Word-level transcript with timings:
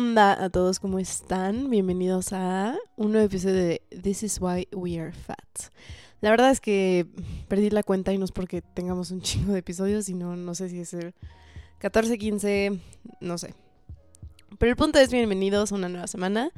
onda 0.00 0.42
a 0.42 0.48
todos? 0.48 0.80
¿Cómo 0.80 0.98
están? 0.98 1.68
Bienvenidos 1.68 2.32
a 2.32 2.74
un 2.96 3.12
nuevo 3.12 3.26
episodio 3.26 3.56
de 3.56 3.82
This 4.02 4.22
is 4.22 4.40
Why 4.40 4.66
We 4.72 4.98
Are 4.98 5.12
Fat. 5.12 5.36
La 6.22 6.30
verdad 6.30 6.50
es 6.50 6.58
que 6.58 7.06
perdí 7.48 7.68
la 7.68 7.82
cuenta 7.82 8.10
y 8.10 8.16
no 8.16 8.24
es 8.24 8.32
porque 8.32 8.62
tengamos 8.62 9.10
un 9.10 9.20
chingo 9.20 9.52
de 9.52 9.58
episodios, 9.58 10.06
sino 10.06 10.36
no 10.36 10.54
sé 10.54 10.70
si 10.70 10.80
es 10.80 10.94
el 10.94 11.12
14, 11.80 12.16
15, 12.16 12.80
no 13.20 13.36
sé. 13.36 13.52
Pero 14.58 14.70
el 14.70 14.76
punto 14.76 14.98
es 14.98 15.10
bienvenidos 15.10 15.70
a 15.70 15.74
una 15.74 15.90
nueva 15.90 16.06
semana. 16.06 16.50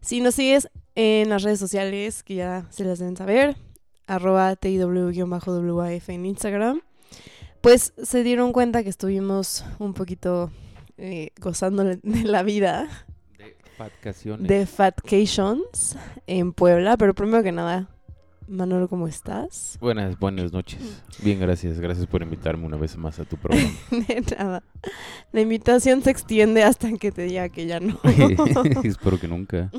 Si 0.00 0.20
nos 0.20 0.36
sigues 0.36 0.68
en 0.94 1.28
las 1.28 1.42
redes 1.42 1.58
sociales, 1.58 2.22
que 2.22 2.36
ya 2.36 2.68
se 2.70 2.84
las 2.84 3.00
deben 3.00 3.16
saber, 3.16 3.56
arroba 4.06 4.54
TIW-WAF 4.54 6.08
en 6.10 6.24
Instagram, 6.24 6.82
pues 7.62 7.94
se 8.00 8.22
dieron 8.22 8.52
cuenta 8.52 8.84
que 8.84 8.90
estuvimos 8.90 9.64
un 9.80 9.92
poquito 9.92 10.52
eh, 10.98 11.30
gozando 11.40 11.84
de 11.84 11.98
la 12.24 12.42
vida 12.42 12.88
De 13.38 13.54
fatcaciones. 13.76 14.48
de 14.48 14.66
Fatcations 14.66 15.96
en 16.26 16.52
Puebla. 16.52 16.96
Pero 16.96 17.14
primero 17.14 17.42
que 17.42 17.52
nada, 17.52 17.88
Manolo, 18.48 18.88
¿cómo 18.88 19.08
estás? 19.08 19.76
Buenas, 19.80 20.18
buenas 20.18 20.52
noches. 20.52 21.02
Bien, 21.22 21.40
gracias. 21.40 21.80
Gracias 21.80 22.06
por 22.06 22.22
invitarme 22.22 22.64
una 22.66 22.76
vez 22.76 22.96
más 22.96 23.18
a 23.18 23.24
tu 23.24 23.36
programa. 23.36 23.68
De 23.90 24.24
nada. 24.38 24.62
La 25.32 25.40
invitación 25.40 26.02
se 26.02 26.10
extiende 26.10 26.62
hasta 26.62 26.92
que 26.92 27.10
te 27.12 27.22
diga 27.22 27.48
que 27.48 27.66
ya 27.66 27.80
no. 27.80 27.98
Espero 28.84 29.18
que 29.18 29.28
nunca. 29.28 29.70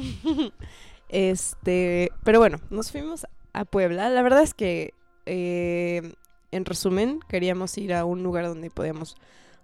Este, 1.10 2.12
pero 2.24 2.40
bueno, 2.40 2.60
nos 2.70 2.92
fuimos 2.92 3.26
a 3.54 3.66
Puebla. 3.66 4.10
La 4.10 4.22
verdad 4.22 4.44
es 4.44 4.54
que, 4.54 4.94
eh, 5.26 6.14
en 6.52 6.66
resumen, 6.66 7.20
queríamos 7.30 7.78
ir 7.78 7.94
a 7.94 8.06
un 8.06 8.24
lugar 8.24 8.46
donde 8.46 8.70
podíamos 8.70 9.16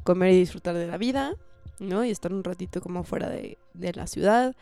comer 0.03 0.33
y 0.33 0.39
disfrutar 0.39 0.75
de 0.75 0.87
la 0.87 0.97
vida, 0.97 1.35
¿no? 1.79 2.03
Y 2.03 2.11
estar 2.11 2.33
un 2.33 2.43
ratito 2.43 2.81
como 2.81 3.03
fuera 3.03 3.29
de, 3.29 3.57
de 3.73 3.93
la 3.93 4.07
ciudad. 4.07 4.55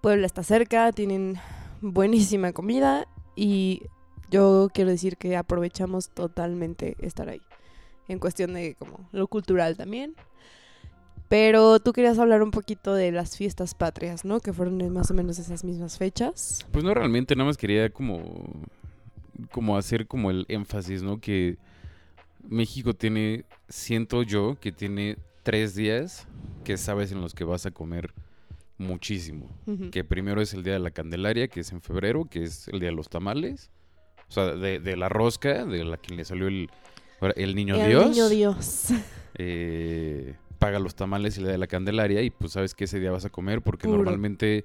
Puebla 0.00 0.26
está 0.26 0.42
cerca, 0.42 0.92
tienen 0.92 1.38
buenísima 1.80 2.52
comida 2.52 3.06
y 3.36 3.82
yo 4.30 4.68
quiero 4.72 4.90
decir 4.90 5.16
que 5.16 5.36
aprovechamos 5.36 6.10
totalmente 6.10 6.96
estar 7.00 7.28
ahí. 7.28 7.40
En 8.08 8.18
cuestión 8.18 8.54
de 8.54 8.74
como 8.74 9.08
lo 9.12 9.26
cultural 9.26 9.76
también. 9.76 10.14
Pero 11.28 11.78
tú 11.78 11.92
querías 11.92 12.18
hablar 12.18 12.42
un 12.42 12.50
poquito 12.50 12.94
de 12.94 13.12
las 13.12 13.36
fiestas 13.36 13.74
patrias, 13.74 14.24
¿no? 14.24 14.40
Que 14.40 14.54
fueron 14.54 14.90
más 14.92 15.10
o 15.10 15.14
menos 15.14 15.38
esas 15.38 15.62
mismas 15.62 15.98
fechas. 15.98 16.64
Pues 16.72 16.84
no 16.84 16.94
realmente, 16.94 17.36
nada 17.36 17.48
más 17.48 17.58
quería 17.58 17.90
como, 17.90 18.22
como 19.50 19.76
hacer 19.76 20.06
como 20.06 20.30
el 20.30 20.46
énfasis, 20.48 21.02
¿no? 21.02 21.20
Que 21.20 21.58
México 22.48 22.94
tiene, 22.94 23.44
siento 23.68 24.22
yo, 24.22 24.56
que 24.60 24.72
tiene 24.72 25.16
tres 25.42 25.74
días 25.74 26.26
que 26.64 26.76
sabes 26.76 27.12
en 27.12 27.20
los 27.20 27.34
que 27.34 27.44
vas 27.44 27.66
a 27.66 27.70
comer 27.70 28.12
muchísimo. 28.76 29.50
Que 29.90 30.04
primero 30.04 30.40
es 30.40 30.54
el 30.54 30.62
Día 30.62 30.74
de 30.74 30.78
la 30.78 30.90
Candelaria, 30.90 31.48
que 31.48 31.60
es 31.60 31.72
en 31.72 31.80
febrero, 31.80 32.26
que 32.26 32.44
es 32.44 32.68
el 32.68 32.80
Día 32.80 32.90
de 32.90 32.94
los 32.96 33.08
Tamales. 33.08 33.70
O 34.28 34.32
sea, 34.32 34.44
de, 34.54 34.78
de 34.78 34.96
la 34.96 35.08
rosca, 35.08 35.64
de 35.64 35.84
la 35.84 35.96
que 35.96 36.14
le 36.14 36.24
salió 36.24 36.48
el, 36.48 36.68
el 37.36 37.54
niño 37.54 37.76
El 37.76 37.88
Dios. 37.88 38.10
niño 38.10 38.28
Dios. 38.28 38.88
eh, 39.34 40.34
paga 40.58 40.78
los 40.78 40.94
tamales 40.94 41.38
y 41.38 41.40
le 41.42 41.50
da 41.50 41.58
la 41.58 41.66
candelaria 41.66 42.20
y 42.22 42.30
pues 42.30 42.52
sabes 42.52 42.74
que 42.74 42.84
ese 42.84 42.98
día 43.00 43.10
vas 43.12 43.24
a 43.24 43.30
comer 43.30 43.62
porque 43.62 43.86
Puro. 43.86 43.98
normalmente 43.98 44.64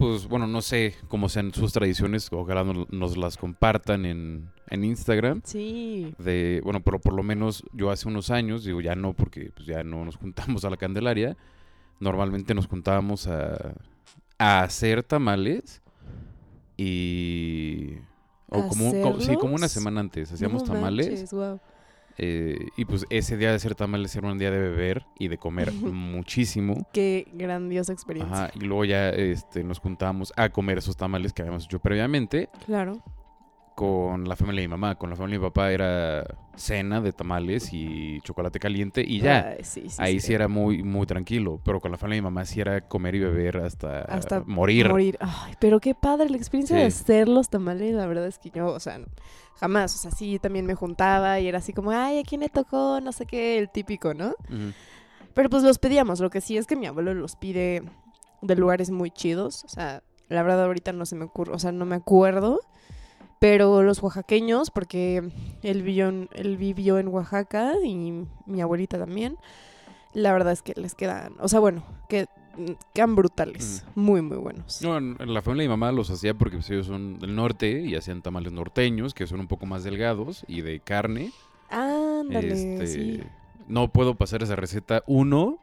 pues 0.00 0.26
bueno 0.28 0.46
no 0.46 0.62
sé 0.62 0.94
cómo 1.08 1.28
sean 1.28 1.52
sus 1.52 1.72
tradiciones 1.74 2.28
ojalá 2.32 2.64
nos, 2.64 2.90
nos 2.90 3.16
las 3.18 3.36
compartan 3.36 4.06
en, 4.06 4.50
en 4.70 4.82
Instagram 4.84 5.42
Sí. 5.44 6.14
de 6.18 6.62
bueno 6.64 6.80
pero 6.80 6.98
por 6.98 7.12
lo 7.12 7.22
menos 7.22 7.62
yo 7.72 7.90
hace 7.90 8.08
unos 8.08 8.30
años 8.30 8.64
digo 8.64 8.80
ya 8.80 8.94
no 8.94 9.12
porque 9.12 9.52
pues 9.54 9.66
ya 9.66 9.84
no 9.84 10.02
nos 10.04 10.16
juntamos 10.16 10.64
a 10.64 10.70
la 10.70 10.78
candelaria 10.78 11.36
normalmente 11.98 12.54
nos 12.54 12.66
juntábamos 12.66 13.26
a, 13.26 13.74
a 14.38 14.62
hacer 14.62 15.02
tamales 15.02 15.82
y 16.78 17.96
o 18.48 18.66
como, 18.68 19.20
sí, 19.20 19.36
como 19.36 19.54
una 19.54 19.68
semana 19.68 20.00
antes 20.00 20.32
hacíamos 20.32 20.62
No 20.64 20.72
tamales 20.72 21.08
manches, 21.08 21.32
guau. 21.32 21.60
Eh, 22.22 22.68
y 22.76 22.84
pues 22.84 23.06
ese 23.08 23.38
día 23.38 23.48
de 23.48 23.54
hacer 23.54 23.74
tamales 23.74 24.14
era 24.14 24.28
un 24.30 24.36
día 24.36 24.50
de 24.50 24.58
beber 24.58 25.06
y 25.18 25.28
de 25.28 25.38
comer 25.38 25.72
muchísimo. 25.72 26.86
Qué 26.92 27.26
grandiosa 27.32 27.94
experiencia. 27.94 28.44
Ajá, 28.44 28.52
y 28.54 28.60
luego 28.60 28.84
ya 28.84 29.08
este, 29.08 29.64
nos 29.64 29.78
juntábamos 29.78 30.30
a 30.36 30.50
comer 30.50 30.76
esos 30.78 30.98
tamales 30.98 31.32
que 31.32 31.40
habíamos 31.40 31.64
hecho 31.64 31.78
previamente 31.78 32.50
Claro. 32.66 33.02
Con 33.80 34.28
la 34.28 34.36
familia 34.36 34.60
de 34.60 34.68
mi 34.68 34.72
mamá. 34.72 34.96
Con 34.96 35.08
la 35.08 35.16
familia 35.16 35.38
de 35.38 35.42
mi 35.42 35.48
papá 35.48 35.72
era 35.72 36.36
cena 36.54 37.00
de 37.00 37.14
tamales 37.14 37.70
y 37.72 38.20
chocolate 38.20 38.58
caliente 38.60 39.02
y 39.02 39.20
ya. 39.20 39.54
Ay, 39.56 39.64
sí, 39.64 39.88
sí, 39.88 39.96
Ahí 39.96 40.20
sí 40.20 40.34
era 40.34 40.48
muy, 40.48 40.82
muy 40.82 41.06
tranquilo. 41.06 41.62
Pero 41.64 41.80
con 41.80 41.90
la 41.90 41.96
familia 41.96 42.16
de 42.16 42.20
mi 42.20 42.24
mamá 42.26 42.44
sí 42.44 42.60
era 42.60 42.86
comer 42.86 43.14
y 43.14 43.20
beber 43.20 43.56
hasta, 43.56 44.02
Hasta 44.02 44.42
morir. 44.44 44.90
Morir. 44.90 45.16
Ay, 45.18 45.54
pero 45.58 45.80
qué 45.80 45.94
padre 45.94 46.28
la 46.28 46.36
experiencia 46.36 46.76
de 46.76 46.84
hacer 46.84 47.26
los 47.26 47.48
tamales. 47.48 47.94
La 47.94 48.06
verdad 48.06 48.26
es 48.26 48.38
que 48.38 48.50
yo, 48.50 48.66
o 48.66 48.80
sea, 48.80 49.00
jamás. 49.54 49.94
O 49.94 49.98
sea, 49.98 50.10
sí 50.10 50.38
también 50.38 50.66
me 50.66 50.74
juntaba 50.74 51.40
y 51.40 51.48
era 51.48 51.56
así 51.56 51.72
como, 51.72 51.90
ay, 51.90 52.18
¿a 52.18 52.22
quién 52.22 52.42
le 52.42 52.50
tocó? 52.50 53.00
No 53.00 53.12
sé 53.12 53.24
qué, 53.24 53.56
el 53.56 53.70
típico, 53.70 54.12
¿no? 54.12 54.34
Pero 55.32 55.48
pues 55.48 55.62
los 55.62 55.78
pedíamos. 55.78 56.20
Lo 56.20 56.28
que 56.28 56.42
sí 56.42 56.58
es 56.58 56.66
que 56.66 56.76
mi 56.76 56.84
abuelo 56.84 57.14
los 57.14 57.34
pide 57.34 57.82
de 58.42 58.56
lugares 58.56 58.90
muy 58.90 59.10
chidos. 59.10 59.64
O 59.64 59.68
sea, 59.68 60.02
la 60.28 60.42
verdad 60.42 60.64
ahorita 60.66 60.92
no 60.92 61.06
se 61.06 61.16
me 61.16 61.24
ocurre, 61.24 61.54
o 61.54 61.58
sea, 61.58 61.72
no 61.72 61.86
me 61.86 61.96
acuerdo. 61.96 62.60
Pero 63.40 63.82
los 63.82 64.02
oaxaqueños, 64.02 64.70
porque 64.70 65.22
él 65.62 65.82
vivió 65.82 66.08
en, 66.08 66.28
él 66.34 66.56
vivió 66.56 66.98
en 66.98 67.08
Oaxaca 67.08 67.72
y 67.82 68.24
mi 68.46 68.60
abuelita 68.60 68.98
también, 68.98 69.36
la 70.12 70.32
verdad 70.32 70.52
es 70.52 70.62
que 70.62 70.74
les 70.76 70.94
quedan, 70.94 71.34
o 71.40 71.48
sea, 71.48 71.58
bueno, 71.60 71.82
que 72.08 72.26
quedan 72.92 73.16
brutales, 73.16 73.84
muy, 73.94 74.20
muy 74.22 74.36
buenos. 74.36 74.82
No, 74.82 74.98
en- 74.98 75.16
en 75.18 75.32
la 75.32 75.40
familia 75.40 75.62
de 75.62 75.68
mi 75.68 75.72
mamá 75.72 75.90
los 75.92 76.10
hacía 76.10 76.34
porque 76.34 76.56
pues, 76.58 76.68
ellos 76.70 76.86
son 76.86 77.18
del 77.18 77.34
norte 77.34 77.80
y 77.80 77.94
hacían 77.94 78.20
tamales 78.22 78.52
norteños 78.52 79.14
que 79.14 79.26
son 79.26 79.40
un 79.40 79.48
poco 79.48 79.64
más 79.66 79.84
delgados 79.84 80.44
y 80.46 80.60
de 80.60 80.80
carne. 80.80 81.30
Ándale, 81.70 82.52
Este, 82.52 82.86
sí. 82.86 83.22
No 83.68 83.88
puedo 83.88 84.16
pasar 84.16 84.42
esa 84.42 84.56
receta, 84.56 85.02
uno, 85.06 85.58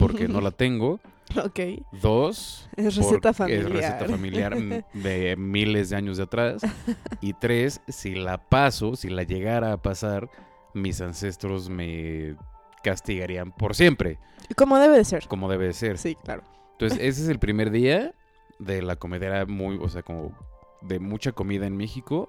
porque 0.00 0.26
no 0.28 0.40
la 0.40 0.50
tengo. 0.50 1.00
Ok, 1.44 1.60
Dos, 2.00 2.68
es 2.76 2.96
receta 2.96 3.32
familiar. 3.32 3.64
es 3.66 3.70
receta 3.72 4.04
familiar 4.06 4.56
de 4.94 5.36
miles 5.36 5.90
de 5.90 5.96
años 5.96 6.16
de 6.16 6.22
atrás. 6.24 6.62
Y 7.20 7.32
tres, 7.34 7.80
si 7.88 8.14
la 8.14 8.38
paso, 8.38 8.96
si 8.96 9.08
la 9.10 9.22
llegara 9.22 9.72
a 9.72 9.82
pasar, 9.82 10.28
mis 10.74 11.00
ancestros 11.00 11.68
me 11.68 12.36
castigarían 12.82 13.50
por 13.52 13.74
siempre, 13.74 14.18
Como 14.56 14.78
debe 14.78 14.96
de 14.98 15.04
ser. 15.04 15.26
como 15.28 15.48
debe 15.50 15.66
de 15.66 15.72
ser. 15.72 15.98
Sí, 15.98 16.16
claro. 16.16 16.42
Entonces, 16.72 16.98
ese 17.00 17.22
es 17.22 17.28
el 17.28 17.38
primer 17.38 17.70
día 17.70 18.12
de 18.58 18.82
la 18.82 18.96
comedera 18.96 19.46
muy, 19.46 19.78
o 19.80 19.88
sea, 19.88 20.02
como 20.02 20.32
de 20.82 20.98
mucha 20.98 21.32
comida 21.32 21.66
en 21.66 21.76
México. 21.76 22.28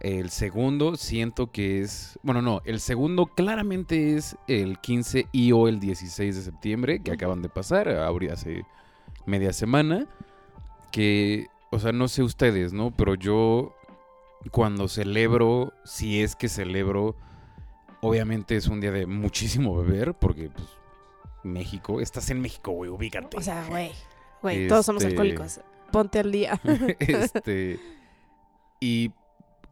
El 0.00 0.30
segundo 0.30 0.96
siento 0.96 1.50
que 1.50 1.80
es, 1.80 2.18
bueno, 2.22 2.40
no, 2.40 2.60
el 2.64 2.78
segundo 2.78 3.26
claramente 3.26 4.14
es 4.16 4.36
el 4.46 4.78
15 4.78 5.26
y 5.32 5.50
o 5.52 5.66
el 5.66 5.80
16 5.80 6.36
de 6.36 6.42
septiembre 6.42 7.02
que 7.02 7.10
acaban 7.10 7.42
de 7.42 7.48
pasar, 7.48 7.88
hace 7.88 8.64
media 9.26 9.52
semana, 9.52 10.06
que, 10.92 11.48
o 11.70 11.80
sea, 11.80 11.90
no 11.90 12.06
sé 12.06 12.22
ustedes, 12.22 12.72
¿no? 12.72 12.92
Pero 12.96 13.16
yo 13.16 13.74
cuando 14.52 14.86
celebro, 14.86 15.72
si 15.84 16.22
es 16.22 16.36
que 16.36 16.48
celebro, 16.48 17.16
obviamente 18.00 18.56
es 18.56 18.68
un 18.68 18.80
día 18.80 18.92
de 18.92 19.06
muchísimo 19.06 19.76
beber, 19.76 20.14
porque 20.14 20.48
pues 20.50 20.68
México, 21.42 22.00
estás 22.00 22.30
en 22.30 22.40
México, 22.40 22.70
güey, 22.70 22.88
ubícate. 22.88 23.36
O 23.36 23.42
sea, 23.42 23.66
güey, 23.68 23.90
güey, 24.42 24.68
todos 24.68 24.86
somos 24.86 25.02
Este- 25.02 25.10
alcohólicos. 25.12 25.60
Ponte 25.90 26.20
al 26.20 26.30
día. 26.30 26.60
este. 27.00 27.80
Y 28.80 29.10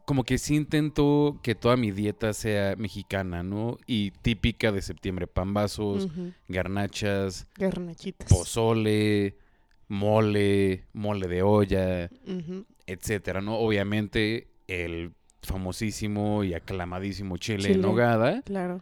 como 0.07 0.23
que 0.23 0.37
sí 0.37 0.55
intento 0.55 1.37
que 1.43 1.53
toda 1.53 1.75
mi 1.75 1.91
dieta 1.91 2.31
sea 2.31 2.77
mexicana, 2.77 3.43
¿no? 3.43 3.77
Y 3.85 4.11
típica 4.21 4.71
de 4.71 4.81
septiembre. 4.81 5.27
Pambazos, 5.27 6.05
Ujú. 6.05 6.31
garnachas, 6.47 7.45
Garnachitas. 7.57 8.29
pozole, 8.29 9.35
mole, 9.89 10.85
mole 10.93 11.27
de 11.27 11.41
olla, 11.41 12.09
etcétera, 12.85 13.41
¿no? 13.41 13.57
Obviamente 13.57 14.47
el 14.69 15.11
famosísimo 15.41 16.45
y 16.45 16.53
aclamadísimo 16.53 17.35
chile, 17.35 17.73
en 17.73 17.81
nogada. 17.81 18.41
Claro. 18.43 18.81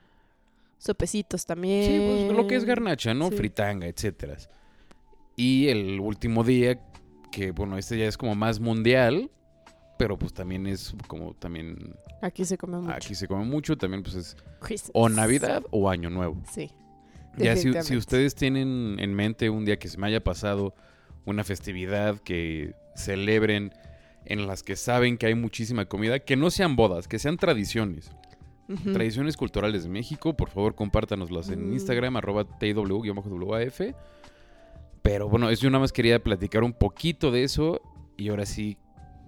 Sopecitos 0.77 1.47
también. 1.47 1.85
Sí, 1.85 2.05
pues 2.27 2.37
lo 2.37 2.45
que 2.45 2.55
es 2.55 2.65
garnacha, 2.65 3.15
¿no? 3.15 3.29
Sí. 3.29 3.35
Fritanga, 3.37 3.87
etcétera. 3.87 4.37
Y 5.35 5.69
el 5.69 5.99
último 5.99 6.43
día, 6.43 6.79
que 7.31 7.49
bueno, 7.49 7.79
este 7.79 7.97
ya 7.97 8.05
es 8.05 8.15
como 8.15 8.35
más 8.35 8.59
mundial, 8.59 9.31
pero 9.97 10.17
pues 10.17 10.33
también 10.33 10.67
es 10.67 10.93
como 11.07 11.33
también 11.35 11.95
Aquí 12.21 12.43
se 12.45 12.57
come 12.57 12.77
mucho. 12.77 12.93
aquí 12.93 13.15
se 13.15 13.27
come 13.27 13.45
mucho, 13.45 13.77
también 13.77 14.03
pues 14.03 14.15
es 14.15 14.37
Christmas. 14.59 14.91
o 14.93 15.09
Navidad 15.09 15.63
o 15.71 15.89
Año 15.89 16.09
Nuevo. 16.09 16.41
Sí. 16.51 16.71
Ya 17.37 17.55
si, 17.57 17.97
ustedes 17.97 18.33
tienen 18.35 18.97
en 18.99 19.13
mente 19.13 19.49
un 19.49 19.65
día 19.65 19.77
que 19.77 19.89
se 19.89 19.97
me 19.97 20.07
haya 20.07 20.23
pasado 20.23 20.73
una 21.25 21.43
festividad 21.43 22.19
que 22.19 22.73
celebren 22.95 23.73
en 24.25 24.47
las 24.47 24.63
que 24.63 24.75
saben 24.77 25.17
que 25.17 25.25
hay 25.27 25.35
muchísima 25.35 25.85
comida, 25.85 26.19
que 26.19 26.37
no 26.37 26.49
sean 26.49 26.75
bodas, 26.77 27.07
que 27.09 27.19
sean 27.19 27.37
tradiciones. 27.37 28.09
Tradiciones 28.93 29.37
culturales 29.37 29.83
de 29.83 29.89
México, 29.89 30.35
por 30.35 30.49
favor 30.49 30.73
compártanoslas 30.73 31.49
en 31.49 31.69
Mm. 31.69 31.73
Instagram, 31.73 32.15
arroba 32.17 32.45
TW-WAF. 32.45 33.93
Pero 35.01 35.29
bueno, 35.29 35.49
eso 35.49 35.63
yo 35.63 35.69
nada 35.69 35.81
más 35.81 35.91
quería 35.91 36.23
platicar 36.23 36.63
un 36.63 36.73
poquito 36.73 37.29
de 37.31 37.43
eso 37.43 37.79
y 38.17 38.29
ahora 38.29 38.45
sí 38.45 38.77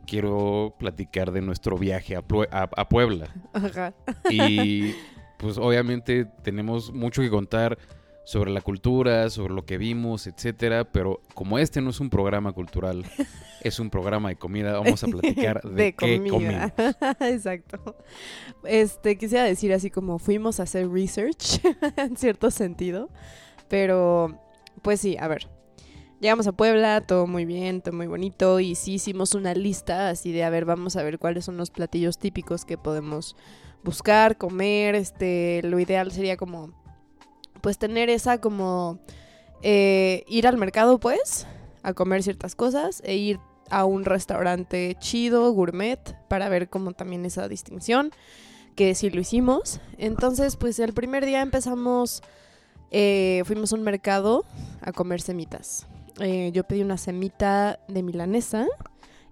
quiero 0.07 0.74
platicar 0.80 1.31
de 1.31 1.42
nuestro 1.42 1.77
viaje 1.77 2.15
a, 2.15 2.21
Plue- 2.21 2.48
a- 2.51 2.69
a 2.75 2.89
Puebla. 2.89 3.27
Ajá. 3.54 3.94
Y 4.31 4.94
pues 5.38 5.57
obviamente 5.59 6.25
tenemos 6.44 6.92
mucho 6.94 7.21
que 7.21 7.30
contar 7.30 7.77
sobre 8.25 8.51
la 8.51 8.59
cultura, 8.62 9.30
sobre 9.30 9.54
lo 9.54 9.65
que 9.65 9.77
vimos, 9.77 10.27
etcétera, 10.27 10.83
pero 10.86 11.21
como 11.33 11.59
este 11.59 11.80
no 11.80 11.92
es 11.92 12.00
un 12.01 12.09
programa 12.09 12.51
cultural, 12.51 13.06
es 13.62 13.80
un 13.80 13.89
programa 13.89 14.27
de 14.30 14.36
comida, 14.36 14.74
vamos 14.80 15.01
a 15.04 15.07
platicar 15.07 15.62
de, 15.63 15.94
qué 15.94 16.18
comimos. 16.27 16.71
Exacto. 17.21 17.95
Este, 18.65 19.18
quisiera 19.18 19.45
decir 19.45 19.71
así 19.71 19.89
como 19.89 20.19
fuimos 20.19 20.59
a 20.59 20.63
hacer 20.63 20.89
research, 20.89 21.62
en 21.95 22.18
cierto 22.18 22.51
sentido. 22.51 23.09
Pero, 23.69 24.38
pues 24.81 25.00
sí, 25.01 25.15
a 25.19 25.27
ver. 25.27 25.48
Llegamos 26.19 26.47
a 26.47 26.51
Puebla, 26.51 27.01
todo 27.01 27.27
muy 27.27 27.45
bien, 27.45 27.81
todo 27.81 27.93
muy 27.95 28.07
bonito. 28.07 28.59
Y 28.59 28.73
sí 28.73 28.93
hicimos 28.95 29.35
una 29.35 29.53
lista 29.53 30.09
así 30.09 30.31
de, 30.31 30.43
a 30.43 30.49
ver, 30.49 30.65
vamos 30.65 30.95
a 30.95 31.03
ver 31.03 31.19
cuáles 31.19 31.45
son 31.45 31.57
los 31.57 31.69
platillos 31.69 32.17
típicos 32.17 32.65
que 32.65 32.75
podemos 32.75 33.35
buscar, 33.83 34.35
comer. 34.37 34.95
Este, 34.95 35.61
lo 35.63 35.79
ideal 35.79 36.11
sería 36.11 36.35
como, 36.35 36.73
pues 37.61 37.77
tener 37.77 38.09
esa 38.09 38.41
como, 38.41 38.97
eh, 39.61 40.23
ir 40.27 40.47
al 40.47 40.57
mercado, 40.57 40.99
pues, 40.99 41.45
a 41.83 41.93
comer 41.93 42.23
ciertas 42.23 42.55
cosas 42.55 43.03
e 43.05 43.15
ir 43.15 43.39
a 43.69 43.85
un 43.85 44.03
restaurante 44.03 44.95
chido, 44.99 45.51
gourmet, 45.51 45.99
para 46.29 46.49
ver 46.49 46.67
como 46.67 46.93
también 46.93 47.25
esa 47.25 47.47
distinción, 47.47 48.09
que 48.75 48.95
sí 48.95 49.11
lo 49.11 49.21
hicimos. 49.21 49.81
Entonces, 49.99 50.55
pues 50.55 50.79
el 50.79 50.93
primer 50.93 51.27
día 51.27 51.43
empezamos, 51.43 52.23
eh, 52.89 53.43
fuimos 53.45 53.71
a 53.71 53.75
un 53.75 53.83
mercado 53.83 54.45
a 54.81 54.91
comer 54.91 55.21
semitas. 55.21 55.85
Eh, 56.19 56.51
yo 56.53 56.63
pedí 56.63 56.81
una 56.81 56.97
semita 56.97 57.79
de 57.87 58.03
milanesa 58.03 58.65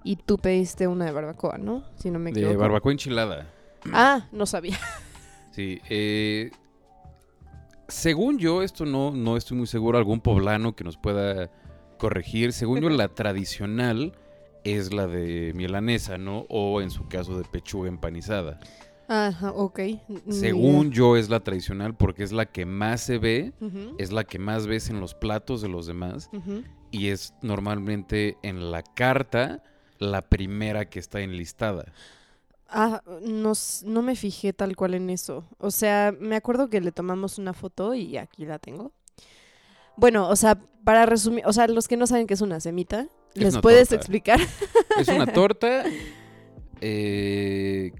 y 0.03 0.17
tú 0.17 0.37
pediste 0.37 0.87
una 0.87 1.05
de 1.05 1.11
barbacoa, 1.11 1.57
¿no? 1.57 1.83
Si 1.95 2.11
no 2.11 2.19
me 2.19 2.31
De 2.31 2.41
equivoco. 2.41 2.59
barbacoa 2.59 2.91
enchilada. 2.91 3.47
Ah, 3.93 4.27
no 4.31 4.45
sabía. 4.45 4.77
Sí, 5.51 5.79
eh, 5.89 6.51
según 7.87 8.37
yo, 8.39 8.61
esto 8.61 8.85
no, 8.85 9.11
no 9.11 9.37
estoy 9.37 9.57
muy 9.57 9.67
seguro, 9.67 9.97
algún 9.97 10.19
poblano 10.19 10.75
que 10.75 10.83
nos 10.83 10.97
pueda 10.97 11.49
corregir. 11.97 12.51
Según 12.53 12.81
yo, 12.81 12.89
la 12.89 13.07
tradicional 13.09 14.13
es 14.63 14.93
la 14.93 15.07
de 15.07 15.53
milanesa, 15.55 16.17
¿no? 16.17 16.45
O 16.49 16.81
en 16.81 16.89
su 16.89 17.07
caso 17.07 17.37
de 17.37 17.43
pechuga 17.45 17.87
empanizada. 17.87 18.59
Ajá, 19.07 19.51
ok. 19.51 19.79
Según 20.29 20.89
yo 20.91 21.15
es 21.15 21.29
la 21.29 21.39
tradicional 21.41 21.95
porque 21.95 22.23
es 22.23 22.31
la 22.31 22.47
que 22.47 22.65
más 22.65 23.01
se 23.01 23.19
ve, 23.19 23.53
es 23.99 24.11
la 24.11 24.23
que 24.23 24.39
más 24.39 24.65
ves 24.65 24.89
en 24.89 24.99
los 24.99 25.13
platos 25.13 25.61
de 25.61 25.69
los 25.69 25.85
demás 25.85 26.29
ujú. 26.33 26.63
Y 26.91 27.09
es 27.09 27.33
normalmente 27.41 28.37
en 28.43 28.71
la 28.71 28.81
carta 28.83 29.63
la 29.99 30.21
primera 30.21 30.85
que 30.89 30.99
está 30.99 31.21
enlistada. 31.21 31.85
Ah, 32.67 33.01
no, 33.21 33.53
no 33.85 34.01
me 34.01 34.15
fijé 34.15 34.51
tal 34.53 34.75
cual 34.75 34.95
en 34.95 35.09
eso. 35.09 35.45
O 35.59 35.71
sea, 35.71 36.13
me 36.19 36.35
acuerdo 36.35 36.69
que 36.69 36.81
le 36.81 36.91
tomamos 36.91 37.37
una 37.37 37.53
foto 37.53 37.93
y 37.93 38.17
aquí 38.17 38.45
la 38.45 38.59
tengo. 38.59 38.91
Bueno, 39.97 40.27
o 40.29 40.35
sea, 40.35 40.59
para 40.83 41.05
resumir, 41.05 41.45
o 41.45 41.53
sea, 41.53 41.67
los 41.67 41.87
que 41.87 41.95
no 41.95 42.07
saben 42.07 42.27
qué 42.27 42.33
es 42.33 42.41
una 42.41 42.59
semita, 42.59 43.07
Es 43.33 43.41
¿les 43.43 43.53
una 43.53 43.61
puedes 43.61 43.89
torta. 43.89 43.95
explicar? 44.01 44.39
Es 44.99 45.07
una 45.07 45.25
torta. 45.33 45.83
eh, 46.81 47.93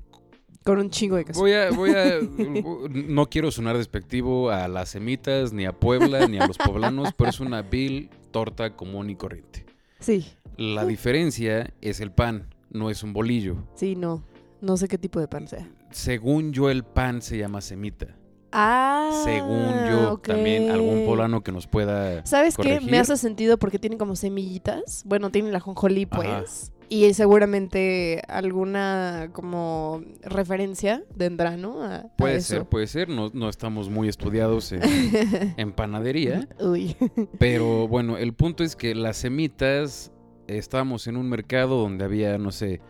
Con 0.64 0.80
un 0.80 0.90
chingo 0.90 1.16
de 1.16 1.26
queso. 1.26 1.40
voy 1.40 1.54
a, 1.54 1.70
voy 1.72 1.92
a, 1.92 2.20
no 2.90 3.30
quiero 3.30 3.52
sonar 3.52 3.78
despectivo 3.78 4.50
a 4.50 4.68
las 4.68 4.90
semitas, 4.90 5.54
ni 5.54 5.66
a 5.66 5.72
Puebla, 5.74 6.28
ni 6.28 6.38
a 6.40 6.48
los 6.48 6.58
poblanos, 6.58 7.10
pero 7.16 7.30
es 7.30 7.40
una 7.40 7.62
vil 7.62 8.10
torta 8.36 8.76
común 8.76 9.10
y 9.10 9.16
corriente. 9.16 9.66
Sí, 10.02 10.26
La 10.58 10.86
diferencia 10.86 11.74
es 11.80 12.02
el 12.02 12.12
pan, 12.12 12.54
no 12.70 12.90
es 12.90 13.02
un 13.02 13.14
bolillo. 13.14 13.56
sí, 13.76 13.96
no. 13.96 14.26
No 14.60 14.76
sé 14.76 14.90
qué 14.90 14.98
tipo 14.98 15.22
de 15.22 15.28
pan 15.30 15.48
sea. 15.48 15.70
Según 15.92 16.52
yo, 16.52 16.70
el 16.70 16.84
pan 16.84 17.22
se 17.22 17.38
llama 17.38 17.62
semita. 17.62 18.08
Ah, 18.52 19.22
Según 19.24 19.74
yo, 19.90 20.18
también 20.18 20.70
algún 20.72 21.06
poblano 21.06 21.44
que 21.44 21.52
nos 21.54 21.66
pueda. 21.68 22.26
¿Sabes 22.26 22.58
qué? 22.58 22.64
Me 22.64 22.76
corregir. 22.80 22.96
hace 23.00 23.18
sentido 23.18 23.58
porque 23.58 23.80
tienen 23.80 23.98
como 24.00 24.16
semillitas. 24.18 25.04
Bueno, 25.06 25.30
tienen 25.30 25.54
la 25.54 25.60
jonjolí, 25.62 26.08
Ajá. 26.10 26.44
Y 26.90 27.14
seguramente 27.14 28.22
alguna 28.28 29.30
como 29.34 30.04
referencia 30.22 31.04
tendrá, 31.18 31.58
¿no? 31.58 31.82
A- 31.82 31.96
a 31.96 32.16
Puede 32.16 32.36
eso. 32.38 32.48
ser, 32.56 32.66
puede 32.66 32.88
ser. 32.88 33.10
No, 33.10 33.32
no 33.34 33.50
estamos 33.50 33.90
muy 33.90 34.08
estudiados 34.08 34.72
en, 34.72 34.82
en 35.58 35.72
panadería. 35.74 36.48
Uy. 36.60 36.96
Pero 37.40 37.88
bueno, 37.88 38.18
el 38.18 38.34
punto 38.34 38.64
es 38.64 38.76
que 38.76 38.94
las 38.96 39.18
semitas, 39.18 40.12
estábamos 40.48 41.08
en 41.08 41.18
un 41.18 41.28
mercado 41.30 41.78
donde 41.82 42.06
había, 42.06 42.38
no 42.38 42.52
sé, 42.52 42.82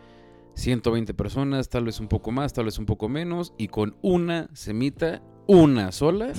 120 0.54 1.12
personas, 1.14 1.68
tal 1.68 1.84
vez 1.84 2.00
un 2.00 2.08
poco 2.08 2.30
más, 2.32 2.52
tal 2.52 2.64
vez 2.66 2.78
un 2.78 2.86
poco 2.86 3.08
menos, 3.08 3.52
y 3.58 3.68
con 3.68 3.96
una 4.02 4.48
semita, 4.54 5.22
una 5.46 5.92
sola, 5.92 6.32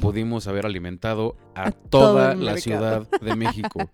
pudimos 0.00 0.46
haber 0.46 0.66
alimentado 0.66 1.36
a, 1.54 1.70
toda 1.70 2.34
la 2.34 2.54
mercado. 2.54 2.58
Ciudad 2.58 3.08
de 3.20 3.36
México. 3.36 3.90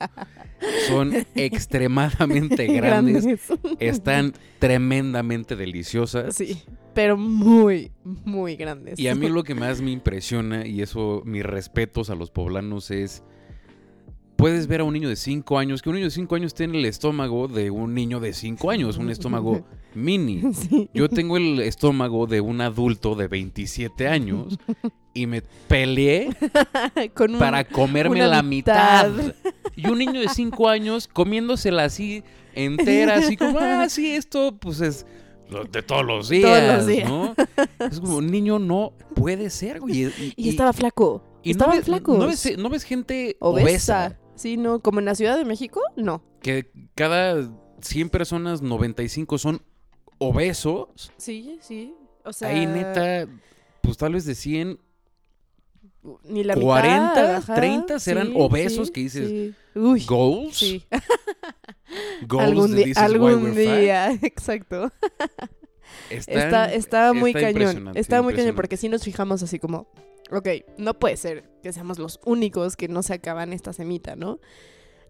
Son 0.89 1.13
extremadamente 1.35 2.67
grandes, 2.67 3.27
están 3.79 4.33
tremendamente 4.59 5.57
deliciosas. 5.57 6.35
Sí, 6.35 6.63
pero 6.95 7.17
muy, 7.17 7.93
muy 8.05 8.57
grandes. 8.57 8.99
Y 8.99 9.09
a 9.09 9.15
mí 9.15 9.29
lo 9.31 9.45
que 9.45 9.55
más 9.55 9.81
me 9.81 9.91
impresiona, 9.91 10.67
y 10.67 10.83
eso 10.83 11.23
mis 11.25 11.45
respetos 11.45 12.11
a 12.11 12.15
los 12.15 12.31
poblanos, 12.31 12.91
es. 12.91 13.23
Puedes 14.41 14.67
ver 14.67 14.81
a 14.81 14.85
un 14.85 14.95
niño 14.95 15.09
de 15.09 15.17
5 15.17 15.59
años, 15.59 15.83
que 15.83 15.91
un 15.91 15.97
niño 15.97 16.07
de 16.07 16.11
5 16.11 16.35
años 16.35 16.55
tiene 16.55 16.79
el 16.79 16.85
estómago 16.87 17.47
de 17.47 17.71
un 17.71 17.95
niño 17.95 18.21
de 18.21 18.33
5 18.33 18.71
años, 18.71 18.97
un 18.97 19.11
estómago 19.11 19.67
mini. 19.95 20.43
Sí. 20.55 20.89
Yo 20.95 21.09
tengo 21.11 21.37
el 21.37 21.61
estómago 21.61 22.27
de 22.27 22.41
un 22.41 22.61
adulto 22.63 23.15
de 23.15 23.29
27 23.29 24.09
años 24.09 24.59
y 25.13 25.27
me 25.27 25.43
peleé 25.69 26.31
Con 27.15 27.35
un- 27.35 27.39
para 27.39 27.65
comerme 27.65 28.27
la 28.27 28.43
mitad. 28.43 29.11
mitad. 29.11 29.35
Y 29.77 29.87
un 29.89 29.99
niño 29.99 30.21
de 30.21 30.29
5 30.29 30.69
años 30.69 31.07
comiéndosela 31.07 31.85
así 31.85 32.23
entera, 32.55 33.17
así 33.17 33.37
como, 33.37 33.59
ah, 33.59 33.87
sí, 33.91 34.11
esto 34.13 34.57
pues 34.59 34.81
es 34.81 35.07
de 35.73 35.83
todos 35.83 36.05
los 36.07 36.29
días, 36.29 36.49
Todos 36.51 36.77
los 36.79 36.87
días. 36.87 37.09
¿no? 37.09 37.35
Es 37.91 38.01
como, 38.01 38.17
un 38.19 38.27
niño 38.31 38.59
no 38.59 38.93
puede 39.15 39.51
ser, 39.51 39.81
güey. 39.81 40.05
Y, 40.05 40.33
Y 40.37 40.49
estaba 40.51 40.73
flaco. 40.73 41.25
y 41.43 41.51
Estaban 41.51 41.75
no 41.75 41.79
ves, 41.81 41.85
flacos. 41.87 42.19
No 42.19 42.27
ves, 42.27 42.59
no 42.59 42.71
ves 42.71 42.85
gente 42.85 43.37
obesa. 43.41 43.65
obesa. 43.65 44.17
Sí, 44.41 44.57
no, 44.57 44.81
como 44.81 45.01
en 45.01 45.05
la 45.05 45.15
Ciudad 45.15 45.37
de 45.37 45.45
México, 45.45 45.83
no. 45.97 46.23
Que 46.41 46.71
cada 46.95 47.51
100 47.83 48.09
personas, 48.09 48.63
95 48.63 49.37
son 49.37 49.61
obesos. 50.17 51.13
Sí, 51.19 51.59
sí. 51.61 51.95
O 52.25 52.33
sea, 52.33 52.49
Ahí 52.49 52.65
neta, 52.65 53.29
pues 53.83 53.99
tal 53.99 54.15
vez 54.15 54.25
de 54.25 54.35
100, 54.35 54.79
ni 56.25 56.43
la 56.43 56.55
40, 56.55 57.09
mitad, 57.11 57.35
ajá, 57.37 57.55
30 57.55 57.99
serán 58.01 58.29
sí, 58.29 58.33
obesos 58.35 58.87
sí, 58.87 58.93
que 58.95 59.01
dices, 59.03 59.29
sí. 59.29 59.55
Uy, 59.75 60.07
goals. 60.07 60.65
Goals 62.27 62.47
algún 62.47 62.77
día, 62.77 62.95
algún 62.97 63.43
We're 63.43 63.67
Fat. 63.67 63.79
día, 63.79 64.11
exacto. 64.23 64.91
Están- 66.09 66.39
está, 66.39 66.73
está 66.73 67.13
muy 67.13 67.33
está 67.33 67.53
cañón. 67.53 67.93
Está 67.95 68.23
muy 68.23 68.33
cañón 68.33 68.55
porque 68.55 68.79
si 68.79 68.89
nos 68.89 69.03
fijamos 69.05 69.43
así 69.43 69.59
como, 69.59 69.87
ok, 70.31 70.49
no 70.79 70.95
puede 70.95 71.17
ser 71.17 71.45
que 71.63 71.73
seamos 71.73 71.99
los 71.99 72.21
únicos 72.25 72.77
que 72.77 72.89
no 72.89 73.03
se 73.03 73.15
acaban 73.15 73.53
esta 73.53 73.73
semita, 73.73 74.17
¿no? 74.17 74.39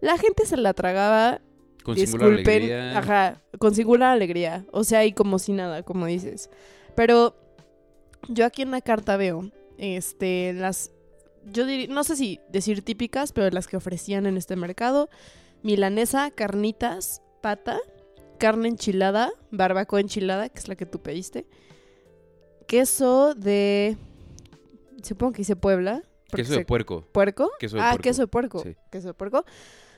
La 0.01 0.17
gente 0.17 0.45
se 0.45 0.57
la 0.57 0.73
tragaba, 0.73 1.41
Con 1.83 1.95
singular 1.95 2.29
disculpen, 2.29 2.55
alegría. 2.63 2.97
ajá, 2.97 3.41
con 3.59 3.75
singular 3.75 4.09
alegría, 4.13 4.65
o 4.71 4.83
sea, 4.83 5.05
y 5.05 5.13
como 5.13 5.39
si 5.39 5.53
nada, 5.53 5.83
como 5.83 6.05
dices. 6.05 6.49
Pero 6.95 7.35
yo 8.27 8.45
aquí 8.45 8.63
en 8.63 8.71
la 8.71 8.81
carta 8.81 9.17
veo, 9.17 9.51
este, 9.77 10.53
las, 10.53 10.91
yo 11.45 11.65
diría, 11.65 11.87
no 11.87 12.03
sé 12.03 12.15
si 12.15 12.39
decir 12.49 12.83
típicas, 12.83 13.31
pero 13.31 13.49
las 13.51 13.67
que 13.67 13.77
ofrecían 13.77 14.25
en 14.25 14.37
este 14.37 14.55
mercado, 14.55 15.09
milanesa, 15.63 16.31
carnitas, 16.31 17.21
pata, 17.41 17.79
carne 18.39 18.69
enchilada, 18.69 19.31
barbacoa 19.51 19.99
enchilada, 19.99 20.49
que 20.49 20.59
es 20.59 20.67
la 20.67 20.75
que 20.75 20.87
tú 20.87 21.01
pediste, 21.01 21.45
queso 22.67 23.35
de, 23.35 23.97
supongo 25.03 25.33
que 25.33 25.39
dice 25.39 25.55
Puebla. 25.55 26.03
Queso 26.33 26.53
de 26.53 26.59
se- 26.59 26.65
puerco. 26.65 27.05
¿Puerco? 27.11 27.49
Queso 27.59 27.75
de 27.75 27.81
ah, 27.81 27.89
puerco. 27.91 28.03
queso 28.03 28.21
de 28.21 28.27
puerco. 28.27 28.59
Sí. 28.63 28.75
Queso 28.89 29.07
de 29.09 29.13
puerco. 29.13 29.43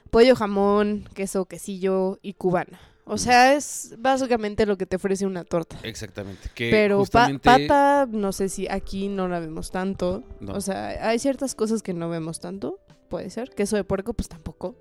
Pollo, 0.10 0.36
jamón, 0.36 1.07
queso, 1.13 1.45
quesillo 1.45 2.19
y 2.22 2.33
cubana. 2.33 2.79
O 3.05 3.17
sea, 3.17 3.53
es 3.55 3.95
básicamente 4.00 4.65
lo 4.65 4.77
que 4.77 4.86
te 4.86 4.95
ofrece 4.95 5.25
una 5.25 5.43
torta. 5.43 5.77
Exactamente. 5.83 6.50
Que 6.55 6.69
Pero 6.72 7.03
pa- 7.12 7.29
pata, 7.41 8.07
no 8.10 8.31
sé 8.31 8.48
si 8.50 8.67
aquí 8.69 9.10
no 9.10 9.27
la 9.27 9.39
vemos 9.39 9.72
tanto. 9.72 10.24
No. 10.39 10.53
O 10.53 10.62
sea, 10.62 11.07
hay 11.10 11.19
ciertas 11.19 11.53
cosas 11.53 11.83
que 11.83 11.93
no 11.93 12.10
vemos 12.10 12.39
tanto. 12.39 12.79
Puede 13.10 13.29
ser. 13.29 13.50
Queso 13.51 13.75
de 13.75 13.83
puerco, 13.83 14.13
pues 14.13 14.29
tampoco. 14.29 14.75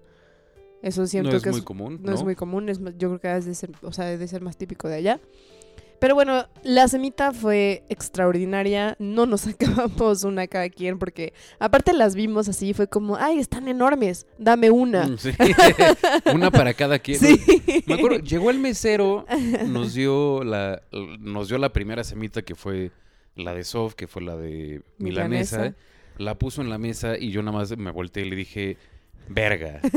Eso 0.83 1.07
siento 1.07 1.31
no 1.31 1.37
es 1.37 1.43
que 1.43 1.51
muy 1.51 1.59
es, 1.59 1.65
común. 1.65 2.01
no 2.03 2.13
es 2.15 2.23
muy 2.23 2.35
común. 2.37 2.69
Es 2.69 2.79
más- 2.81 2.95
yo 2.97 3.09
creo 3.09 3.21
que 3.21 3.29
debe 3.29 3.41
de 3.41 3.55
ser, 3.55 3.73
o 3.83 3.93
sea, 3.93 4.05
debe 4.07 4.27
ser 4.29 4.41
más 4.43 4.57
típico 4.57 4.89
de 4.89 4.95
allá. 4.97 5.21
Pero 6.03 6.17
bueno, 6.17 6.49
la 6.65 6.89
semita 6.89 7.33
fue 7.33 7.85
extraordinaria. 7.89 8.97
No 8.99 9.25
nos 9.25 9.47
acabamos 9.47 10.25
una 10.25 10.49
cada 10.49 10.69
quien 10.69 10.99
porque 10.99 11.33
aparte 11.61 11.93
las 11.93 12.17
vimos 12.17 12.49
así, 12.49 12.75
fue 12.75 12.89
como, 12.89 13.15
ay, 13.15 13.39
están 13.39 13.69
enormes, 13.69 14.27
dame 14.37 14.73
una. 14.73 15.07
Mm, 15.07 15.19
sí. 15.19 15.31
una 16.35 16.51
para 16.51 16.75
cada 16.75 16.99
quien. 16.99 17.21
Sí. 17.21 17.41
Me 17.87 17.95
acuerdo, 17.95 18.19
llegó 18.19 18.51
el 18.51 18.59
mesero, 18.59 19.27
nos 19.69 19.95
dio 19.95 20.43
la, 20.43 20.83
nos 21.21 21.47
dio 21.47 21.57
la 21.59 21.73
primera 21.73 22.03
semita 22.03 22.43
que 22.43 22.57
fue 22.57 22.91
la 23.37 23.55
de 23.55 23.63
Sof, 23.63 23.95
que 23.95 24.09
fue 24.09 24.23
la 24.23 24.35
de 24.35 24.83
milanesa. 24.99 25.59
Milanesa. 25.59 25.77
La 26.19 26.37
puso 26.37 26.63
en 26.63 26.69
la 26.69 26.79
mesa 26.79 27.17
y 27.17 27.31
yo 27.31 27.45
nada 27.45 27.59
más 27.59 27.79
me 27.79 27.93
volteé 27.93 28.27
y 28.27 28.31
le 28.31 28.35
dije, 28.35 28.77
verga. 29.29 29.81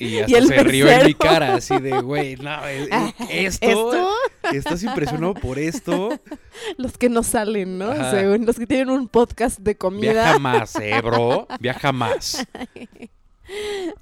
Y 0.00 0.18
hasta 0.18 0.42
se 0.42 0.62
rió 0.64 0.88
en 0.88 1.06
mi 1.06 1.14
cara, 1.14 1.54
así 1.54 1.78
de, 1.78 2.00
güey, 2.00 2.36
no, 2.36 2.66
eh, 2.66 2.88
esto, 3.30 3.66
Esto, 3.66 4.14
¿estás 4.52 4.82
impresionado 4.82 5.34
por 5.34 5.58
esto? 5.58 6.10
los 6.78 6.96
que 6.98 7.08
no 7.08 7.22
salen, 7.22 7.78
¿no? 7.78 7.90
Ajá. 7.90 8.10
Según 8.10 8.46
los 8.46 8.58
que 8.58 8.66
tienen 8.66 8.90
un 8.90 9.08
podcast 9.08 9.58
de 9.60 9.76
comida. 9.76 10.12
Viaja 10.12 10.38
más, 10.38 10.76
eh, 10.76 11.00
bro, 11.02 11.46
viaja 11.60 11.92
más. 11.92 12.46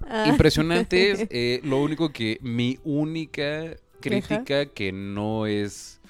Ah. 0.06 0.26
Impresionantes. 0.28 1.26
eh, 1.30 1.60
lo 1.64 1.82
único 1.82 2.12
que 2.12 2.38
mi 2.42 2.78
única 2.84 3.76
crítica, 4.00 4.66
que 4.66 4.92
no 4.92 5.46
es 5.46 6.00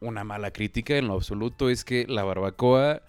una 0.00 0.24
mala 0.24 0.50
crítica 0.50 0.96
en 0.96 1.08
lo 1.08 1.14
absoluto, 1.14 1.70
es 1.70 1.84
que 1.84 2.06
la 2.06 2.24
barbacoa 2.24 3.02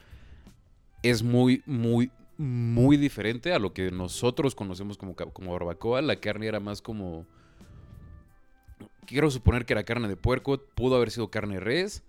es 1.03 1.23
muy, 1.23 1.61
muy, 1.65 2.11
muy 2.37 2.97
diferente 2.97 3.53
a 3.53 3.59
lo 3.59 3.73
que 3.73 3.91
nosotros 3.91 4.55
conocemos 4.55 4.97
como, 4.97 5.15
como 5.15 5.53
barbacoa. 5.53 6.01
La 6.01 6.17
carne 6.17 6.47
era 6.47 6.59
más 6.59 6.81
como... 6.81 7.25
Quiero 9.05 9.29
suponer 9.31 9.65
que 9.65 9.73
era 9.73 9.83
carne 9.83 10.07
de 10.07 10.15
puerco, 10.17 10.57
pudo 10.75 10.95
haber 10.95 11.11
sido 11.11 11.29
carne 11.29 11.55
de 11.55 11.59
res, 11.59 12.03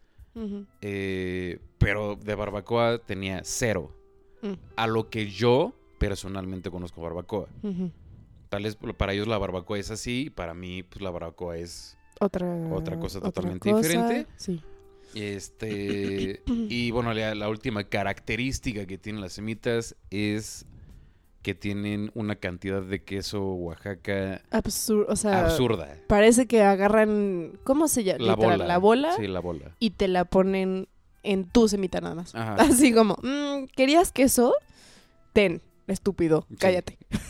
eh, 0.81 1.59
pero 1.79 2.17
de 2.17 2.35
barbacoa 2.35 2.99
tenía 2.99 3.41
cero. 3.45 3.93
Mm. 4.43 4.53
A 4.77 4.87
lo 4.87 5.09
que 5.09 5.31
yo 5.31 5.75
personalmente 5.99 6.71
conozco 6.71 7.01
barbacoa. 7.01 7.49
Tal 8.49 8.63
vez 8.63 8.77
para 8.77 9.13
ellos 9.13 9.27
la 9.27 9.39
barbacoa 9.39 9.79
es 9.79 9.91
así, 9.91 10.31
para 10.31 10.55
mí 10.55 10.83
pues 10.83 11.03
la 11.03 11.11
barbacoa 11.11 11.57
es 11.57 11.97
Otra, 12.21 12.47
Otra 12.73 12.99
cosa 12.99 13.21
totalmente 13.21 13.71
cosa, 13.71 13.83
diferente. 13.83 14.27
Sí. 14.37 14.61
este 15.15 16.43
y 16.47 16.91
bueno, 16.91 17.13
la, 17.13 17.35
la 17.35 17.49
última 17.49 17.85
característica 17.85 18.87
que 18.87 18.99
tienen 18.99 19.21
las 19.21 19.33
semitas 19.33 19.97
es 20.11 20.67
que 21.47 21.55
tienen 21.55 22.11
una 22.15 22.35
cantidad 22.35 22.83
de 22.83 23.05
queso 23.05 23.41
Oaxaca. 23.41 24.43
O 25.07 25.15
sea, 25.15 25.45
absurda. 25.45 25.97
parece 26.09 26.49
que 26.49 26.61
agarran. 26.65 27.53
¿Cómo 27.63 27.87
se 27.87 28.03
llama? 28.03 28.19
La 28.25 28.33
Literal, 28.33 28.59
bola. 28.59 28.67
La 28.67 28.79
bola 28.79 29.13
Sí, 29.17 29.29
la 29.29 29.39
bola. 29.39 29.71
y 29.79 29.91
te 29.91 30.09
la 30.09 30.25
ponen 30.25 30.89
en 31.23 31.45
tu 31.45 31.69
semita 31.69 32.01
nada 32.01 32.17
más. 32.17 32.35
Ajá. 32.35 32.55
Así 32.59 32.93
como, 32.93 33.17
"Mm, 33.23 33.67
¿querías 33.77 34.11
queso? 34.11 34.55
Ten, 35.33 35.63
estúpido, 35.87 36.47
Sí. 36.51 36.57
cállate. 36.59 36.99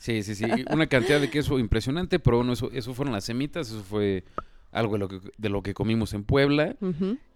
Sí, 0.00 0.22
sí, 0.22 0.34
sí. 0.34 0.44
Una 0.70 0.86
cantidad 0.88 1.18
de 1.20 1.30
queso 1.30 1.58
impresionante, 1.58 2.18
pero 2.18 2.38
bueno, 2.38 2.52
eso, 2.52 2.70
eso 2.72 2.92
fueron 2.92 3.14
las 3.14 3.24
semitas, 3.24 3.68
eso 3.70 3.82
fue 3.84 4.24
algo 4.72 4.94
de 4.94 4.98
lo 4.98 5.08
que, 5.08 5.20
de 5.38 5.48
lo 5.48 5.62
que 5.62 5.72
comimos 5.74 6.12
en 6.12 6.24
Puebla. 6.24 6.76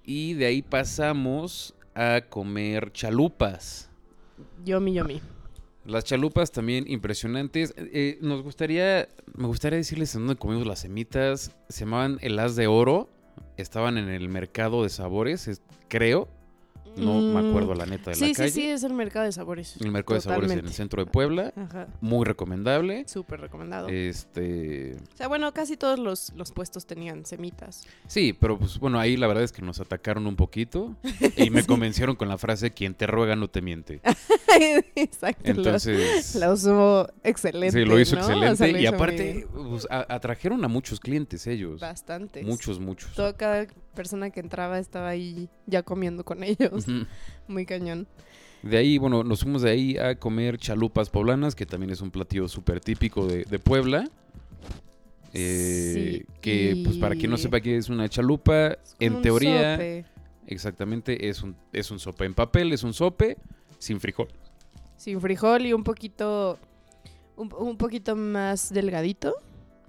Y 0.04 0.34
de 0.34 0.44
ahí 0.46 0.60
pasamos 0.62 1.74
a 1.94 2.20
comer 2.28 2.92
chalupas. 2.92 3.88
Yomi, 4.66 4.92
yomi. 4.94 5.22
Las 5.86 6.04
chalupas 6.04 6.50
también 6.50 6.84
impresionantes. 6.88 7.72
Eh, 7.76 8.18
nos 8.20 8.42
gustaría, 8.42 9.08
me 9.34 9.46
gustaría 9.46 9.78
decirles 9.78 10.14
en 10.14 10.22
dónde 10.26 10.36
comimos 10.36 10.66
las 10.66 10.80
semitas. 10.80 11.52
Se 11.68 11.80
llamaban 11.84 12.18
el 12.22 12.38
As 12.38 12.56
de 12.56 12.66
Oro. 12.66 13.08
Estaban 13.56 13.96
en 13.96 14.08
el 14.08 14.28
mercado 14.28 14.82
de 14.82 14.88
sabores, 14.88 15.46
es- 15.48 15.62
creo. 15.88 16.28
No 16.96 17.20
me 17.20 17.42
Mm, 17.42 17.48
acuerdo 17.50 17.74
la 17.74 17.86
neta 17.86 18.10
de 18.10 18.14
Sí, 18.16 18.20
la 18.22 18.28
sí, 18.28 18.34
calle. 18.34 18.50
sí, 18.50 18.66
es 18.66 18.82
el 18.82 18.92
mercado 18.94 19.24
de 19.26 19.32
sabores. 19.32 19.76
El 19.80 19.90
mercado 19.90 20.14
de 20.16 20.20
sabores 20.22 20.50
en 20.50 20.58
el 20.60 20.70
centro 20.72 21.04
de 21.04 21.10
Puebla. 21.10 21.52
Ajá, 21.56 21.88
Muy 22.00 22.24
recomendable. 22.24 23.04
súper 23.06 23.40
recomendado. 23.40 23.88
Este. 23.88 24.96
O 25.12 25.16
sea, 25.16 25.28
bueno, 25.28 25.52
casi 25.52 25.76
todos 25.76 25.98
los, 25.98 26.32
los 26.36 26.52
puestos 26.52 26.86
tenían 26.86 27.24
semitas. 27.26 27.86
Sí, 28.06 28.32
pero 28.32 28.58
pues 28.58 28.78
bueno, 28.78 28.98
ahí 28.98 29.16
la 29.16 29.26
verdad 29.26 29.44
es 29.44 29.52
que 29.52 29.62
nos 29.62 29.80
atacaron 29.80 30.26
un 30.26 30.36
poquito. 30.36 30.96
Y 31.36 31.50
me 31.50 31.64
convencieron 31.66 32.16
con 32.16 32.28
la 32.28 32.38
frase: 32.38 32.70
quien 32.72 32.94
te 32.94 33.06
ruega 33.06 33.36
no 33.36 33.48
te 33.48 33.60
miente. 33.62 34.00
Exacto. 34.94 35.52
lo- 35.52 35.58
Entonces. 35.58 36.34
La 36.36 36.52
usó 36.52 37.08
excelente. 37.24 37.78
Sí, 37.78 37.84
lo 37.84 37.98
hizo 38.00 38.16
¿no? 38.16 38.22
O 38.22 38.24
sea, 38.24 38.34
excelente. 38.50 38.72
lo 38.72 38.78
y 38.78 38.82
hizo 38.84 38.94
aparte, 38.94 39.46
pues, 39.52 39.86
a- 39.90 40.06
atrajeron 40.14 40.64
a 40.64 40.68
muchos 40.68 41.00
clientes 41.00 41.46
ellos. 41.46 41.80
Bastantes. 41.80 42.44
Muchos, 42.46 42.80
muchos. 42.80 43.10
Cada 43.36 43.66
persona 43.96 44.30
que 44.30 44.38
entraba 44.38 44.78
estaba 44.78 45.08
ahí 45.08 45.48
ya 45.66 45.82
comiendo 45.82 46.24
con 46.24 46.42
ellos. 46.44 46.86
Muy 47.48 47.66
cañón. 47.66 48.06
De 48.62 48.76
ahí, 48.78 48.98
bueno, 48.98 49.24
nos 49.24 49.42
fuimos 49.42 49.62
de 49.62 49.70
ahí 49.70 49.96
a 49.98 50.16
comer 50.18 50.58
chalupas 50.58 51.10
poblanas, 51.10 51.54
que 51.56 51.66
también 51.66 51.90
es 51.90 52.00
un 52.00 52.10
platillo 52.12 52.46
súper 52.48 52.78
típico 52.80 53.26
de, 53.26 53.44
de 53.44 53.58
Puebla. 53.58 54.08
Eh, 55.34 55.92
Sí, 56.24 56.26
que, 56.40 56.82
pues 56.84 56.96
para 56.96 57.14
quien 57.14 57.30
no 57.30 57.36
sepa 57.36 57.60
qué 57.60 57.76
es 57.76 57.88
una 57.88 58.08
chalupa, 58.08 58.68
Es 58.68 58.96
en 59.00 59.16
un 59.16 59.22
teoría, 59.22 59.74
sope. 59.74 60.04
exactamente, 60.46 61.28
es 61.28 61.42
un, 61.42 61.56
es 61.72 61.90
un 61.90 61.98
sope 61.98 62.24
en 62.24 62.34
papel, 62.34 62.72
es 62.72 62.82
un 62.84 62.94
sope 62.94 63.36
sin 63.78 64.00
frijol. 64.00 64.28
Sin 64.96 65.20
frijol 65.20 65.66
y 65.66 65.72
un 65.72 65.84
poquito. 65.84 66.58
Un, 67.36 67.52
un 67.58 67.76
poquito 67.76 68.16
más 68.16 68.72
delgadito. 68.72 69.34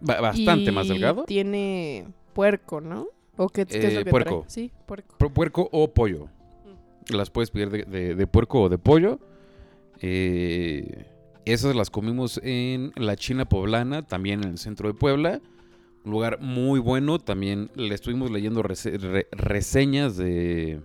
Ba- 0.01 0.19
bastante 0.19 0.71
más 0.71 0.89
delgado. 0.89 1.23
Tiene 1.23 2.05
puerco, 2.33 2.81
¿no? 2.81 3.07
¿O 3.37 3.49
qué, 3.49 3.65
qué 3.65 3.77
es 3.77 3.93
Eh, 3.93 3.95
lo 3.99 4.03
que 4.03 4.09
puerco. 4.11 4.39
trae? 4.41 4.49
Sí, 4.49 4.71
puerco. 4.85 5.15
Pu- 5.17 5.31
Puerco 5.33 5.69
o 5.71 5.93
pollo. 5.93 6.27
Las 7.09 7.29
puedes 7.29 7.51
pedir 7.51 7.69
de, 7.69 7.83
de- 7.83 8.15
de 8.15 8.27
puerco 8.27 8.63
o 8.63 8.69
de 8.69 8.77
pollo. 8.77 9.19
Eh, 10.01 11.05
esas 11.45 11.75
las 11.75 11.89
comimos 11.89 12.39
en 12.43 12.91
la 12.95 13.15
China 13.15 13.45
Poblana, 13.45 14.05
también 14.05 14.43
en 14.43 14.49
el 14.51 14.57
centro 14.57 14.87
de 14.89 14.93
Puebla. 14.93 15.41
Un 16.03 16.11
lugar 16.11 16.39
muy 16.41 16.79
bueno. 16.79 17.19
También 17.19 17.71
le 17.75 17.93
estuvimos 17.95 18.31
leyendo 18.31 18.61
rese- 18.63 18.97
re- 18.99 19.27
reseñas 19.31 20.17
de, 20.17 20.81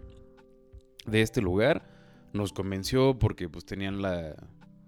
de 1.06 1.22
este 1.22 1.40
lugar. 1.42 1.88
Nos 2.32 2.52
convenció 2.52 3.18
porque 3.18 3.48
pues 3.48 3.64
tenían 3.64 4.00
la... 4.02 4.34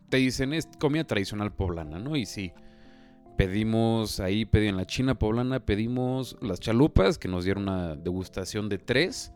Te 0.09 0.19
dicen, 0.19 0.53
es 0.53 0.69
comida 0.79 1.05
tradicional 1.05 1.53
poblana, 1.53 1.99
¿no? 1.99 2.15
Y 2.17 2.25
sí. 2.27 2.53
Pedimos 3.37 4.21
ahí, 4.21 4.45
pedí 4.45 4.69
en 4.69 4.77
la 4.77 4.87
China 4.87 5.19
poblana, 5.19 5.59
pedimos 5.61 6.37
las 6.41 6.61
chalupas, 6.61 7.19
que 7.19 7.27
nos 7.29 7.45
dieron 7.45 7.65
una 7.65 7.97
degustación 7.97 8.69
de 8.69 8.79
tres. 8.79 9.33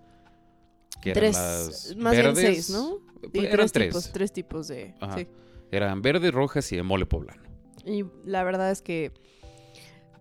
Que 1.02 1.10
eran 1.10 1.20
Tres, 1.20 1.34
las 1.36 1.96
más 1.96 2.12
bien 2.12 2.24
verdes. 2.26 2.44
seis, 2.66 2.70
¿no? 2.70 2.98
Y 3.32 3.38
Eran 3.40 3.52
tres, 3.52 3.72
tres. 3.72 3.88
tipos, 3.88 4.12
tres 4.12 4.32
tipos 4.32 4.68
de. 4.68 4.94
Ajá. 5.00 5.18
Sí. 5.18 5.28
Eran 5.70 6.00
verdes, 6.02 6.32
rojas 6.32 6.70
y 6.72 6.76
de 6.76 6.82
mole 6.82 7.06
poblano. 7.06 7.42
Y 7.84 8.04
la 8.24 8.42
verdad 8.44 8.70
es 8.70 8.82
que 8.82 9.12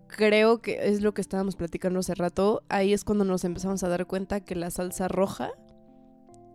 creo 0.08 0.60
que 0.60 0.88
es 0.88 1.00
lo 1.00 1.14
que 1.14 1.20
estábamos 1.20 1.56
platicando 1.56 2.00
hace 2.00 2.14
rato. 2.14 2.62
Ahí 2.68 2.92
es 2.92 3.04
cuando 3.04 3.24
nos 3.24 3.44
empezamos 3.44 3.82
a 3.82 3.88
dar 3.88 4.06
cuenta 4.06 4.40
que 4.40 4.54
la 4.56 4.70
salsa 4.70 5.08
roja 5.08 5.50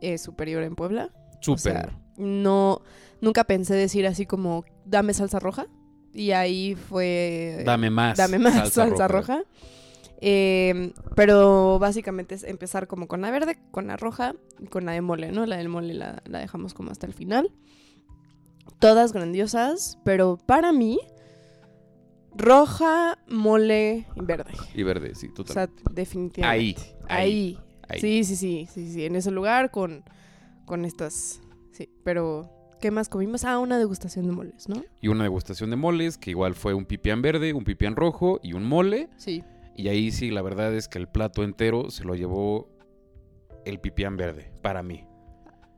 es 0.02 0.22
superior 0.22 0.64
en 0.64 0.76
Puebla. 0.76 1.12
O 1.16 1.44
Súper. 1.44 1.60
sea, 1.60 2.00
no, 2.18 2.82
nunca 3.22 3.44
pensé 3.46 3.74
decir 3.76 4.06
así 4.08 4.26
como, 4.26 4.64
dame 4.86 5.14
salsa 5.14 5.40
roja. 5.40 5.68
Y 6.14 6.32
ahí 6.32 6.76
fue... 6.76 7.64
dame 7.66 7.90
más. 7.90 8.18
dame 8.18 8.38
más 8.40 8.70
salsa, 8.70 9.08
roja. 9.08 9.44
Eh, 10.22 10.94
pero 11.16 11.80
básicamente 11.80 12.36
es 12.36 12.44
empezar 12.44 12.88
como 12.88 13.08
con 13.08 13.22
la 13.22 13.30
verde, 13.32 13.58
con 13.72 13.88
la 13.88 13.98
roja 13.98 14.36
y 14.60 14.68
con 14.68 14.86
la 14.86 14.94
de 14.94 15.02
mole, 15.02 15.32
¿no? 15.32 15.46
La 15.46 15.58
del 15.58 15.70
mole 15.70 15.94
la, 15.94 16.22
la 16.26 16.40
dejamos 16.40 16.74
como 16.74 16.92
hasta 16.92 17.06
el 17.08 17.14
final. 17.14 17.52
Todas 18.80 19.12
grandiosas, 19.12 19.98
pero 20.06 20.38
para 20.38 20.72
mí, 20.72 21.00
roja, 22.36 23.18
mole 23.28 24.06
y 24.16 24.22
verde. 24.22 24.54
Y 24.74 24.84
verde, 24.84 25.16
sí, 25.16 25.28
O 25.28 25.34
total. 25.34 25.54
sea, 25.54 25.70
definitivamente. 25.92 26.82
Ahí, 26.82 26.96
Ahí. 27.10 27.60
ahí. 27.90 28.00
Sí, 28.00 28.24
sí, 28.24 28.36
sí, 28.36 28.68
sí, 28.72 28.92
sí, 28.94 29.06
en 29.06 29.16
ese 29.16 29.32
lugar 29.32 29.72
con, 29.72 30.04
con 30.66 30.86
estas. 30.86 31.42
Sí, 31.72 31.90
pero 32.04 32.50
¿qué 32.84 32.92
más 32.92 33.08
comimos? 33.08 33.46
Ah, 33.46 33.60
una 33.60 33.78
degustación 33.78 34.26
de 34.26 34.34
moles, 34.34 34.68
¿no? 34.68 34.84
Y 35.00 35.08
una 35.08 35.24
degustación 35.24 35.70
de 35.70 35.78
moles, 35.78 36.18
que 36.18 36.32
igual 36.32 36.54
fue 36.54 36.74
un 36.74 36.84
pipián 36.84 37.22
verde, 37.22 37.54
un 37.54 37.64
pipián 37.64 37.96
rojo 37.96 38.42
y 38.44 38.52
un 38.52 38.66
mole. 38.66 39.08
Sí. 39.16 39.42
Y 39.74 39.88
ahí 39.88 40.12
sí, 40.12 40.32
la 40.32 40.42
verdad 40.42 40.76
es 40.76 40.90
que 40.90 41.00
el 41.00 41.08
plato 41.08 41.46
entero 41.46 41.90
se 41.92 42.04
lo 42.04 42.14
llevó 42.14 42.68
el 43.64 43.80
pipián 43.80 44.18
verde, 44.18 44.52
para 44.62 44.84
mí. 44.84 45.08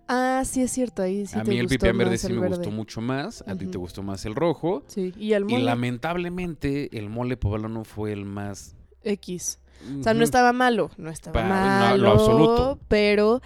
Ah, 0.07 0.41
sí 0.45 0.63
es 0.63 0.71
cierto, 0.71 1.03
ahí 1.03 1.27
sí 1.27 1.38
a 1.38 1.43
te 1.43 1.51
mí 1.51 1.57
el 1.57 1.65
gustó 1.65 1.75
pipián 1.75 1.95
verde 2.00 2.17
sí 2.17 2.33
me 2.33 2.39
verde. 2.39 2.55
gustó 2.57 2.71
mucho 2.71 3.01
más, 3.01 3.43
a 3.45 3.55
ti 3.55 3.67
te 3.67 3.77
gustó 3.77 4.01
más 4.01 4.25
el 4.25 4.33
rojo. 4.33 4.83
Sí, 4.88 5.13
y 5.15 5.33
el 5.33 5.45
mole 5.45 5.59
Y 5.59 5.62
lamentablemente 5.63 6.97
el 6.97 7.09
mole 7.12 7.38
poblano 7.38 7.83
fue 7.83 8.13
el 8.13 8.25
más... 8.25 8.75
X. 9.03 9.59
O 10.00 10.01
sea, 10.01 10.15
no 10.15 10.24
estaba 10.24 10.53
malo, 10.53 10.89
no 10.97 11.12
estaba 11.12 11.43
no, 11.43 11.50
malo, 11.50 12.03
lo 12.03 12.12
absoluto. 12.13 12.79
pero 12.88 13.41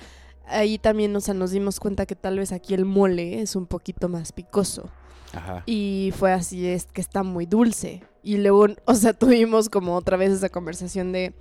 ahí 0.49 0.77
también, 0.77 1.15
o 1.15 1.21
sea, 1.21 1.33
nos 1.33 1.51
dimos 1.51 1.79
cuenta 1.79 2.05
que 2.05 2.15
tal 2.15 2.37
vez 2.39 2.51
aquí 2.51 2.73
el 2.73 2.85
mole 2.85 3.41
es 3.41 3.55
un 3.55 3.65
poquito 3.65 4.09
más 4.09 4.31
picoso. 4.31 4.89
Ajá. 5.33 5.63
Y 5.65 6.11
fue 6.17 6.31
así, 6.31 6.67
es 6.67 6.85
que 6.85 7.01
está 7.01 7.23
muy 7.23 7.45
dulce. 7.45 8.03
Y 8.23 8.37
luego, 8.37 8.67
o 8.85 8.95
sea, 8.95 9.13
tuvimos 9.13 9.69
como 9.69 9.95
otra 9.95 10.17
vez 10.17 10.31
esa 10.31 10.49
conversación 10.49 11.11
de 11.11 11.33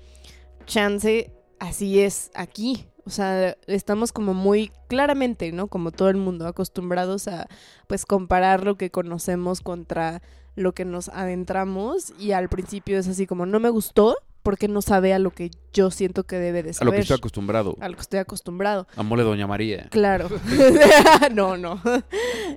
chance. 0.66 1.32
así 1.58 2.00
es 2.00 2.30
aquí. 2.34 2.86
O 3.04 3.10
sea, 3.10 3.56
estamos 3.66 4.12
como 4.12 4.34
muy 4.34 4.70
claramente, 4.86 5.50
¿no? 5.50 5.68
Como 5.68 5.92
todo 5.92 6.10
el 6.10 6.18
mundo, 6.18 6.46
acostumbrados 6.46 7.26
a 7.26 7.48
pues 7.86 8.04
comparar 8.04 8.64
lo 8.64 8.76
que 8.76 8.90
conocemos 8.90 9.62
contra 9.62 10.20
lo 10.58 10.72
que 10.74 10.84
nos 10.84 11.08
adentramos 11.08 12.12
y 12.18 12.32
al 12.32 12.48
principio 12.48 12.98
es 12.98 13.08
así 13.08 13.26
como 13.26 13.46
no 13.46 13.60
me 13.60 13.70
gustó 13.70 14.16
porque 14.48 14.66
no 14.66 14.80
sabe 14.80 15.12
a 15.12 15.18
lo 15.18 15.30
que 15.30 15.50
yo 15.74 15.90
siento 15.90 16.24
que 16.24 16.36
debe 16.38 16.62
de 16.62 16.70
A 16.70 16.72
saber. 16.72 16.86
lo 16.86 16.92
que 16.92 17.00
estoy 17.02 17.16
acostumbrado. 17.18 17.76
a 17.80 17.88
lo 17.90 17.96
que 17.96 18.00
estoy 18.00 18.18
acostumbrado. 18.18 18.86
A 18.96 19.02
mole 19.02 19.22
Doña 19.24 19.46
María. 19.46 19.88
Claro. 19.90 20.30
no, 21.34 21.58
no. 21.58 21.82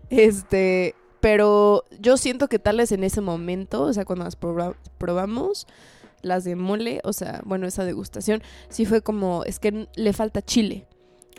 Este, 0.10 0.96
pero 1.20 1.84
yo 2.00 2.16
siento 2.16 2.48
que 2.48 2.60
tal 2.60 2.78
vez 2.78 2.94
en 2.94 3.04
ese 3.04 3.20
momento, 3.20 3.82
o 3.84 3.92
sea, 3.94 4.06
cuando 4.06 4.24
las 4.24 4.40
proba- 4.40 4.76
probamos 4.98 5.68
las 6.22 6.46
de 6.46 6.56
mole, 6.56 7.02
o 7.04 7.12
sea, 7.12 7.42
bueno, 7.44 7.68
esa 7.68 7.84
degustación, 7.84 8.42
sí 8.70 8.86
fue 8.86 9.02
como, 9.02 9.44
es 9.44 9.60
que 9.60 9.88
le 9.96 10.14
falta 10.14 10.42
chile. 10.42 10.88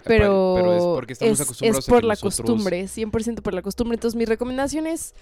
Pero, 0.05 0.55
Pero 0.57 0.73
es 0.77 0.83
porque 0.83 1.13
estamos 1.15 1.39
es- 1.41 1.47
acostumbrados 1.47 1.79
es 1.85 1.89
a 1.89 1.91
por 1.91 2.01
que 2.01 2.07
la 2.09 2.15
nosotros- 2.15 2.37
costumbre, 2.37 2.85
100% 2.89 3.43
por 3.43 3.55
la 3.55 3.63
costumbre. 3.63 3.95
Entonces, 3.95 4.17
mi 4.19 4.27
recomendación 4.27 4.87
es, 4.87 5.15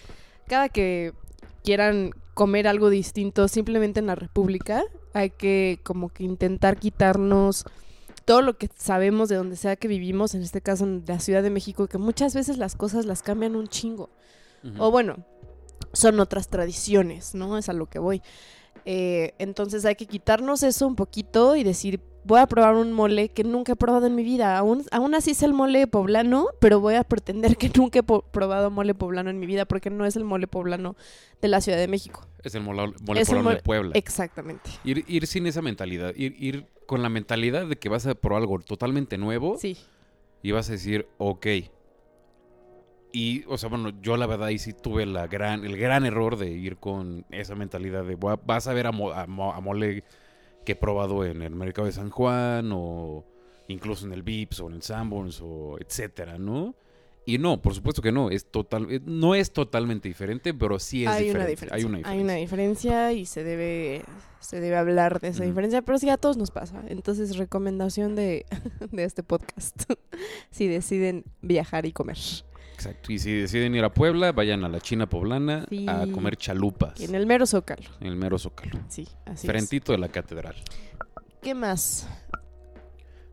cada 0.48 0.68
que 0.70 1.12
quieran 1.62 2.10
comer 2.34 2.66
algo 2.66 2.88
distinto 2.88 3.46
simplemente 3.48 4.00
en 4.00 4.06
la 4.06 4.14
República, 4.14 4.82
hay 5.12 5.30
que 5.30 5.80
como 5.82 6.08
que 6.08 6.24
intentar 6.24 6.78
quitarnos 6.78 7.64
todo 8.24 8.42
lo 8.42 8.56
que 8.56 8.68
sabemos 8.76 9.28
de 9.28 9.36
donde 9.36 9.56
sea 9.56 9.76
que 9.76 9.88
vivimos, 9.88 10.34
en 10.34 10.42
este 10.42 10.60
caso 10.60 10.84
en 10.84 11.02
la 11.06 11.18
Ciudad 11.18 11.42
de 11.42 11.50
México, 11.50 11.88
que 11.88 11.98
muchas 11.98 12.34
veces 12.34 12.58
las 12.58 12.76
cosas 12.76 13.06
las 13.06 13.22
cambian 13.22 13.56
un 13.56 13.68
chingo. 13.68 14.10
O 14.78 14.90
bueno, 14.90 15.24
son 15.92 16.20
otras 16.20 16.48
tradiciones, 16.48 17.34
¿no? 17.34 17.56
Es 17.56 17.68
a 17.68 17.72
lo 17.72 17.86
que 17.86 17.98
voy. 17.98 18.22
Eh, 18.84 19.34
entonces 19.38 19.84
hay 19.84 19.96
que 19.96 20.06
quitarnos 20.06 20.62
eso 20.62 20.86
un 20.86 20.96
poquito 20.96 21.56
y 21.56 21.64
decir, 21.64 22.00
voy 22.24 22.40
a 22.40 22.46
probar 22.46 22.74
un 22.74 22.92
mole 22.92 23.28
que 23.30 23.44
nunca 23.44 23.72
he 23.72 23.76
probado 23.76 24.06
en 24.06 24.14
mi 24.14 24.22
vida. 24.22 24.56
Aún, 24.58 24.84
aún 24.92 25.14
así 25.14 25.30
es 25.32 25.42
el 25.42 25.52
mole 25.52 25.86
poblano, 25.86 26.46
pero 26.60 26.80
voy 26.80 26.94
a 26.94 27.04
pretender 27.04 27.56
que 27.56 27.70
nunca 27.76 28.00
he 28.00 28.02
probado 28.02 28.70
mole 28.70 28.94
poblano 28.94 29.30
en 29.30 29.38
mi 29.40 29.46
vida 29.46 29.64
porque 29.64 29.90
no 29.90 30.04
es 30.06 30.16
el 30.16 30.24
mole 30.24 30.46
poblano 30.46 30.96
de 31.40 31.48
la 31.48 31.60
Ciudad 31.60 31.78
de 31.78 31.88
México. 31.88 32.26
Es 32.42 32.54
el 32.54 32.62
mole, 32.62 32.92
mole 33.06 33.20
Es 33.20 33.28
el 33.28 33.36
poblano 33.36 33.44
mole- 33.50 33.56
de 33.56 33.62
Puebla. 33.62 33.92
Exactamente. 33.94 34.70
Ir, 34.84 35.04
ir 35.08 35.26
sin 35.26 35.46
esa 35.46 35.62
mentalidad. 35.62 36.14
Ir, 36.16 36.34
ir 36.38 36.66
con 36.86 37.02
la 37.02 37.08
mentalidad 37.08 37.66
de 37.66 37.76
que 37.76 37.88
vas 37.88 38.06
a 38.06 38.14
probar 38.14 38.42
algo 38.42 38.58
totalmente 38.60 39.16
nuevo 39.18 39.56
Sí. 39.58 39.76
y 40.42 40.50
vas 40.52 40.68
a 40.68 40.72
decir, 40.72 41.06
ok. 41.18 41.46
Y, 43.12 43.44
o 43.48 43.58
sea, 43.58 43.68
bueno, 43.68 43.90
yo 44.02 44.16
la 44.16 44.26
verdad 44.26 44.48
ahí 44.48 44.58
sí 44.58 44.72
tuve 44.72 45.04
la 45.04 45.26
gran, 45.26 45.64
el 45.64 45.76
gran 45.76 46.04
error 46.04 46.36
de 46.36 46.50
ir 46.50 46.76
con 46.76 47.24
esa 47.30 47.56
mentalidad 47.56 48.04
de 48.04 48.16
vas 48.16 48.68
a 48.68 48.72
ver 48.72 48.86
a, 48.86 48.92
mo- 48.92 49.10
a 49.10 49.26
mo- 49.26 49.52
a 49.52 49.60
mole 49.60 50.04
que 50.70 50.72
he 50.72 50.76
probado 50.76 51.24
en 51.24 51.42
el 51.42 51.54
mercado 51.54 51.86
de 51.86 51.92
San 51.92 52.10
Juan 52.10 52.70
o 52.72 53.24
incluso 53.68 54.06
en 54.06 54.12
el 54.12 54.22
Vips 54.22 54.60
o 54.60 54.68
en 54.68 54.74
el 54.74 54.82
Sanborns 54.82 55.40
o 55.42 55.78
etcétera, 55.80 56.38
¿no? 56.38 56.74
Y 57.26 57.38
no, 57.38 57.60
por 57.60 57.74
supuesto 57.74 58.02
que 58.02 58.12
no, 58.12 58.30
es 58.30 58.46
total, 58.46 58.86
eh, 58.90 59.00
no 59.04 59.34
es 59.34 59.52
totalmente 59.52 60.08
diferente, 60.08 60.54
pero 60.54 60.78
sí 60.78 61.04
es 61.04 61.08
hay 61.08 61.24
diferente. 61.24 61.38
una 61.38 61.46
diferencia. 61.50 61.76
Hay 61.76 61.84
una 61.84 61.98
diferencia. 61.98 62.12
Hay 62.12 62.24
una 62.24 62.34
diferencia 62.34 63.12
y 63.12 63.26
se 63.26 63.44
debe, 63.44 64.02
se 64.40 64.60
debe 64.60 64.76
hablar 64.76 65.20
de 65.20 65.28
esa 65.28 65.44
diferencia, 65.44 65.82
pero 65.82 65.98
sí 65.98 66.08
a 66.08 66.16
todos 66.16 66.36
nos 66.36 66.50
pasa. 66.50 66.82
Entonces, 66.88 67.36
recomendación 67.36 68.16
de, 68.16 68.46
de 68.92 69.04
este 69.04 69.22
podcast. 69.22 69.82
si 70.50 70.66
deciden 70.66 71.24
viajar 71.42 71.84
y 71.84 71.92
comer. 71.92 72.18
Exacto. 72.80 73.12
Y 73.12 73.18
si 73.18 73.32
deciden 73.32 73.74
ir 73.74 73.84
a 73.84 73.92
Puebla, 73.92 74.32
vayan 74.32 74.64
a 74.64 74.68
la 74.70 74.80
China 74.80 75.06
poblana 75.08 75.66
Sí. 75.68 75.84
a 75.86 76.06
comer 76.10 76.36
chalupas 76.36 76.98
En 77.00 77.14
el 77.14 77.26
mero 77.26 77.46
zócalo. 77.46 77.82
en 78.00 78.06
el 78.06 78.16
mero 78.16 78.38
zócalo. 78.38 78.80
Sí, 78.88 79.06
así 79.26 79.46
Frentito 79.46 79.92
de 79.92 79.98
la 79.98 80.08
catedral. 80.08 80.54
es. 80.56 80.64
¿Qué 81.42 81.54
más? 81.54 82.08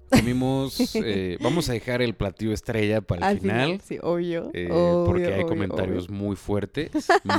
Comimos, 0.09 0.77
eh, 0.95 1.37
vamos 1.41 1.69
a 1.69 1.73
dejar 1.73 2.01
el 2.01 2.13
platillo 2.15 2.53
estrella 2.53 3.01
para 3.01 3.29
el 3.29 3.35
Al 3.37 3.39
final, 3.41 3.81
Sí, 3.81 3.97
obvio. 4.01 4.51
eh, 4.53 4.69
obvio, 4.71 5.03
porque 5.05 5.25
hay 5.27 5.33
obvio, 5.33 5.47
comentarios 5.47 6.05
obvio. 6.07 6.15
muy 6.17 6.35
fuertes, 6.37 6.91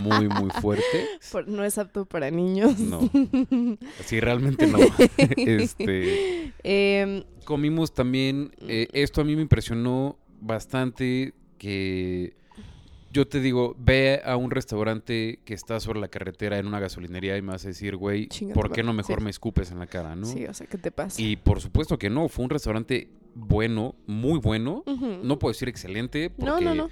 muy, 0.03 0.29
muy 0.29 0.51
fuertes. 0.51 1.09
Por- 1.33 1.49
no 1.49 1.65
es 1.65 1.79
apto 1.79 2.05
para 2.05 2.31
niños. 2.31 2.79
No, 2.79 3.01
sí, 4.05 4.21
realmente 4.21 4.67
no. 4.67 4.79
este, 5.37 6.53
Em, 6.63 7.25
comimos 7.45 7.95
también, 7.95 8.53
eh, 8.61 8.89
esto 8.93 9.23
a 9.23 9.25
mí 9.25 9.35
me 9.35 9.43
impresionó 9.43 10.19
bastante 10.41 11.33
que 11.59 12.35
yo 13.11 13.27
te 13.27 13.41
digo, 13.41 13.75
ve 13.79 14.21
a 14.25 14.37
un 14.37 14.51
restaurante 14.51 15.41
que 15.45 15.55
está 15.55 15.81
sobre 15.81 15.99
la 15.99 16.09
carretera 16.09 16.59
en 16.59 16.67
una 16.67 16.79
gasolinería 16.79 17.37
y 17.37 17.43
me 17.43 17.53
vas 17.53 17.65
a 17.65 17.69
decir, 17.69 17.97
güey, 17.97 18.29
¿por 18.55 18.71
qué 18.71 18.83
no 18.83 18.93
mejor 18.93 19.19
Sí. 19.19 19.25
me 19.25 19.31
escupes 19.31 19.71
en 19.71 19.79
la 19.79 19.87
cara, 19.87 20.15
no? 20.15 20.27
Sí, 20.27 20.45
o 20.47 20.53
sea, 20.55 20.67
¿qué 20.67 20.77
te 20.79 20.91
pasa? 20.91 21.21
Y 21.21 21.37
por 21.37 21.61
supuesto 21.61 21.99
que 21.99 22.11
no, 22.11 22.29
fue 22.29 22.45
un 22.45 22.51
restaurante 22.51 23.09
bueno, 23.35 23.95
muy 24.07 24.39
bueno. 24.39 24.85
No 25.23 25.39
puedo 25.39 25.53
decir 25.53 25.69
excelente 25.69 26.29
porque 26.31 26.65
no, 26.65 26.75
no, 26.75 26.75
no. 26.75 26.89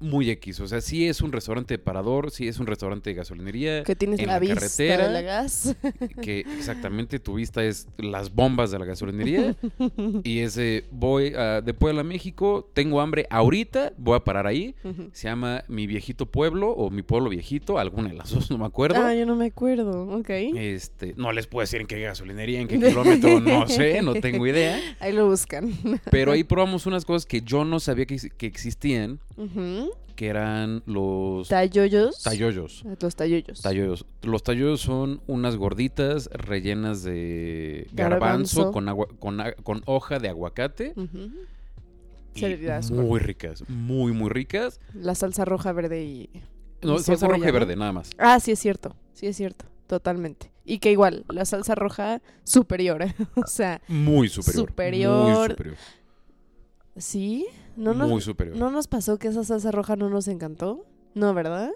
Muy 0.00 0.30
X. 0.30 0.60
O 0.60 0.66
sea, 0.66 0.80
sí 0.80 1.06
es 1.06 1.20
un 1.20 1.32
restaurante 1.32 1.74
de 1.74 1.78
parador, 1.78 2.30
sí 2.30 2.48
es 2.48 2.58
un 2.58 2.66
restaurante 2.66 3.10
de 3.10 3.14
gasolinería. 3.14 3.82
Que 3.82 3.96
tienes 3.96 4.20
en 4.20 4.26
la, 4.26 4.38
vista 4.38 4.56
carretera. 4.56 5.06
de 5.08 5.12
la 5.12 5.20
gas. 5.22 5.76
que 6.22 6.40
exactamente 6.40 7.18
tu 7.18 7.34
vista 7.34 7.64
es 7.64 7.88
las 7.98 8.34
bombas 8.34 8.70
de 8.70 8.78
la 8.78 8.84
gasolinería. 8.84 9.56
y 10.24 10.40
es 10.40 10.54
de, 10.54 10.84
voy 10.90 11.34
a, 11.34 11.60
de 11.60 11.74
Puebla 11.74 12.02
a 12.02 12.04
México, 12.04 12.70
tengo 12.74 13.00
hambre 13.00 13.26
ahorita, 13.30 13.92
voy 13.96 14.16
a 14.16 14.20
parar 14.20 14.46
ahí. 14.46 14.74
Se 15.12 15.28
llama 15.28 15.64
Mi 15.68 15.86
Viejito 15.86 16.26
Pueblo 16.26 16.70
o 16.70 16.90
Mi 16.90 17.02
Pueblo 17.02 17.30
Viejito, 17.30 17.78
alguna 17.78 18.08
de 18.08 18.14
las 18.14 18.30
dos, 18.30 18.50
no 18.50 18.58
me 18.58 18.66
acuerdo. 18.66 19.02
Ah, 19.02 19.14
yo 19.14 19.26
no 19.26 19.36
me 19.36 19.46
acuerdo. 19.46 20.08
Ok. 20.18 20.30
Este, 20.30 21.14
no 21.16 21.32
les 21.32 21.46
puedo 21.46 21.62
decir 21.62 21.80
en 21.80 21.86
qué 21.86 22.00
gasolinería, 22.00 22.60
en 22.60 22.68
qué 22.68 22.78
kilómetro, 22.80 23.40
no 23.40 23.66
sé, 23.66 24.02
no 24.02 24.14
tengo 24.14 24.46
idea. 24.46 24.78
Ahí 25.00 25.12
lo 25.12 25.26
buscan. 25.26 25.72
Pero 26.10 26.32
ahí 26.32 26.44
probamos 26.44 26.86
unas 26.86 27.04
cosas 27.04 27.26
que 27.26 27.40
yo 27.40 27.64
no 27.64 27.80
sabía 27.80 28.06
que, 28.06 28.16
que 28.36 28.46
existían, 28.46 29.20
Que 30.16 30.28
eran 30.28 30.82
los 30.86 31.48
Tayoyos. 31.48 32.22
tayoyos. 32.22 32.84
Los 33.00 33.16
tayoyos. 33.16 33.60
Tayoyos. 33.60 34.06
Los 34.22 34.42
tayoyos 34.42 34.80
son 34.80 35.20
unas 35.26 35.56
gorditas 35.56 36.30
rellenas 36.32 37.02
de 37.02 37.86
garbanzo, 37.92 38.60
Garbanzo. 38.60 38.72
con, 38.72 38.88
agua, 38.88 39.08
con, 39.18 39.38
con 39.62 39.82
hoja 39.84 40.18
de 40.18 40.28
aguacate. 40.30 40.94
Y 42.34 42.92
muy 42.92 43.18
ricas, 43.20 43.68
muy, 43.68 44.12
muy 44.12 44.28
ricas. 44.30 44.80
La 44.94 45.14
salsa 45.14 45.44
roja, 45.44 45.72
verde 45.72 46.04
y... 46.04 46.30
No, 46.82 46.96
y 46.96 46.98
salsa 46.98 47.26
roja 47.28 47.44
y 47.44 47.46
¿no? 47.46 47.52
verde, 47.52 47.76
nada 47.76 47.92
más. 47.92 48.10
Ah, 48.18 48.38
sí 48.40 48.52
es 48.52 48.58
cierto. 48.58 48.94
Sí 49.14 49.26
es 49.26 49.36
cierto. 49.36 49.64
Totalmente. 49.86 50.50
Y 50.64 50.78
que 50.78 50.90
igual, 50.92 51.24
la 51.28 51.44
salsa 51.44 51.74
roja 51.74 52.20
superior. 52.44 53.04
o 53.36 53.46
sea, 53.46 53.80
Muy 53.88 54.28
superior. 54.28 54.68
Superior. 54.68 55.38
Muy 55.38 55.48
superior. 55.50 55.76
¿Sí? 56.96 57.46
¿No 57.76 57.94
nos, 57.94 58.08
muy 58.08 58.20
superior. 58.20 58.56
¿No 58.56 58.70
nos 58.70 58.88
pasó 58.88 59.18
que 59.18 59.28
esa 59.28 59.44
salsa 59.44 59.70
roja 59.70 59.96
no 59.96 60.08
nos 60.08 60.28
encantó? 60.28 60.84
No, 61.14 61.34
¿verdad? 61.34 61.70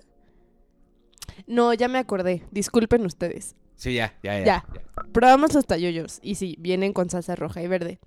No, 1.47 1.73
ya 1.75 1.89
me 1.89 1.99
acordé. 1.99 2.43
Disculpen 2.51 3.05
ustedes. 3.07 3.57
Sí, 3.77 3.95
ya, 3.95 4.15
ya, 4.23 4.39
ya. 4.39 4.45
Ya. 4.45 4.65
Probamos 5.13 5.55
los 5.55 5.67
tayoyos. 5.67 6.19
Y 6.23 6.35
sí, 6.35 6.57
vienen 6.59 6.93
con 6.93 7.09
salsa 7.11 7.35
roja 7.37 7.63
y 7.63 7.69
verde. 7.69 7.99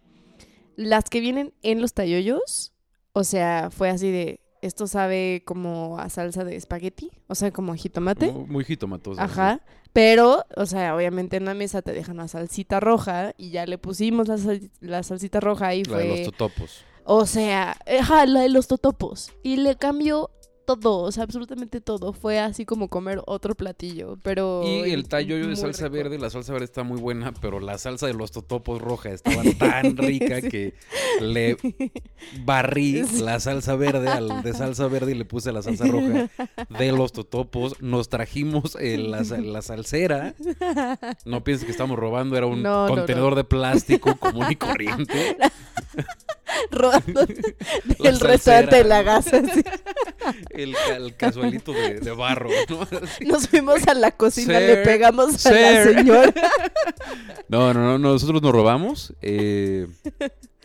Las 0.75 1.05
que 1.05 1.19
vienen 1.19 1.53
en 1.61 1.81
los 1.81 1.93
tayoyos, 1.93 2.73
o 3.13 3.23
sea, 3.23 3.69
fue 3.71 3.89
así 3.89 4.11
de. 4.11 4.39
Esto 4.61 4.87
sabe 4.87 5.43
como 5.45 5.99
a 5.99 6.09
salsa 6.09 6.45
de 6.45 6.55
espagueti, 6.55 7.11
o 7.27 7.35
sea, 7.35 7.51
como 7.51 7.73
a 7.73 7.75
jitomate. 7.75 8.31
Muy, 8.31 8.45
muy. 8.45 8.65
Ajá. 9.17 9.59
Pero, 9.91 10.45
o 10.55 10.65
sea, 10.65 10.95
obviamente 10.95 11.35
en 11.35 11.43
la 11.45 11.53
mesa 11.53 11.81
te 11.81 11.91
dejan 11.91 12.15
la 12.17 12.29
salsita 12.29 12.79
roja 12.79 13.33
y 13.37 13.49
ya 13.49 13.65
le 13.65 13.77
pusimos 13.77 14.29
la, 14.29 14.37
sal- 14.37 14.71
la 14.79 15.03
salsita 15.03 15.41
roja 15.41 15.75
y. 15.75 15.83
La 15.83 15.97
de 15.97 16.03
fue. 16.07 16.17
los 16.19 16.25
totopos. 16.31 16.85
O 17.05 17.25
sea, 17.25 17.77
ajá, 17.99 18.25
la 18.25 18.41
de 18.41 18.49
los 18.49 18.67
totopos. 18.67 19.31
Y 19.43 19.57
le 19.57 19.75
cambió 19.75 20.29
todo, 20.65 20.99
o 20.99 21.11
sea, 21.11 21.25
absolutamente 21.25 21.81
todo. 21.81 22.13
Fue 22.13 22.39
así 22.39 22.63
como 22.65 22.87
comer 22.87 23.21
otro 23.25 23.53
platillo, 23.53 24.17
pero... 24.23 24.61
Y 24.63 24.91
el 24.93 25.09
tallo 25.09 25.35
de 25.45 25.57
salsa 25.57 25.83
rico. 25.89 25.95
verde, 25.95 26.17
la 26.17 26.29
salsa 26.29 26.53
verde 26.53 26.63
está 26.63 26.83
muy 26.83 27.01
buena, 27.01 27.33
pero 27.41 27.59
la 27.59 27.77
salsa 27.77 28.07
de 28.07 28.13
los 28.13 28.31
totopos 28.31 28.81
roja 28.81 29.09
estaba 29.09 29.43
tan 29.59 29.97
rica 29.97 30.39
Sí. 30.39 30.47
que 30.47 30.73
le 31.19 31.57
barrí 32.45 33.03
Sí. 33.07 33.21
la 33.21 33.41
salsa 33.41 33.75
verde 33.75 34.07
al 34.07 34.41
de 34.41 34.53
salsa 34.53 34.87
verde 34.87 35.11
y 35.11 35.15
le 35.15 35.25
puse 35.25 35.51
la 35.51 35.61
salsa 35.61 35.85
roja 35.85 36.29
de 36.69 36.91
los 36.93 37.11
totopos. 37.11 37.81
Nos 37.81 38.07
trajimos 38.07 38.77
eh, 38.79 38.97
la, 38.97 39.25
sa- 39.25 39.39
la 39.39 39.61
salsera. 39.61 40.33
No 41.25 41.43
pienses 41.43 41.65
que 41.65 41.71
estamos 41.71 41.99
robando, 41.99 42.37
era 42.37 42.45
un 42.45 42.63
No, 42.63 42.87
no, 42.87 42.95
contenedor 42.95 43.35
de 43.35 43.43
plástico 43.43 44.15
común 44.17 44.45
y 44.49 44.55
corriente. 44.55 45.35
Rodando 46.71 47.25
La 47.99 48.09
el 48.09 48.19
restaurante 48.19 48.77
de 48.77 48.83
la 48.83 49.03
gasa. 49.03 49.41
El, 50.51 50.73
el 50.95 51.15
casualito 51.17 51.73
de, 51.73 51.99
de 51.99 52.11
barro, 52.11 52.49
¿no? 52.69 52.87
Nos 53.25 53.47
fuimos 53.49 53.85
a 53.87 53.93
la 53.93 54.11
cocina, 54.11 54.57
Sir, 54.59 54.67
le 54.67 54.77
pegamos 54.77 55.45
a 55.45 55.51
la 55.51 55.83
señora. 55.83 56.33
No, 57.49 57.73
no, 57.73 57.81
no, 57.81 57.97
nosotros 57.97 58.41
nos 58.41 58.51
robamos. 58.51 59.13
eh, 59.21 59.87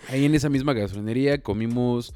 ahí 0.08 0.24
en 0.24 0.34
esa 0.34 0.48
misma 0.48 0.74
gasolinería 0.74 1.42
comimos 1.42 2.14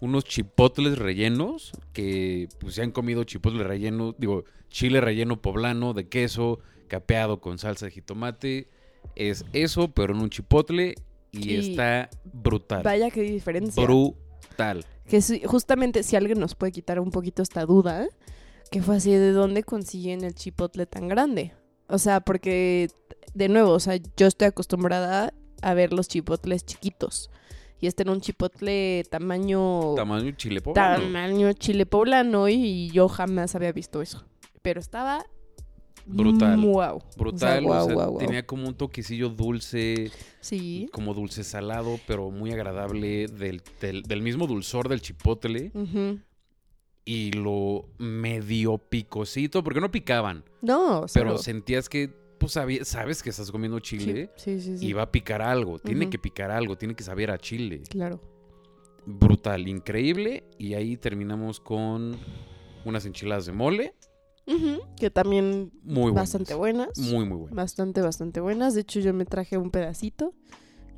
unos 0.00 0.24
chipotles 0.24 0.98
rellenos, 0.98 1.72
que 1.92 2.48
pues 2.58 2.74
se 2.74 2.82
han 2.82 2.90
comido 2.90 3.24
chipotles 3.24 3.66
rellenos, 3.66 4.14
digo, 4.18 4.44
chile 4.68 5.00
relleno 5.00 5.40
poblano 5.40 5.94
de 5.94 6.08
queso, 6.08 6.58
capeado 6.88 7.40
con 7.40 7.58
salsa 7.58 7.86
de 7.86 7.92
jitomate. 7.92 8.68
Es 9.16 9.44
eso, 9.52 9.88
pero 9.92 10.14
en 10.14 10.20
un 10.20 10.30
chipotle 10.30 10.94
y, 11.32 11.50
Y 11.54 11.70
está 11.72 12.10
brutal. 12.32 12.82
Vaya 12.82 13.10
qué 13.10 13.22
diferencia. 13.22 13.82
Brutal. 13.84 14.84
Que 15.06 15.20
si- 15.20 15.42
justamente 15.44 16.02
si 16.02 16.14
alguien 16.16 16.38
nos 16.38 16.54
puede 16.54 16.72
quitar 16.72 17.00
un 17.00 17.10
poquito 17.10 17.42
esta 17.42 17.64
duda, 17.66 18.06
que 18.70 18.82
fue 18.82 18.96
así, 18.96 19.10
¿de 19.12 19.32
dónde 19.32 19.62
consiguen 19.64 20.24
el 20.24 20.34
chipotle 20.34 20.86
tan 20.86 21.08
grande? 21.08 21.52
O 21.88 21.98
sea, 21.98 22.20
porque, 22.20 22.88
de 23.34 23.48
nuevo, 23.48 23.72
o 23.72 23.80
sea, 23.80 23.98
yo 24.16 24.26
estoy 24.26 24.48
acostumbrada 24.48 25.34
a 25.62 25.74
ver 25.74 25.92
los 25.92 26.08
chipotles 26.08 26.64
chiquitos. 26.64 27.30
Y 27.80 27.86
este 27.88 28.04
era 28.04 28.12
un 28.12 28.20
chipotle 28.20 29.02
tamaño... 29.10 29.94
Tamaño 29.96 30.30
chile 30.32 30.60
poblano. 30.60 31.02
tamaño 31.02 31.52
chile 31.54 31.84
poblano 31.84 32.48
y 32.48 32.90
yo 32.92 33.08
jamás 33.08 33.54
había 33.56 33.72
visto 33.72 34.00
eso. 34.00 34.24
Pero 34.62 34.80
estaba... 34.80 35.24
Brutal. 36.06 36.60
Wow. 36.60 37.02
Brutal. 37.16 37.34
O 37.34 37.38
sea, 37.38 37.48
o 37.48 37.60
sea, 37.60 37.60
guau, 37.60 37.90
guau, 37.92 38.10
guau. 38.12 38.18
tenía 38.18 38.44
como 38.46 38.66
un 38.68 38.74
toquecillo 38.74 39.28
dulce, 39.28 40.10
Sí. 40.40 40.88
como 40.92 41.14
dulce 41.14 41.44
salado, 41.44 41.98
pero 42.06 42.30
muy 42.30 42.50
agradable 42.52 43.28
del, 43.28 43.62
del- 43.80 44.02
del 44.02 44.22
mismo 44.22 44.46
dulzor 44.46 44.88
del 44.88 45.00
chipotle. 45.00 45.70
Y 47.04 47.32
lo 47.32 47.88
medio 47.98 48.78
picosito, 48.78 49.64
porque 49.64 49.80
no 49.80 49.90
picaban, 49.90 50.44
No, 50.60 51.06
pero 51.12 51.36
sentías 51.36 51.88
que, 51.88 52.08
pues, 52.38 52.52
sabes 52.52 53.22
que 53.24 53.30
estás 53.30 53.50
comiendo 53.50 53.80
chile 53.80 54.30
sí, 54.36 54.60
sí. 54.60 54.78
sí. 54.78 54.86
y 54.86 54.92
va 54.92 55.02
a 55.02 55.10
picar 55.12 55.42
algo. 55.42 55.78
Tiene 55.80 56.08
que 56.10 56.18
picar 56.18 56.50
algo, 56.52 56.76
tiene 56.76 56.94
que 56.94 57.02
saber 57.02 57.30
a 57.32 57.38
chile. 57.38 57.82
Claro. 57.88 58.20
Brutal, 59.04 59.66
increíble. 59.66 60.44
Y 60.58 60.74
ahí 60.74 60.96
terminamos 60.96 61.58
con 61.58 62.16
unas 62.84 63.04
enchiladas 63.04 63.46
de 63.46 63.52
mole. 63.52 63.94
Que 64.96 65.10
también 65.10 65.72
Muy 65.84 66.12
bastante 66.12 66.54
buenas. 66.54 66.98
Muy, 66.98 67.24
muy 67.24 67.38
buenas. 67.38 67.54
Bastante, 67.54 68.00
bastante 68.00 68.40
buenas. 68.40 68.74
De 68.74 68.82
hecho, 68.82 69.00
yo 69.00 69.12
me 69.14 69.24
traje 69.24 69.56
un 69.56 69.70
pedacito. 69.70 70.34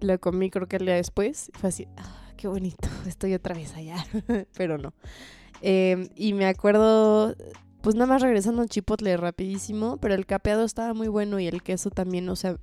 La 0.00 0.18
comí 0.18 0.50
creo 0.50 0.66
que 0.66 0.76
el 0.76 0.86
día 0.86 0.94
después. 0.94 1.50
y 1.54 1.58
Fue 1.58 1.68
así, 1.68 1.86
ah, 1.96 2.32
qué 2.36 2.48
bonito. 2.48 2.88
Estoy 3.06 3.34
otra 3.34 3.54
vez 3.54 3.74
allá. 3.74 4.04
Pero 4.56 4.78
no. 4.78 4.94
Eh, 5.62 6.08
y 6.16 6.32
me 6.32 6.46
acuerdo, 6.46 7.34
pues 7.80 7.94
nada 7.94 8.06
más 8.06 8.22
regresando 8.22 8.62
al 8.62 8.68
chipotle 8.68 9.16
rapidísimo. 9.16 9.98
Pero 9.98 10.14
el 10.14 10.26
capeado 10.26 10.64
estaba 10.64 10.94
muy 10.94 11.08
bueno 11.08 11.38
y 11.38 11.46
el 11.46 11.62
queso 11.62 11.90
también. 11.90 12.28
O 12.28 12.36
sea, 12.36 12.58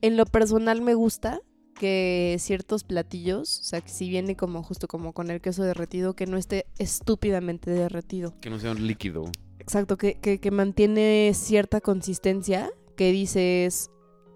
en 0.00 0.16
lo 0.16 0.26
personal 0.26 0.80
me 0.80 0.94
gusta 0.94 1.40
que 1.76 2.36
ciertos 2.38 2.84
platillos, 2.84 3.60
o 3.60 3.64
sea, 3.64 3.80
que 3.80 3.90
si 3.90 4.08
viene 4.08 4.34
como 4.34 4.62
justo 4.62 4.88
como 4.88 5.12
con 5.12 5.30
el 5.30 5.40
queso 5.40 5.62
derretido, 5.62 6.14
que 6.14 6.26
no 6.26 6.36
esté 6.36 6.66
estúpidamente 6.78 7.70
derretido. 7.70 8.34
Que 8.40 8.50
no 8.50 8.58
sea 8.58 8.72
un 8.72 8.86
líquido. 8.86 9.30
Exacto, 9.58 9.96
que, 9.96 10.14
que, 10.20 10.38
que 10.40 10.50
mantiene 10.50 11.32
cierta 11.34 11.80
consistencia 11.80 12.70
que 12.96 13.12
dices, 13.12 13.90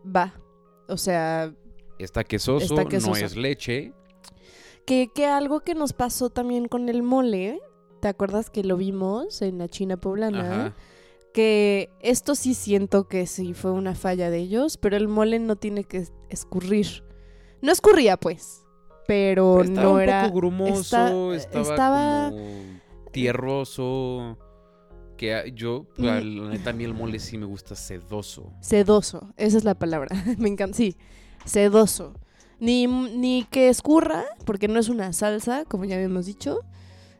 va. 0.05 0.35
O 0.89 0.97
sea, 0.97 1.55
Está 1.99 2.25
quesoso, 2.25 2.65
Está 2.65 2.83
no 2.85 2.89
quesoso. 2.89 3.25
es 3.25 3.37
leche. 3.37 3.93
que, 4.87 5.11
que 5.15 5.27
algo 5.27 5.61
que 5.61 5.75
nos 5.75 5.93
pasó 5.93 6.31
también 6.31 6.67
con 6.67 6.89
el 6.89 7.03
mole, 7.03 7.61
¿te 8.01 8.09
acuerdas 8.09 8.51
que 8.51 8.65
lo 8.65 8.77
vimos 8.77 9.43
en 9.43 9.59
la 9.59 9.69
China 9.69 9.99
poblana? 9.99 10.41
Ajá. 10.41 10.77
Que 11.33 11.91
esto 12.01 12.35
sí 12.35 12.55
siento 12.55 13.07
que 13.07 13.27
sí 13.27 13.55
fue 13.55 13.71
una 13.71 13.95
falla 13.95 14.31
de 14.31 14.39
ellos, 14.39 14.79
pero 14.79 14.97
el 14.97 15.07
mole 15.09 15.39
no 15.39 15.55
tiene 15.57 15.85
que 15.85 16.07
escurrir. 16.29 17.05
No 17.63 17.71
escurría, 17.71 18.17
pues, 18.17 18.65
pero 19.07 19.61
Estaba 19.63 19.83
no 19.83 19.95
un 19.95 20.01
era... 20.01 20.23
poco 20.25 20.37
grumoso, 20.37 21.35
está- 21.35 21.61
estaba, 21.61 21.63
estaba- 21.71 22.31
como 22.31 22.81
tierroso. 23.13 24.39
Que 25.21 25.53
yo, 25.55 25.85
Mm. 25.99 26.05
a 26.07 26.21
la 26.23 26.49
neta, 26.49 26.71
a 26.71 26.73
mí 26.73 26.83
el 26.85 26.95
mole 26.95 27.19
sí 27.19 27.37
me 27.37 27.45
gusta 27.45 27.75
sedoso. 27.75 28.55
Sedoso, 28.61 29.35
esa 29.37 29.59
es 29.59 29.65
la 29.65 29.75
palabra. 29.75 30.09
Me 30.39 30.49
encanta. 30.49 30.75
Sí, 30.79 30.97
sedoso. 31.45 32.15
Ni, 32.59 32.87
ni 32.87 33.45
que 33.51 33.69
escurra, 33.69 34.25
porque 34.47 34.67
no 34.67 34.79
es 34.81 34.89
una 34.89 35.13
salsa, 35.13 35.67
como 35.67 35.85
ya 35.85 35.97
habíamos 35.97 36.25
dicho. 36.25 36.61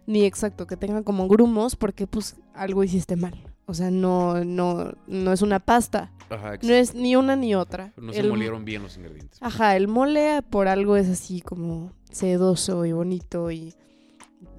Ni 0.07 0.25
exacto, 0.25 0.67
que 0.67 0.79
tenga 0.79 1.03
como 1.03 1.29
grumos, 1.29 1.77
porque 1.77 2.07
pues 2.07 2.37
algo 2.55 2.83
hiciste 2.85 3.17
mal. 3.17 3.35
O 3.67 3.75
sea, 3.75 3.91
no, 3.91 4.45
no, 4.47 4.93
no 5.07 5.33
es 5.35 5.43
una 5.43 5.61
pasta. 5.61 6.11
Ajá, 6.31 6.55
No 6.63 6.73
es 6.73 6.95
ni 6.95 7.17
una 7.17 7.37
ni 7.37 7.55
otra. 7.55 7.93
No 7.99 8.15
se 8.15 8.21
El- 8.21 8.31
molieron 8.31 8.65
bien 8.65 8.83
los 8.83 8.97
ingredientes. 8.97 9.39
Ajá, 9.43 9.77
el 9.77 9.89
mole 9.89 10.41
por 10.49 10.69
algo 10.69 10.97
es 10.97 11.07
así 11.09 11.43
como 11.43 11.93
sedoso 12.11 12.87
y 12.87 12.93
bonito 12.93 13.51
y, 13.51 13.75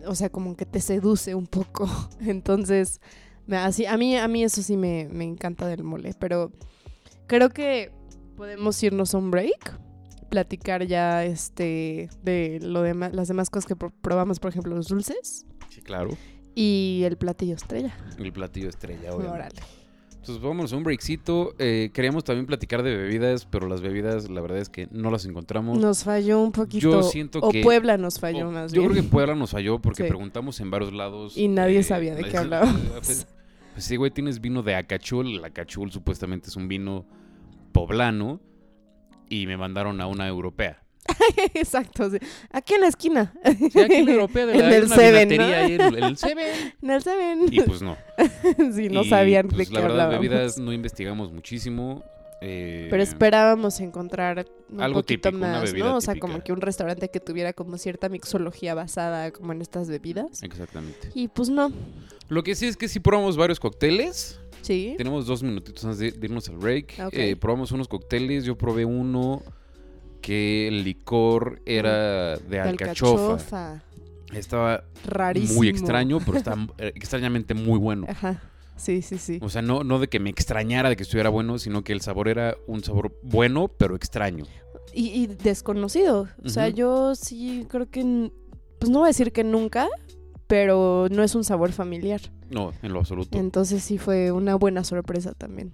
o 0.06 0.14
sea, 0.14 0.30
como 0.30 0.56
que 0.56 0.66
te 0.68 0.80
seduce 0.80 1.34
un 1.36 1.48
poco. 1.48 1.90
Entonces, 2.22 3.02
así, 3.58 3.86
a 3.86 3.98
mí, 3.98 4.18
a 4.18 4.28
mí 4.28 4.44
eso 4.44 4.62
sí 4.62 4.78
me, 4.78 5.08
me 5.12 5.24
encanta 5.24 5.68
del 5.68 5.84
mole, 5.84 6.14
pero 6.20 6.52
creo 7.28 7.50
que 7.50 7.92
podemos 8.36 8.82
irnos 8.84 9.14
a 9.14 9.18
un 9.18 9.32
break, 9.32 9.78
platicar 10.30 10.86
ya 10.88 11.26
este 11.26 12.10
de 12.24 12.60
lo 12.62 12.82
demás, 12.82 13.14
las 13.14 13.28
demás 13.28 13.50
cosas 13.50 13.68
que 13.68 13.76
pro- 13.76 13.94
probamos, 14.02 14.40
por 14.40 14.50
ejemplo, 14.52 14.76
los 14.76 14.88
dulces 14.88 15.46
Sí, 15.70 15.82
claro. 15.82 16.10
y 16.56 17.02
el 17.06 17.18
platillo 17.18 17.56
estrella. 17.56 17.96
El 18.18 18.32
platillo 18.34 18.70
estrella, 18.70 19.14
obviamente. 19.14 19.30
Órale. 19.36 19.62
Entonces 20.12 20.44
vamos 20.44 20.72
a 20.72 20.78
un 20.78 20.84
breakcito. 20.84 21.56
Eh, 21.58 21.90
queríamos 21.96 22.24
también 22.24 22.46
platicar 22.46 22.84
de 22.84 22.96
bebidas, 22.96 23.46
pero 23.48 23.68
las 23.68 23.82
bebidas, 23.82 24.30
la 24.30 24.40
verdad 24.40 24.60
es 24.60 24.70
que 24.70 24.88
no 24.92 25.10
las 25.10 25.26
encontramos. 25.26 25.80
Nos 25.80 26.04
falló 26.04 26.40
un 26.40 26.52
poquito. 26.52 26.92
Yo 26.92 27.02
siento 27.02 27.40
o 27.40 27.50
que- 27.50 27.62
Puebla 27.64 27.98
nos 27.98 28.20
falló 28.20 28.52
más 28.52 28.72
Yo 28.72 28.82
bien. 28.82 28.92
creo 28.92 29.04
que 29.04 29.10
Puebla 29.10 29.34
nos 29.34 29.50
falló 29.50 29.80
porque 29.80 30.04
Sí. 30.04 30.10
preguntamos 30.10 30.60
en 30.60 30.70
varios 30.70 30.94
lados. 30.94 31.36
Y 31.36 31.48
nadie 31.48 31.80
eh, 31.80 31.84
sabía 31.84 32.14
de 32.14 32.22
nadie 32.22 32.32
qué 32.34 32.38
hablábamos. 32.38 32.82
Pues, 33.74 33.86
sí, 33.86 33.96
güey, 33.96 34.12
tienes 34.12 34.42
vino 34.42 34.62
de 34.64 34.76
Acachul. 34.76 35.28
El 35.38 35.44
Acachul 35.46 35.92
supuestamente 35.92 36.50
es 36.50 36.56
un 36.56 36.68
vino 36.68 37.06
poblano. 37.72 38.40
Y 39.30 39.48
me 39.48 39.56
mandaron 39.58 40.02
a 40.02 40.08
una 40.08 40.28
europea. 40.28 40.84
Exacto, 41.54 42.10
sí. 42.10 42.18
Aquí 42.52 42.74
en 42.76 42.82
la 42.82 42.88
esquina. 42.88 43.34
Sí, 43.46 43.80
aquí 43.80 43.96
en 43.96 44.06
la 44.06 44.12
europea 44.12 44.46
de 44.46 44.54
En 44.56 44.60
la 44.60 44.68
hay 44.68 44.74
el 44.76 44.84
una 44.86 44.96
Seven, 44.96 45.38
¿no? 45.38 45.44
ahí 45.44 45.74
en 45.74 45.82
el- 45.82 45.98
en 45.98 46.04
el 46.04 46.18
Seven. 46.18 46.74
En 46.82 46.90
el 46.92 47.02
Seven. 47.02 47.46
Y 47.50 47.62
pues 47.62 47.82
no. 47.82 47.98
sí, 48.74 48.90
no 48.90 49.02
Y, 49.04 49.10
sabían 49.10 49.48
pues, 49.48 49.58
de 49.60 49.66
qué 49.68 49.74
La 49.74 49.80
verdad, 49.82 50.02
hablábamos. 50.02 50.22
bebidas 50.30 50.58
no 50.60 50.74
investigamos 50.74 51.32
muchísimo. 51.32 52.04
Eh, 52.42 52.88
Pero 52.90 53.04
esperábamos 53.04 53.80
encontrar 53.80 54.46
un 54.70 54.82
algo 54.82 55.02
poquito 55.02 55.30
típico, 55.30 55.46
más, 55.48 55.74
¿no? 55.74 55.96
O 55.98 56.02
sea, 56.02 56.16
como 56.16 56.44
que 56.44 56.52
un 56.52 56.60
restaurante 56.62 57.10
que 57.10 57.20
tuviera 57.20 57.54
como 57.54 57.78
cierta 57.78 58.10
mixología 58.10 58.74
basada 58.74 59.32
como 59.32 59.52
en 59.54 59.62
estas 59.62 59.88
bebidas. 59.88 60.42
Exactamente. 60.44 61.10
Y 61.14 61.28
pues 61.28 61.50
no. 61.50 61.72
Lo 62.30 62.44
que 62.44 62.56
sí 62.56 62.66
es 62.66 62.78
que 62.78 62.88
sí 62.88 63.00
probamos 63.00 63.38
varios 63.38 63.60
cócteles. 63.60 64.40
Sí. 64.62 64.96
Tenemos 64.98 65.26
dos 65.26 65.44
minutitos 65.44 65.84
antes 65.86 66.00
de, 66.00 66.12
de 66.12 66.26
irnos 66.26 66.48
al 66.50 66.58
break. 66.58 66.96
Ok. 67.06 67.14
Eh, 67.14 67.36
probamos 67.36 67.72
unos 67.72 67.88
cócteles. 67.88 68.44
Yo 68.46 68.58
probé 68.58 68.86
uno 68.86 69.42
que 70.22 70.68
el 70.68 70.84
licor 70.84 71.62
era 71.66 72.38
de 72.38 72.48
De 72.50 72.60
alcachofa. 72.60 73.34
alcachofa. 73.34 73.84
Estaba 74.34 74.84
Rarísimo. 75.06 75.56
muy 75.58 75.68
extraño, 75.68 76.20
pero 76.26 76.38
está 76.38 76.56
eh, 76.78 76.92
extrañamente 76.96 77.54
muy 77.54 77.78
bueno. 77.80 78.06
Ajá. 78.10 78.42
Sí, 78.82 79.04
sí, 79.04 79.20
sí. 79.20 79.38
O 79.44 79.50
sea, 79.50 79.62
no, 79.62 79.84
no 79.84 80.00
de 80.00 80.08
que 80.08 80.20
me 80.20 80.32
extrañara 80.32 80.90
de 80.90 80.96
que 80.96 81.04
estuviera 81.04 81.30
bueno, 81.30 81.60
sino 81.60 81.84
que 81.84 81.94
el 81.94 82.02
sabor 82.02 82.28
era 82.28 82.58
un 82.66 82.84
sabor 82.84 83.16
bueno, 83.22 83.68
pero 83.68 83.96
extraño. 83.96 84.46
Y, 84.92 85.10
y 85.10 85.28
desconocido. 85.28 86.28
O 86.44 86.50
sea, 86.50 86.68
yo 86.68 87.14
sí 87.14 87.68
creo 87.70 87.88
que. 87.92 88.32
Pues 88.80 88.90
no 88.90 89.00
voy 89.00 89.06
a 89.06 89.10
decir 89.10 89.32
que 89.32 89.44
nunca, 89.44 89.88
pero 90.48 91.08
no 91.12 91.22
es 91.22 91.36
un 91.36 91.44
sabor 91.44 91.72
familiar. 91.74 92.22
No, 92.50 92.74
en 92.82 92.92
lo 92.92 93.00
absoluto. 93.00 93.38
Entonces 93.38 93.84
sí 93.84 94.00
fue 94.00 94.32
una 94.32 94.56
buena 94.56 94.84
sorpresa 94.84 95.34
también. 95.34 95.72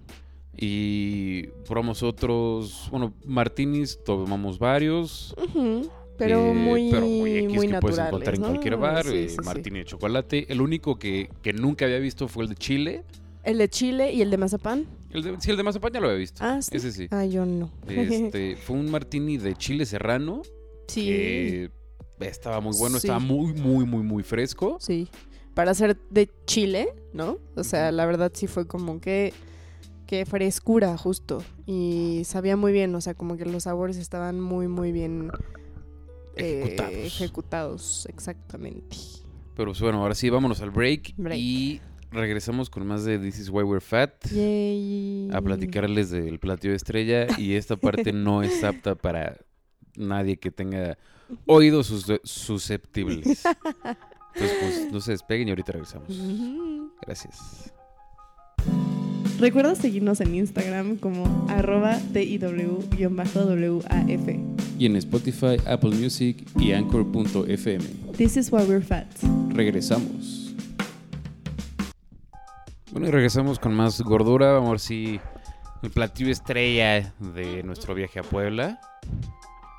Y 0.58 1.48
probamos 1.66 2.04
otros, 2.04 2.90
bueno, 2.92 3.14
martinis, 3.26 4.00
tomamos 4.04 4.60
varios. 4.60 5.34
Ujú, 5.42 5.90
Pero 6.18 6.48
eh, 6.48 6.54
muy, 6.54 6.90
pero 6.92 7.06
muy 7.06 7.38
X 7.38 7.56
muy 7.56 7.68
que 7.68 7.80
puedes 7.80 8.00
encontrar 8.00 8.36
en 8.36 8.42
¿no? 8.42 8.48
cualquier 8.48 8.78
bar. 8.78 9.06
Sí, 9.06 9.16
eh, 9.16 9.30
sí, 9.30 9.36
sí. 9.36 9.46
martini 9.46 9.80
de 9.80 9.86
chocolate. 9.86 10.52
El 10.52 10.62
único 10.62 10.98
que, 10.98 11.30
que 11.42 11.54
nunca 11.54 11.86
había 11.86 12.00
visto 12.00 12.28
fue 12.28 12.44
el 12.44 12.50
de 12.50 12.56
Chile. 12.56 13.04
El 13.44 13.60
de 13.60 13.70
chile 13.70 14.12
y 14.12 14.22
el 14.22 14.30
de 14.30 14.38
mazapán. 14.38 14.86
El 15.12 15.24
de, 15.24 15.40
sí, 15.40 15.52
el 15.52 15.58
de 15.58 15.64
mazapán 15.64 15.94
ya 15.94 16.02
lo 16.02 16.08
había 16.08 16.20
visto. 16.20 16.44
Ah, 16.44 16.62
sí. 16.62 16.76
Ese 16.76 16.92
sí. 16.92 17.08
Ah, 17.12 17.26
yo 17.26 17.46
no. 17.46 17.72
Este, 17.88 18.56
fue 18.62 18.76
un 18.76 18.92
martini 18.92 19.38
de 19.38 19.56
chile 19.56 19.86
serrano 19.86 20.42
sí. 20.88 21.06
que 21.06 21.72
estaba 22.20 22.60
muy 22.60 22.76
bueno, 22.78 22.98
estaba 22.98 23.20
muy, 23.20 23.54
muy, 23.54 23.86
muy, 23.86 24.04
muy 24.04 24.24
fresco. 24.24 24.78
Sí. 24.82 25.08
Para 25.54 25.74
ser 25.74 25.98
de 26.10 26.30
Chile, 26.46 26.90
¿no? 27.14 27.38
O 27.56 27.64
sea, 27.64 27.92
la 27.92 28.06
verdad 28.06 28.32
sí 28.34 28.48
fue 28.48 28.68
como 28.68 29.00
que 29.00 29.34
que 30.08 30.26
frescura 30.26 30.98
justo 30.98 31.44
y 31.66 32.22
sabía 32.26 32.56
muy 32.56 32.72
bien, 32.72 32.96
o 32.96 33.02
sea, 33.02 33.14
como 33.14 33.36
que 33.36 33.46
los 33.46 33.64
sabores 33.64 33.98
estaban 33.98 34.40
muy 34.40 34.68
muy 34.68 34.92
bien 34.92 35.32
eh, 36.40 37.06
Ejecutados. 37.06 38.06
exactamente. 38.10 38.98
Pero 39.56 39.72
pues, 39.72 39.82
bueno, 39.82 40.02
ahora 40.02 40.14
sí, 40.16 40.30
vámonos 40.30 40.62
al 40.62 40.70
break, 40.72 41.14
Break. 41.18 41.40
y 41.40 41.82
regresamos 42.12 42.70
con 42.70 42.86
más 42.88 43.04
de 43.06 43.18
This 43.20 43.40
is 43.40 43.50
Why 43.50 43.64
We're 43.64 43.82
Fat. 43.82 44.28
Yay. 44.32 45.30
a 45.34 45.42
platicarles 45.42 46.10
del 46.12 46.40
platillo 46.40 46.72
de 46.72 46.78
estrella 46.78 47.28
y 47.38 47.54
esta 47.56 47.76
parte 47.76 48.14
no 48.14 48.42
es 48.44 48.64
apta 48.64 48.96
para 48.96 49.38
nadie 49.96 50.38
que 50.38 50.52
tenga 50.52 50.98
oídos 51.46 51.88
sus- 51.88 52.22
susceptibles. 52.24 53.44
Entonces, 54.36 54.58
pues 54.62 54.92
no 54.92 55.02
se 55.02 55.12
despeguen 55.14 55.48
y 55.48 55.52
ahorita 55.52 55.72
regresamos. 55.72 56.08
Gracias. 57.02 57.74
Recuerda 59.40 59.76
seguirnos 59.76 60.20
en 60.22 60.34
Instagram 60.36 60.98
como 60.98 61.46
arroba 61.50 61.98
TIW-WAF. 62.14 62.98
Y 64.78 64.86
en 64.86 64.96
Spotify, 64.98 65.58
Apple 65.66 65.90
Music 65.92 66.46
y 66.60 66.72
Anchor.fm. 66.72 67.84
This 68.16 68.38
is 68.38 68.52
why 68.52 68.64
we're 68.64 68.82
fat. 68.82 69.08
Regresamos. 69.50 70.54
Bueno, 72.92 73.08
y 73.08 73.12
regresamos 73.12 73.60
con 73.60 73.74
más 73.74 74.02
gordura. 74.02 74.54
Vamos 74.54 74.68
a 74.68 74.72
ver 74.72 74.80
si 74.80 75.20
el 75.82 75.90
platillo 75.90 76.32
estrella 76.32 77.14
de 77.20 77.64
nuestro 77.64 77.96
viaje 77.96 78.20
a 78.20 78.24
Puebla. 78.24 78.80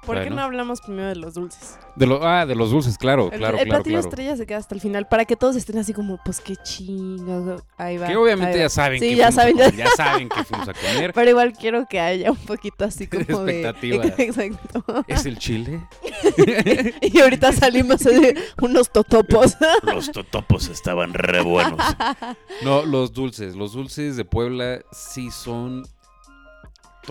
¿Por 0.07 0.23
qué 0.23 0.31
no 0.31 0.41
hablamos 0.41 0.81
primero 0.81 1.09
de 1.09 1.17
los 1.17 1.35
dulces? 1.35 1.79
De 1.97 2.07
lo, 2.07 2.27
ah, 2.27 2.47
de 2.47 2.55
los 2.55 2.71
dulces, 2.71 2.97
claro, 2.97 3.31
El, 3.33 3.39
claro, 3.39 3.59
el 3.59 3.65
claro, 3.65 3.83
platillo 3.83 3.97
claro. 3.97 4.09
estrella 4.09 4.37
se 4.37 4.47
queda 4.47 4.59
hasta 4.59 4.75
el 4.75 4.81
final 4.81 5.07
para 5.07 5.25
que 5.25 5.37
todos 5.37 5.57
estén 5.57 5.79
así 5.79 5.93
como, 5.93 6.19
pues 6.25 6.41
qué 6.41 6.57
chingo. 6.57 7.63
Ahí 7.77 7.99
va. 7.99 8.07
Que 8.07 8.17
obviamente 8.17 8.57
va. 8.57 8.63
ya 8.65 8.69
saben 8.69 9.01
Sí, 9.01 9.11
que 9.11 9.17
ya 9.17 9.33
saben, 9.33 9.57
comer, 9.57 9.77
ya 9.77 9.91
saben 9.97 10.29
que 10.29 10.45
fuimos 10.45 10.69
a 10.69 10.73
comer. 10.75 11.13
Pero 11.13 11.31
igual 11.31 11.53
quiero 11.53 11.87
que 11.87 12.01
haya 12.01 12.31
un 12.31 12.39
poquito 12.39 12.85
así 12.85 13.07
como 13.27 13.45
de... 13.45 13.63
Expectativa. 13.63 14.05
Exacto. 14.19 15.05
¿Es 15.07 15.27
el 15.27 15.39
chile? 15.39 15.81
y 17.03 17.21
ahorita 17.21 17.53
salimos 17.53 18.01
de 18.01 18.37
unos 18.63 18.91
totopos. 18.91 19.57
Los 19.83 20.11
totopos 20.11 20.69
estaban 20.69 21.13
re 21.13 21.43
buenos. 21.43 21.81
No, 22.63 22.85
los 22.85 23.13
dulces. 23.13 23.57
Los 23.57 23.73
dulces 23.73 24.17
de 24.17 24.25
Puebla 24.25 24.81
sí 24.93 25.31
son 25.31 25.85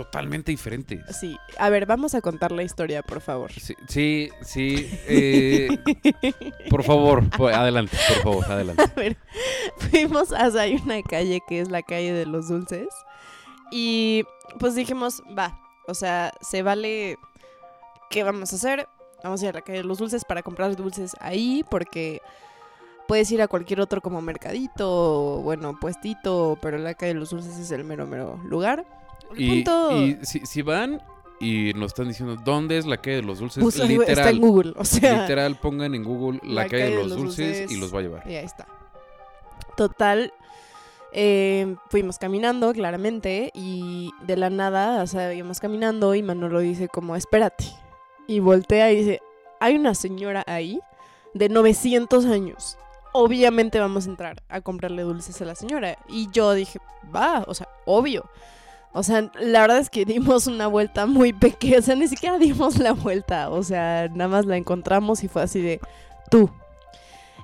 totalmente 0.03 0.51
diferentes. 0.51 0.99
sí, 1.17 1.37
a 1.57 1.69
ver, 1.69 1.85
vamos 1.85 2.13
a 2.15 2.21
contar 2.21 2.51
la 2.51 2.63
historia, 2.63 3.01
por 3.01 3.19
favor. 3.21 3.51
Sí, 3.51 3.73
sí, 3.87 4.29
sí, 4.41 4.89
eh, 5.07 5.67
por 6.69 6.83
favor, 6.83 7.27
po- 7.37 7.47
adelante, 7.47 7.97
por 8.13 8.23
favor, 8.23 8.45
adelante. 8.51 8.83
A 8.83 8.93
ver, 8.99 9.17
fuimos 9.77 10.31
hasta 10.31 10.61
hay 10.61 10.75
una 10.75 11.01
calle 11.01 11.41
que 11.47 11.59
es 11.61 11.69
la 11.69 11.81
calle 11.81 12.13
de 12.13 12.25
los 12.25 12.47
dulces. 12.47 12.87
Y 13.71 14.23
pues 14.59 14.75
dijimos, 14.75 15.21
va, 15.37 15.59
o 15.87 15.93
sea, 15.93 16.31
se 16.41 16.61
vale. 16.63 17.17
¿Qué 18.09 18.23
vamos 18.23 18.53
a 18.53 18.55
hacer? 18.55 18.87
Vamos 19.23 19.41
a 19.41 19.45
ir 19.45 19.49
a 19.49 19.53
la 19.53 19.61
calle 19.61 19.79
de 19.79 19.83
los 19.83 19.97
dulces 19.97 20.23
para 20.23 20.43
comprar 20.43 20.75
dulces 20.75 21.11
ahí, 21.19 21.65
porque 21.69 22.21
puedes 23.07 23.29
ir 23.31 23.41
a 23.41 23.47
cualquier 23.47 23.81
otro 23.81 23.99
como 24.01 24.21
mercadito, 24.21 24.87
o, 24.89 25.41
bueno, 25.41 25.77
puestito, 25.79 26.57
pero 26.61 26.77
la 26.77 26.93
calle 26.93 27.13
de 27.13 27.19
los 27.19 27.31
dulces 27.31 27.57
es 27.57 27.71
el 27.71 27.83
mero, 27.83 28.05
mero 28.07 28.39
lugar. 28.45 28.85
Y, 29.35 29.63
y 29.69 30.17
si, 30.23 30.45
si 30.45 30.61
van 30.61 31.01
y 31.39 31.71
nos 31.75 31.87
están 31.87 32.07
diciendo 32.07 32.35
dónde 32.43 32.77
es 32.77 32.85
la 32.85 32.97
calle 32.97 33.17
de 33.17 33.23
los 33.23 33.39
dulces, 33.39 33.61
ahí 33.61 33.69
está 33.69 33.83
en 33.83 33.99
literal, 33.99 34.39
Google, 34.39 34.73
o 34.75 34.85
sea. 34.85 35.21
literal 35.21 35.55
pongan 35.59 35.93
en 35.93 36.03
Google 36.03 36.39
la, 36.43 36.63
La 36.63 36.69
calle 36.69 36.89
de 36.89 36.95
los, 36.95 37.15
dulces, 37.15 37.71
y 37.71 37.77
los 37.77 37.93
va 37.93 37.99
a 37.99 38.01
llevar. 38.01 38.23
Y 38.25 38.35
ahí 38.35 38.45
está. 38.45 38.67
Total, 39.75 40.33
eh, 41.11 41.75
fuimos 41.89 42.17
caminando, 42.17 42.73
claramente, 42.73 43.51
y 43.53 44.11
de 44.23 44.37
la 44.37 44.49
nada, 44.49 45.03
o 45.03 45.07
sea, 45.07 45.33
íbamos 45.33 45.59
caminando 45.59 46.15
y 46.15 46.23
Manolo 46.23 46.59
dice 46.59 46.87
como, 46.87 47.15
espérate. 47.15 47.65
Y 48.27 48.39
voltea 48.39 48.91
y 48.91 48.97
dice, 48.97 49.21
hay 49.59 49.75
una 49.75 49.93
señora 49.93 50.43
ahí 50.47 50.79
de 51.33 51.49
900 51.49 52.25
años. 52.25 52.77
Obviamente 53.13 53.79
vamos 53.79 54.07
a 54.07 54.09
entrar 54.09 54.43
a 54.49 54.61
comprarle 54.61 55.03
dulces 55.03 55.41
a 55.41 55.45
la 55.45 55.55
señora. 55.55 55.97
Y 56.07 56.29
yo 56.31 56.53
dije, 56.53 56.79
va, 57.15 57.43
o 57.47 57.53
sea, 57.53 57.67
obvio. 57.85 58.29
O 58.97 59.03
sea, 59.03 59.29
la 59.39 59.61
verdad 59.61 59.77
es 59.77 59.91
que 59.91 60.05
dimos 60.05 60.47
una 60.47 60.65
vuelta 60.65 61.05
muy 61.05 61.31
pequeña, 61.31 61.77
o 61.77 61.81
sea, 61.83 61.95
ni 61.95 62.07
siquiera 62.07 62.39
dimos 62.39 62.79
la 62.79 62.93
vuelta, 62.93 63.51
o 63.51 63.61
sea, 63.61 64.09
nada 64.09 64.27
más 64.27 64.45
la 64.47 64.57
encontramos 64.57 65.23
y 65.23 65.27
fue 65.27 65.43
así 65.43 65.61
de, 65.61 65.79
tú. 66.31 66.49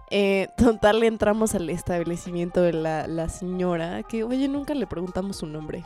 Eh, 0.10 0.48
total, 0.58 1.00
le 1.00 1.08
entramos 1.08 1.54
al 1.54 1.70
establecimiento 1.70 2.62
de 2.62 2.74
la, 2.74 3.06
la 3.06 3.30
señora, 3.30 4.02
que 4.02 4.24
oye, 4.24 4.48
nunca 4.48 4.74
le 4.74 4.88
preguntamos 4.88 5.38
su 5.38 5.46
nombre. 5.46 5.84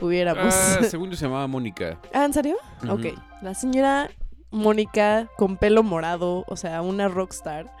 Hubiéramos. 0.00 0.54
Ah, 0.54 0.80
según 0.88 1.10
yo 1.10 1.16
se 1.16 1.24
llamaba 1.24 1.46
Mónica. 1.46 1.98
Ah, 2.12 2.26
¿en 2.26 2.34
serio? 2.34 2.56
Ok. 2.86 3.06
La 3.40 3.54
señora 3.54 4.10
Mónica 4.50 5.30
con 5.38 5.56
pelo 5.56 5.82
morado, 5.82 6.44
o 6.46 6.56
sea, 6.56 6.82
una 6.82 7.08
rockstar, 7.08 7.74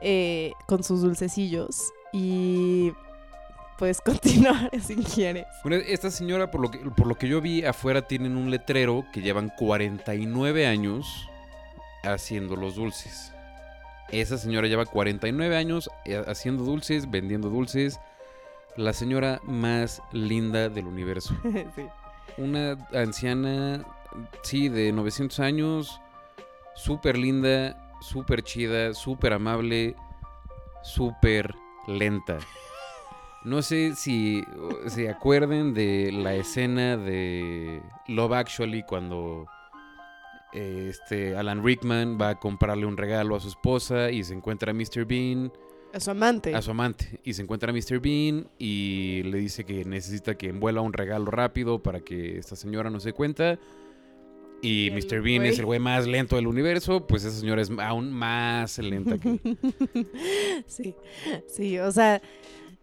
eh, 0.00 0.52
con 0.66 0.82
sus 0.82 1.02
dulcecillos. 1.02 1.92
Y 2.14 2.92
puedes 3.78 4.00
continuar 4.04 4.70
si 4.80 4.96
quieres. 4.96 5.46
Bueno, 5.62 5.82
esta 5.86 6.10
señora, 6.10 6.50
por 6.50 6.60
lo, 6.60 6.70
que, 6.70 6.78
por 6.78 7.06
lo 7.06 7.16
que 7.16 7.28
yo 7.28 7.40
vi 7.40 7.64
afuera, 7.64 8.02
tienen 8.02 8.36
un 8.36 8.50
letrero 8.50 9.04
que 9.12 9.22
llevan 9.22 9.50
49 9.58 10.66
años 10.66 11.28
haciendo 12.02 12.56
los 12.56 12.76
dulces. 12.76 13.32
Esa 14.10 14.36
señora 14.36 14.68
lleva 14.68 14.84
49 14.84 15.56
años 15.56 15.90
eh, 16.04 16.22
haciendo 16.26 16.64
dulces, 16.64 17.10
vendiendo 17.10 17.48
dulces. 17.48 17.98
La 18.76 18.92
señora 18.92 19.40
más 19.44 20.02
linda 20.12 20.68
del 20.68 20.86
universo. 20.86 21.34
sí. 21.76 21.82
Una 22.38 22.78
anciana, 22.92 23.84
sí, 24.42 24.68
de 24.68 24.92
900 24.92 25.40
años, 25.40 26.00
súper 26.74 27.18
linda, 27.18 27.76
súper 28.00 28.42
chida, 28.42 28.94
súper 28.94 29.34
amable, 29.34 29.94
súper 30.82 31.54
lenta. 31.86 32.38
No 33.44 33.60
sé 33.62 33.94
si 33.96 34.44
se 34.86 35.08
acuerden 35.08 35.74
de 35.74 36.12
la 36.12 36.34
escena 36.34 36.96
de 36.96 37.82
Love 38.06 38.32
Actually 38.34 38.84
cuando 38.84 39.46
eh, 40.52 40.86
este 40.90 41.34
Alan 41.36 41.64
Rickman 41.64 42.18
va 42.20 42.30
a 42.30 42.38
comprarle 42.38 42.86
un 42.86 42.96
regalo 42.96 43.34
a 43.34 43.40
su 43.40 43.48
esposa 43.48 44.10
y 44.10 44.22
se 44.22 44.34
encuentra 44.34 44.70
a 44.70 44.74
Mr. 44.74 45.04
Bean 45.06 45.50
A 45.92 45.98
su 45.98 46.10
amante. 46.12 46.54
a 46.54 46.62
su 46.62 46.70
amante 46.70 47.18
y 47.24 47.32
se 47.34 47.42
encuentra 47.42 47.70
a 47.70 47.74
Mr. 47.74 47.98
Bean 48.00 48.46
y 48.58 49.22
le 49.24 49.38
dice 49.38 49.64
que 49.64 49.84
necesita 49.84 50.36
que 50.36 50.48
envuela 50.50 50.80
un 50.80 50.92
regalo 50.92 51.30
rápido 51.30 51.82
para 51.82 52.00
que 52.00 52.38
esta 52.38 52.54
señora 52.54 52.90
no 52.90 53.00
se 53.00 53.12
cuenta. 53.12 53.58
Y 54.64 54.90
Mr. 54.92 55.20
Bean 55.20 55.42
güey- 55.42 55.46
es 55.48 55.58
el 55.58 55.64
güey 55.66 55.80
más 55.80 56.06
lento 56.06 56.36
del 56.36 56.46
universo, 56.46 57.04
pues 57.08 57.24
esa 57.24 57.36
señora 57.40 57.60
es 57.62 57.70
aún 57.78 58.12
más 58.12 58.78
lenta 58.78 59.18
que... 59.18 59.40
sí, 60.68 60.94
sí, 61.48 61.78
o 61.80 61.90
sea, 61.90 62.22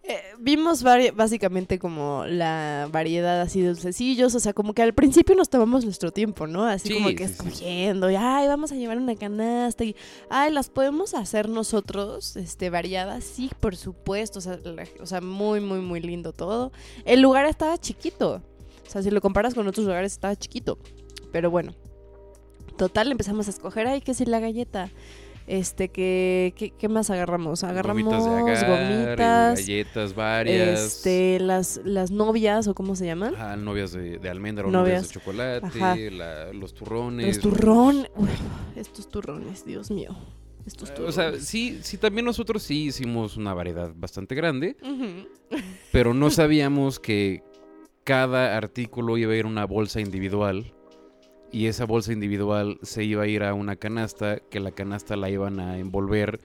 eh, 0.10 0.22
vimos 0.40 0.84
básicamente 0.84 1.78
como 1.80 2.26
la 2.28 2.90
variedad 2.92 3.40
así 3.42 3.62
de 3.62 3.68
dulcecillos, 3.68 4.34
o 4.36 4.40
sea, 4.40 4.54
como 4.54 4.74
que 4.74 4.82
al 4.82 4.94
principio 4.94 5.36
nos 5.36 5.50
tomamos 5.50 5.86
nuestro 5.86 6.12
tiempo, 6.12 6.48
¿no? 6.48 6.66
Así 6.66 6.88
Sí, 6.90 6.94
como 6.96 7.10
que 7.10 7.28
sí, 7.28 7.34
sí. 7.34 7.48
escogiendo, 7.48 8.10
y 8.12 8.16
ay, 8.16 8.48
vamos 8.48 8.72
a 8.72 8.76
llevar 8.76 8.98
una 8.98 9.16
canasta, 9.16 9.84
y 9.84 9.96
ay, 10.30 10.52
las 10.52 10.70
podemos 10.70 11.14
hacer 11.14 11.48
nosotros, 11.48 12.36
este, 12.36 12.70
variadas, 12.70 13.24
sí, 13.24 13.50
por 13.60 13.76
supuesto, 13.76 14.40
o 14.40 14.42
sea, 14.42 14.58
la- 14.64 14.88
o 15.00 15.06
sea, 15.06 15.22
muy, 15.22 15.62
muy, 15.62 15.80
muy 15.80 16.00
lindo 16.02 16.34
todo. 16.34 16.72
El 17.06 17.22
lugar 17.22 17.46
estaba 17.46 17.78
chiquito, 17.78 18.42
o 18.88 18.90
sea, 18.92 19.04
si 19.04 19.12
lo 19.12 19.22
comparas 19.22 19.54
con 19.54 19.68
otros 19.68 19.86
lugares 19.86 20.12
estaba 20.14 20.36
chiquito, 20.36 20.78
pero 21.32 21.52
bueno. 21.52 21.74
Total, 22.78 23.12
empezamos 23.12 23.48
a 23.48 23.52
escoger, 23.52 23.88
ay, 23.88 24.02
que 24.02 24.14
si 24.14 24.26
la 24.26 24.40
galleta. 24.40 24.90
Este, 25.52 25.90
que, 25.90 26.54
¿qué, 26.56 26.70
qué 26.78 26.88
más 26.90 27.10
agarramos? 27.10 27.64
Agarramos 27.64 28.04
gomitas 28.04 28.28
agar, 28.28 28.70
gomitas, 28.70 29.58
galletas 29.60 30.14
varias. 30.14 30.80
este, 30.80 31.40
las, 31.40 31.82
las 31.84 32.12
novias, 32.12 32.68
o 32.68 32.76
cómo 32.76 32.96
se 32.96 33.08
llaman. 33.08 33.34
Ajá, 33.34 33.56
novias 33.56 33.92
de, 33.94 34.20
de 34.20 34.30
almendra 34.30 34.68
o 34.68 34.70
Novias. 34.70 35.02
novias 35.02 35.08
de 35.08 35.14
chocolate, 35.20 36.12
la- 36.12 36.54
los 36.54 36.76
turrones. 36.76 37.26
Los 37.28 37.40
turrones. 37.40 38.12
Estos 38.76 39.10
turrones, 39.10 39.66
Dios 39.66 39.90
mío. 39.90 40.16
Estos 40.68 40.94
turrones. 40.94 41.18
O 41.18 41.20
sea, 41.20 41.40
sí, 41.40 41.80
sí, 41.82 41.98
también 41.98 42.26
nosotros 42.26 42.62
sí 42.62 42.84
hicimos 42.86 43.36
una 43.36 43.56
variedad 43.56 43.92
bastante 43.96 44.36
grande, 44.36 44.78
pero 45.92 46.14
no 46.14 46.30
sabíamos 46.30 47.00
que 47.00 47.42
cada 48.04 48.56
artículo 48.56 49.18
iba 49.18 49.34
a 49.34 49.36
ir 49.36 49.46
una 49.48 49.66
bolsa 49.66 50.00
individual 50.00 50.74
y 51.52 51.68
esa 51.68 51.86
bolsa 51.86 52.14
individual 52.14 52.80
se 52.82 53.04
iba 53.04 53.24
a 53.24 53.28
ir 53.28 53.44
a 53.44 53.54
una 53.54 53.76
canasta, 53.76 54.40
que 54.50 54.60
la 54.60 54.72
canasta 54.72 55.16
la 55.16 55.30
iban 55.30 55.60
a 55.60 55.78
envolver 55.78 56.40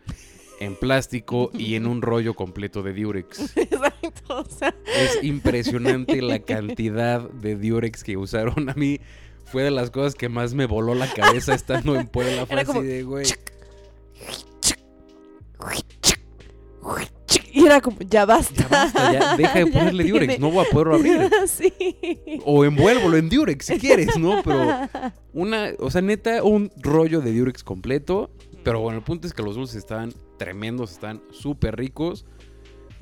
en 0.61 0.77
plástico 0.77 1.51
y 1.53 1.75
en 1.75 1.87
un 1.87 2.03
rollo 2.03 2.35
completo 2.35 2.83
de 2.83 2.95
Durex. 2.95 3.57
Exacto, 3.57 4.39
o 4.39 4.45
sea, 4.45 4.75
Es 4.97 5.23
impresionante 5.23 6.23
la 6.23 6.39
cantidad 6.41 7.29
de 7.29 7.57
Durex 7.57 8.05
que 8.05 8.17
usaron. 8.17 8.69
A 8.69 8.75
mí 8.75 9.01
fue 9.45 9.63
de 9.63 9.71
las 9.71 9.91
cosas 9.91 10.15
que 10.15 10.29
más 10.29 10.55
me 10.55 10.67
voló 10.67 10.95
la 10.95 11.13
cabeza 11.13 11.55
estando 11.55 11.97
en 11.97 12.07
Puebla. 12.07 12.47
Fue 12.47 12.55
Era 12.55 12.63
así 12.63 12.67
como, 12.67 12.83
de, 12.83 13.03
güey. 13.03 13.27
Y 17.65 17.67
era 17.67 17.81
como, 17.81 17.99
ya 18.01 18.25
basta. 18.25 18.55
Ya 18.63 18.69
basta, 18.69 19.13
ya 19.13 19.37
deja 19.39 19.59
de 19.59 19.67
ponerle 19.67 20.05
Durex, 20.05 20.29
tiene- 20.29 20.39
no 20.39 20.51
voy 20.51 20.65
a 20.67 20.71
poderlo 20.71 20.95
abrir. 20.97 21.31
sí. 21.47 21.73
O 22.45 22.65
envuélvolo 22.65 23.17
en 23.17 23.29
Durex 23.29 23.67
si 23.67 23.79
quieres, 23.79 24.17
¿no? 24.19 24.43
Pero 24.43 24.89
una, 25.33 25.71
o 25.79 25.91
sea, 25.91 26.01
neta, 26.03 26.43
un 26.43 26.71
rollo 26.77 27.21
de 27.21 27.37
Durex 27.37 27.65
completo. 27.65 28.31
Pero 28.63 28.81
bueno, 28.81 28.99
el 28.99 29.05
punto 29.05 29.27
es 29.27 29.35
que 29.35 29.43
los 29.43 29.57
dulces 29.57 29.77
están 29.77 30.13
tremendos, 30.39 30.93
están 30.93 31.23
súper 31.31 31.77
ricos. 31.77 32.25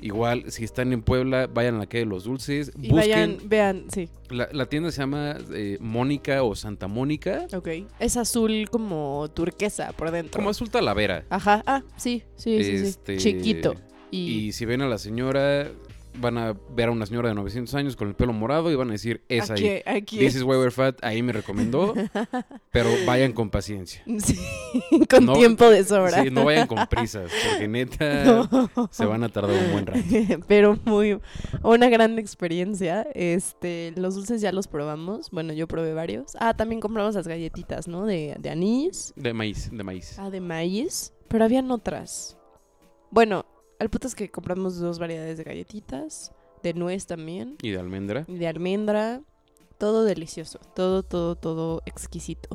Igual, 0.01 0.51
si 0.51 0.65
están 0.65 0.91
en 0.91 1.01
Puebla, 1.01 1.47
vayan 1.47 1.75
a 1.75 1.77
la 1.79 1.85
calle 1.85 2.03
de 2.03 2.09
los 2.09 2.25
dulces. 2.25 2.73
Y 2.77 2.89
Busquen. 2.89 2.95
vayan, 3.37 3.37
vean, 3.45 3.85
sí, 3.89 4.09
La, 4.29 4.49
la 4.51 4.65
tienda 4.65 4.91
se 4.91 4.99
llama 4.99 5.37
eh, 5.53 5.77
Mónica 5.79 6.43
o 6.43 6.55
Santa 6.55 6.89
Mónica. 6.89 7.47
ok. 7.55 7.69
Es 7.99 8.17
azul 8.17 8.67
como 8.69 9.29
turquesa 9.33 9.93
por 9.93 10.11
dentro. 10.11 10.37
Como 10.37 10.49
azul 10.49 10.69
talavera. 10.69 11.23
Ajá, 11.29 11.63
ah, 11.65 11.83
sí, 11.95 12.23
sí, 12.35 12.61
sí, 12.61 12.79
sí. 12.79 12.85
Este, 12.85 13.15
Chiquito. 13.17 13.75
Y, 14.13 14.47
Y 14.47 14.51
si 14.51 14.65
ven 14.65 14.81
a 14.81 14.87
la 14.87 14.97
señora, 14.97 15.71
van 16.19 16.37
a 16.37 16.53
ver 16.75 16.89
a 16.89 16.91
una 16.91 17.07
señora 17.07 17.29
de 17.29 17.35
900 17.35 17.73
años 17.73 17.95
con 17.95 18.07
el 18.07 18.13
pelo 18.13 18.33
morado 18.33 18.69
y 18.71 18.75
van 18.75 18.89
a 18.89 18.91
decir, 18.91 19.21
es 19.29 19.49
ahí. 19.49 19.81
Aquí. 19.85 20.19
This 20.19 20.35
is 20.35 20.43
why 20.43 20.55
we're 20.57 20.69
fat, 20.69 21.03
ahí 21.03 21.23
me 21.23 21.33
recomendó, 21.33 21.95
pero 22.71 22.89
vayan 23.07 23.33
con 23.33 23.49
paciencia. 23.49 24.03
Sí, 24.19 24.37
con 25.09 25.25
No- 25.25 25.33
tiempo 25.33 25.67
de 25.69 25.83
sobra. 25.83 26.21
Sí, 26.23 26.29
no 26.29 26.45
vayan 26.45 26.67
con 26.67 26.85
prisas, 26.87 27.31
porque 27.49 27.67
neta 27.67 28.23
No. 28.75 28.89
se 28.91 29.05
van 29.05 29.23
a 29.23 29.29
tardar 29.29 29.57
un 29.65 29.71
buen 29.71 29.85
rato. 29.87 29.99
Pero 30.47 30.77
muy 30.85 31.19
una 31.63 31.89
gran 31.89 32.19
experiencia. 32.19 33.07
Este, 33.15 33.93
los 33.95 34.13
dulces 34.15 34.41
ya 34.41 34.51
los 34.51 34.67
probamos. 34.67 35.31
Bueno, 35.31 35.53
yo 35.53 35.67
probé 35.67 35.93
varios. 35.95 36.35
Ah, 36.39 36.53
también 36.55 36.79
compramos 36.81 37.15
las 37.15 37.27
galletitas, 37.27 37.87
¿no? 37.87 38.05
De, 38.05 38.35
de 38.39 38.49
anís. 38.51 39.13
De 39.15 39.33
maíz, 39.33 39.69
de 39.71 39.83
maíz. 39.83 40.19
Ah, 40.19 40.29
de 40.29 40.41
maíz. 40.41 41.11
Pero 41.27 41.45
habían 41.45 41.71
otras. 41.71 42.37
Bueno, 43.09 43.45
el 43.83 43.89
punto 43.89 44.07
es 44.07 44.15
que 44.15 44.29
compramos 44.29 44.79
dos 44.79 44.99
variedades 44.99 45.37
de 45.37 45.43
galletitas. 45.43 46.31
De 46.61 46.73
nuez 46.73 47.05
también. 47.05 47.57
Y 47.61 47.71
de 47.71 47.79
almendra. 47.79 48.25
y 48.27 48.37
de 48.37 48.47
almendra. 48.47 49.21
Todo 49.77 50.05
delicioso. 50.05 50.59
Todo, 50.73 51.03
todo, 51.03 51.35
todo 51.35 51.81
exquisito. 51.85 52.49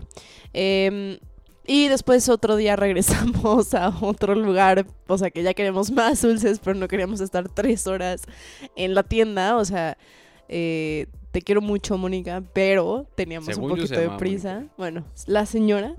Em, 0.55 1.19
y 1.67 1.89
después 1.89 2.27
otro 2.31 2.57
día 2.57 2.75
regresamos 2.77 3.75
a 3.75 3.95
otro 4.01 4.35
lugar. 4.35 4.87
O 5.07 5.19
sea 5.19 5.31
que 5.31 5.43
ya 5.43 5.53
queríamos 5.53 5.91
más 5.91 6.23
dulces, 6.23 6.59
pero 6.59 6.75
no 6.75 6.89
queríamos 6.89 7.21
estar 7.21 7.49
tres 7.49 7.87
horas 7.87 8.23
en 8.77 8.95
la 8.95 9.03
tienda. 9.03 9.57
O 9.59 9.65
sea, 9.67 9.99
eh, 10.49 11.07
te 11.31 11.43
quiero 11.43 11.61
mucho, 11.61 11.99
Mónica, 11.99 12.43
pero 12.55 13.07
teníamos 13.15 13.47
Según 13.47 13.73
un 13.73 13.77
poquito 13.77 14.01
de 14.01 14.09
prisa. 14.17 14.55
Mónica. 14.55 14.75
Bueno, 14.79 15.05
la 15.27 15.45
señora. 15.45 15.95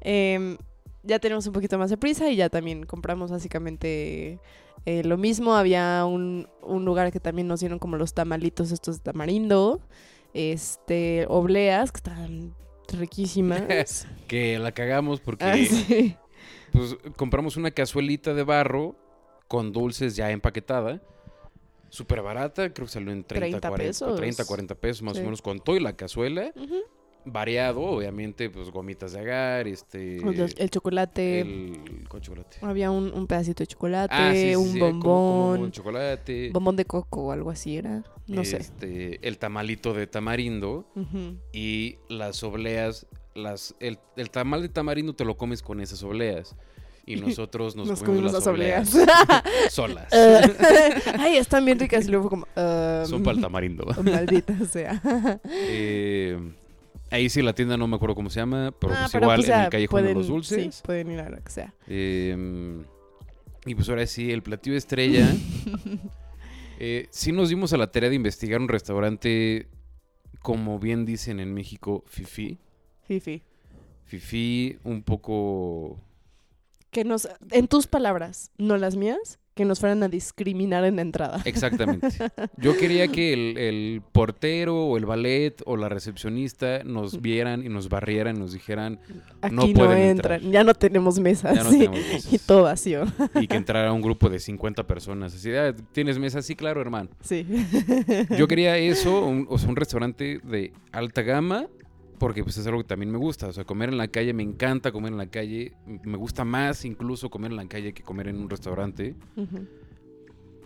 Em, 0.00 0.58
ya 1.04 1.18
tenemos 1.18 1.46
un 1.46 1.52
poquito 1.52 1.78
más 1.78 1.90
de 1.90 1.96
prisa 1.96 2.28
y 2.30 2.36
ya 2.36 2.48
también 2.48 2.84
compramos 2.84 3.30
básicamente 3.30 4.40
eh, 4.86 5.02
lo 5.04 5.16
mismo. 5.16 5.54
Había 5.54 6.04
un, 6.06 6.48
un 6.62 6.84
lugar 6.84 7.10
que 7.12 7.20
también 7.20 7.48
nos 7.48 7.60
dieron 7.60 7.78
como 7.78 7.96
los 7.96 8.14
tamalitos 8.14 8.70
estos 8.72 8.98
de 8.98 9.02
tamarindo. 9.02 9.80
Este, 10.32 11.26
obleas, 11.28 11.92
que 11.92 11.98
están 11.98 12.54
riquísimas. 12.92 14.06
Que 14.28 14.58
la 14.58 14.72
cagamos 14.72 15.20
porque 15.20 15.44
Ah, 15.44 15.54
sí. 15.56 16.16
pues, 16.72 16.96
compramos 17.16 17.56
una 17.56 17.70
cazuelita 17.70 18.34
de 18.34 18.42
barro 18.42 18.96
con 19.48 19.72
dulces 19.72 20.16
ya 20.16 20.30
empaquetada. 20.30 21.00
Súper 21.88 22.22
barata, 22.22 22.72
creo 22.74 22.86
que 22.86 22.92
salió 22.92 23.12
en 23.12 23.22
30, 23.22 23.46
30 23.60 23.68
40, 23.68 23.88
pesos. 23.88 24.16
30, 24.16 24.44
40 24.44 24.74
pesos 24.74 25.02
más 25.02 25.14
Sí. 25.16 25.20
o 25.22 25.24
menos 25.24 25.40
con 25.42 25.60
todo 25.60 25.76
y 25.76 25.80
la 25.80 25.94
cazuela. 25.94 26.50
Ujú. 26.56 26.74
Variado, 27.26 27.80
obviamente, 27.80 28.50
pues 28.50 28.70
gomitas 28.70 29.12
de 29.12 29.20
agar, 29.20 29.66
este... 29.66 30.20
Los- 30.20 30.54
el 30.58 30.68
chocolate. 30.70 31.40
el... 31.40 32.04
¿cuál 32.08 32.20
chocolate? 32.22 32.58
Había 32.60 32.90
un, 32.90 33.12
un 33.14 33.26
pedacito 33.26 33.62
de 33.62 33.66
chocolate, 33.66 34.14
Ah, 34.14 34.32
sí, 34.34 34.50
sí, 34.50 34.56
un 34.56 34.72
sí, 34.72 34.78
como- 34.78 35.00
como 35.00 35.14
bombón, 35.40 35.60
un 35.62 35.70
chocolate. 35.72 36.50
bombón 36.52 36.76
de 36.76 36.84
coco 36.84 37.22
o 37.24 37.32
algo 37.32 37.50
así 37.50 37.76
era. 37.78 38.04
No 38.26 38.44
sé. 38.44 38.58
este, 38.58 39.26
El 39.26 39.38
tamalito 39.38 39.94
de 39.94 40.06
tamarindo 40.06 40.86
y 41.52 41.96
las 42.08 42.42
obleas, 42.42 43.06
las, 43.34 43.74
el, 43.80 43.98
el 44.16 44.30
tamal 44.30 44.62
de 44.62 44.68
tamarindo 44.68 45.14
te 45.14 45.24
lo 45.24 45.36
comes 45.36 45.62
con 45.62 45.80
esas 45.80 46.02
obleas. 46.02 46.54
Y 47.06 47.16
nosotros 47.20 47.76
nos, 47.76 47.86
Nos 47.88 48.02
comimos 48.02 48.32
las 48.32 48.46
obleas 48.46 48.94
obleas. 48.94 49.08
solas. 49.70 50.08
Eh, 50.12 50.40
Ay, 51.18 51.36
están 51.36 51.64
bien 51.64 51.78
ricas. 51.78 52.06
Y 52.06 52.10
luego 52.10 52.28
fue 52.28 52.30
como. 52.30 52.46
Son 53.06 53.22
para 53.22 53.36
el 53.36 53.42
tamarindo. 53.42 53.84
Maldita 54.02 54.54
sea. 54.66 55.00
Eh, 55.50 56.38
ahí 57.14 57.28
sí 57.30 57.42
la 57.42 57.54
tienda 57.54 57.76
no 57.76 57.86
me 57.86 57.96
acuerdo 57.96 58.14
cómo 58.14 58.30
se 58.30 58.40
llama, 58.40 58.72
pero 58.78 58.92
Ah, 58.94 58.98
pues 59.02 59.12
pero 59.12 59.24
igual 59.26 59.36
pues 59.38 59.48
en 59.48 59.60
el 59.60 59.68
callejón 59.70 60.04
de 60.04 60.14
los 60.14 60.26
pueden- 60.26 60.32
dulces. 60.34 60.74
Sí, 60.76 60.82
pueden 60.84 61.10
ir 61.10 61.20
a 61.20 61.28
lo 61.30 61.42
que 61.42 61.50
sea. 61.50 61.74
Eh, 61.86 62.84
y 63.66 63.74
pues 63.74 63.88
ahora 63.88 64.06
sí, 64.06 64.30
el 64.30 64.42
platillo 64.42 64.76
estrella. 64.76 65.26
eh, 66.78 67.06
sí 67.10 67.32
nos 67.32 67.48
dimos 67.48 67.72
a 67.72 67.76
la 67.76 67.90
tarea 67.90 68.10
de 68.10 68.16
investigar 68.16 68.60
un 68.60 68.68
restaurante, 68.68 69.68
como 70.40 70.78
bien 70.78 71.04
dicen 71.06 71.40
en 71.40 71.54
México, 71.54 72.04
fifi. 72.06 72.58
Fifi. 73.02 73.42
Fifi, 74.04 74.78
un 74.84 75.02
poco... 75.02 75.98
Que 76.90 77.04
nos, 77.04 77.28
en 77.50 77.66
tus 77.68 77.86
palabras, 77.86 78.50
no 78.58 78.76
las 78.76 78.94
mías, 78.96 79.38
que 79.54 79.64
nos 79.64 79.78
fueran 79.80 80.02
a 80.02 80.08
discriminar 80.08 80.84
en 80.84 80.96
la 80.96 81.02
entrada. 81.02 81.40
Exactamente. 81.44 82.08
Yo 82.56 82.76
quería 82.76 83.08
que 83.08 83.32
el, 83.32 83.56
el 83.58 84.02
portero 84.12 84.84
o 84.86 84.96
el 84.96 85.06
ballet 85.06 85.62
o 85.64 85.76
la 85.76 85.88
recepcionista 85.88 86.82
nos 86.84 87.20
vieran 87.22 87.64
y 87.64 87.68
nos 87.68 87.88
barrieran 87.88 88.36
y 88.36 88.38
nos 88.40 88.52
dijeran 88.52 88.98
Aquí 89.40 89.54
no 89.54 89.66
no, 89.66 89.72
pueden 89.72 89.98
entran. 90.10 90.34
entrar. 90.38 90.52
Ya 90.52 90.64
no 90.64 90.74
tenemos 90.74 91.18
mesas. 91.20 91.54
ya 91.56 91.62
no 91.62 91.70
sí. 91.70 91.78
tenemos 91.78 91.98
mesas. 92.00 92.32
Y 92.32 92.38
todo 92.38 92.62
vacío. 92.64 93.04
y 93.40 93.46
que 93.46 93.56
entrara 93.56 93.92
un 93.92 94.02
grupo 94.02 94.28
de 94.28 94.40
50 94.40 94.86
personas. 94.86 95.34
Así, 95.34 95.52
"Ah, 95.54 95.74
¿tienes 95.92 96.18
mesa? 96.18 96.42
Sí, 96.42 96.56
claro, 96.56 96.80
hermano. 96.80 97.10
Sí. 97.20 97.46
Yo 98.36 98.48
quería 98.48 98.76
eso, 98.76 99.24
un- 99.24 99.46
o 99.48 99.58
sea, 99.58 99.68
un 99.68 99.76
restaurante 99.76 100.40
de 100.42 100.72
alta 100.92 101.22
gama, 101.22 101.66
porque 102.18 102.42
pues 102.42 102.56
es 102.56 102.66
algo 102.66 102.80
que 102.82 102.88
también 102.88 103.10
me 103.10 103.18
gusta. 103.18 103.48
O 103.48 103.52
sea, 103.52 103.64
comer 103.64 103.88
en 103.88 103.98
la 103.98 104.08
calle, 104.08 104.32
me 104.32 104.42
encanta 104.42 104.92
comer 104.92 105.12
en 105.12 105.18
la 105.18 105.26
calle. 105.26 105.72
Me 105.86 106.16
gusta 106.16 106.44
más 106.44 106.84
incluso 106.84 107.30
comer 107.30 107.50
en 107.50 107.56
la 107.56 107.66
calle 107.66 107.92
que 107.92 108.02
comer 108.02 108.28
en 108.28 108.38
un 108.38 108.48
restaurante. 108.50 109.14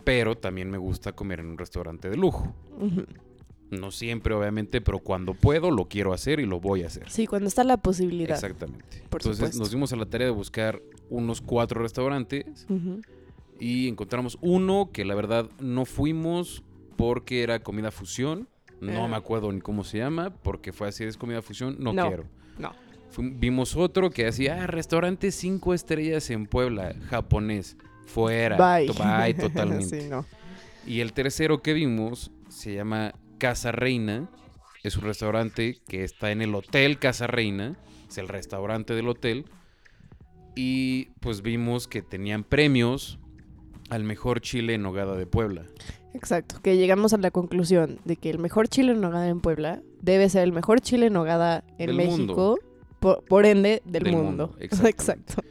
Pero 0.03 0.35
también 0.37 0.69
me 0.69 0.77
gusta 0.77 1.13
comer 1.13 1.39
en 1.41 1.47
un 1.47 1.57
restaurante 1.57 2.09
de 2.09 2.17
lujo. 2.17 2.53
No 3.69 3.91
siempre, 3.91 4.33
obviamente, 4.33 4.81
pero 4.81 4.99
cuando 4.99 5.35
puedo 5.35 5.69
lo 5.69 5.85
quiero 5.85 6.11
hacer 6.13 6.39
y 6.39 6.45
lo 6.45 6.59
voy 6.59 6.83
a 6.83 6.87
hacer. 6.87 7.09
Sí, 7.09 7.27
cuando 7.27 7.47
está 7.47 7.63
la 7.63 7.77
posibilidad. 7.77 8.35
Exactamente. 8.35 9.03
Por 9.09 9.21
Entonces 9.21 9.37
supuesto. 9.37 9.59
nos 9.59 9.71
dimos 9.71 9.93
a 9.93 9.95
la 9.95 10.05
tarea 10.07 10.25
de 10.25 10.33
buscar 10.33 10.81
unos 11.09 11.41
cuatro 11.41 11.81
restaurantes 11.81 12.65
y 13.59 13.87
encontramos 13.87 14.37
uno 14.41 14.89
que 14.91 15.05
la 15.05 15.13
verdad 15.13 15.49
no 15.59 15.85
fuimos 15.85 16.63
porque 16.95 17.43
era 17.43 17.59
comida 17.59 17.91
fusión. 17.91 18.47
No 18.81 19.07
me 19.07 19.15
acuerdo 19.15 19.51
ni 19.51 19.59
cómo 19.61 19.83
se 19.83 19.97
llama, 19.97 20.29
porque 20.41 20.71
fue 20.73 20.87
así, 20.87 21.03
es 21.03 21.17
comida 21.17 21.41
fusión, 21.41 21.75
no, 21.79 21.93
No, 21.93 22.07
quiero. 22.07 22.23
no. 22.57 22.73
Vimos 23.17 23.75
otro 23.75 24.11
que 24.11 24.27
hacía, 24.27 24.63
ah, 24.63 24.67
restaurante 24.67 25.31
cinco 25.31 25.73
estrellas 25.73 26.29
en 26.29 26.45
Puebla, 26.45 26.95
japonés. 27.09 27.75
Fuera. 28.05 28.55
Bye. 28.57 28.87
To- 28.87 28.93
Bye, 28.93 29.33
totalmente. 29.39 30.01
sí, 30.01 30.07
no. 30.09 30.25
Y 30.85 31.01
el 31.01 31.13
tercero 31.13 31.61
que 31.61 31.73
vimos 31.73 32.31
se 32.49 32.73
llama 32.73 33.13
Casa 33.37 33.71
Reina. 33.71 34.29
Es 34.83 34.95
un 34.95 35.03
restaurante 35.03 35.77
que 35.87 36.03
está 36.03 36.31
en 36.31 36.41
el 36.41 36.55
Hotel 36.55 36.97
Casa 36.99 37.27
Reina. 37.27 37.75
Es 38.07 38.17
el 38.17 38.27
restaurante 38.27 38.93
del 38.95 39.07
hotel. 39.09 39.45
Y 40.55 41.05
pues 41.19 41.41
vimos 41.41 41.87
que 41.87 42.01
tenían 42.01 42.43
premios 42.43 43.19
al 43.89 44.03
mejor 44.03 44.41
chile 44.41 44.75
en 44.75 44.81
nogada 44.83 45.15
de 45.15 45.25
Puebla. 45.25 45.65
Exacto, 46.13 46.55
que 46.61 46.77
llegamos 46.77 47.13
a 47.13 47.17
la 47.17 47.31
conclusión 47.31 47.99
de 48.05 48.15
que 48.15 48.29
el 48.29 48.39
mejor 48.39 48.67
chile 48.67 48.93
en 48.93 49.01
nogada 49.01 49.27
en 49.27 49.41
Puebla 49.41 49.81
debe 50.01 50.29
ser 50.29 50.43
el 50.43 50.51
mejor 50.51 50.81
chile 50.81 51.07
en 51.07 51.13
nogada 51.13 51.63
en 51.77 51.87
Del 51.87 51.95
México, 51.95 52.59
por, 52.99 53.23
por 53.23 53.45
ende 53.45 53.81
del, 53.85 54.03
Del 54.03 54.13
mundo. 54.13 54.55
Exacto. 54.59 55.43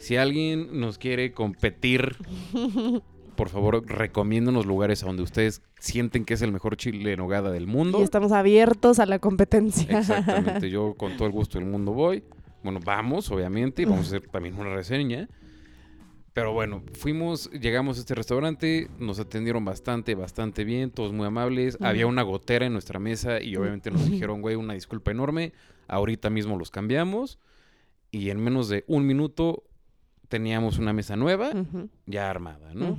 Si 0.00 0.16
alguien 0.16 0.80
nos 0.80 0.98
quiere 0.98 1.32
competir, 1.32 2.16
por 3.36 3.48
favor, 3.48 3.86
recomiéndanos 3.86 4.66
lugares 4.66 5.02
a 5.02 5.06
donde 5.06 5.22
ustedes 5.22 5.62
sienten 5.78 6.24
que 6.24 6.34
es 6.34 6.42
el 6.42 6.52
mejor 6.52 6.76
chile 6.76 7.12
en 7.12 7.18
nogada 7.18 7.50
del 7.50 7.66
mundo. 7.66 8.00
Y 8.00 8.02
estamos 8.02 8.32
abiertos 8.32 8.98
a 8.98 9.06
la 9.06 9.18
competencia. 9.18 9.98
Exactamente, 9.98 10.70
yo 10.70 10.94
con 10.94 11.16
todo 11.16 11.26
el 11.26 11.32
gusto 11.32 11.58
del 11.58 11.68
mundo 11.68 11.92
voy. 11.92 12.22
Bueno, 12.62 12.80
vamos, 12.84 13.30
obviamente, 13.30 13.82
y 13.82 13.84
vamos 13.86 14.06
a 14.12 14.16
hacer 14.16 14.28
también 14.28 14.58
una 14.58 14.74
reseña. 14.74 15.28
Pero 16.32 16.52
bueno, 16.52 16.82
fuimos, 16.94 17.50
llegamos 17.50 17.98
a 17.98 18.00
este 18.00 18.14
restaurante, 18.14 18.88
nos 18.98 19.18
atendieron 19.20 19.64
bastante, 19.64 20.14
bastante 20.14 20.64
bien, 20.64 20.90
todos 20.90 21.12
muy 21.12 21.26
amables. 21.26 21.76
Había 21.80 22.06
una 22.06 22.22
gotera 22.22 22.64
en 22.64 22.72
nuestra 22.72 22.98
mesa 22.98 23.42
y 23.42 23.56
obviamente 23.56 23.90
nos 23.90 24.06
dijeron, 24.10 24.40
güey, 24.40 24.56
una 24.56 24.72
disculpa 24.72 25.10
enorme, 25.10 25.52
ahorita 25.88 26.30
mismo 26.30 26.56
los 26.56 26.70
cambiamos. 26.70 27.38
Y 28.10 28.30
en 28.30 28.42
menos 28.42 28.68
de 28.68 28.84
un 28.86 29.06
minuto 29.06 29.64
teníamos 30.28 30.78
una 30.78 30.94
mesa 30.94 31.16
nueva, 31.16 31.52
ya 32.06 32.30
armada, 32.30 32.72
¿no? 32.72 32.96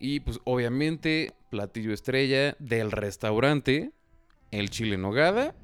Y 0.00 0.20
pues 0.20 0.40
obviamente, 0.42 1.32
platillo 1.50 1.92
estrella 1.92 2.56
del 2.58 2.90
restaurante, 2.90 3.92
el 4.50 4.70
chile 4.70 4.96
en 4.96 5.02
nogada. 5.02 5.54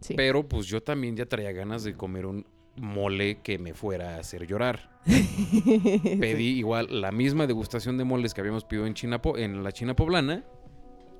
Sí. 0.00 0.14
Pero 0.14 0.48
pues 0.48 0.66
yo 0.66 0.82
también 0.82 1.16
ya 1.16 1.26
traía 1.26 1.50
ganas 1.50 1.82
de 1.82 1.94
comer 1.94 2.26
un 2.26 2.46
mole 2.76 3.40
que 3.42 3.58
me 3.58 3.74
fuera 3.74 4.16
a 4.16 4.18
hacer 4.20 4.46
llorar. 4.46 4.90
Pedí 5.04 6.58
igual 6.58 7.00
la 7.00 7.12
misma 7.12 7.46
degustación 7.46 7.98
de 7.98 8.04
moles 8.04 8.34
que 8.34 8.40
habíamos 8.40 8.64
pedido 8.64 8.86
en, 8.86 8.94
China, 8.94 9.20
en 9.36 9.62
la 9.62 9.72
China 9.72 9.94
Poblana. 9.94 10.44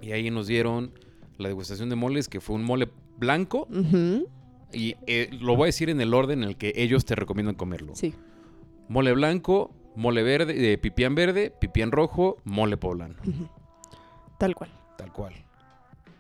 Y 0.01 0.13
ahí 0.13 0.31
nos 0.31 0.47
dieron 0.47 0.93
la 1.39 1.49
degustación 1.49 1.89
de 1.89 1.97
moles, 1.97 2.29
que 2.29 2.41
fue 2.41 2.57
un 2.57 2.65
mole 2.65 2.89
blanco. 3.17 3.69
Y 4.73 4.97
eh, 5.07 5.31
lo 5.41 5.57
voy 5.57 5.65
a 5.65 5.67
decir 5.67 5.91
en 5.91 6.01
el 6.01 6.15
orden 6.15 6.43
en 6.43 6.51
el 6.51 6.57
que 6.57 6.73
ellos 6.77 7.05
te 7.05 7.15
recomiendan 7.15 7.55
comerlo. 7.55 7.95
Sí. 7.95 8.15
Mole 8.89 9.13
blanco, 9.13 9.75
mole 9.95 10.23
verde, 10.23 10.73
eh, 10.73 10.79
pipián 10.79 11.15
verde, 11.15 11.53
pipián 11.59 11.93
rojo, 11.93 12.39
mole 12.45 12.77
poblano. 12.77 13.17
Tal 14.39 14.55
cual. 14.55 14.71
Tal 14.99 15.13
cual. 15.13 15.35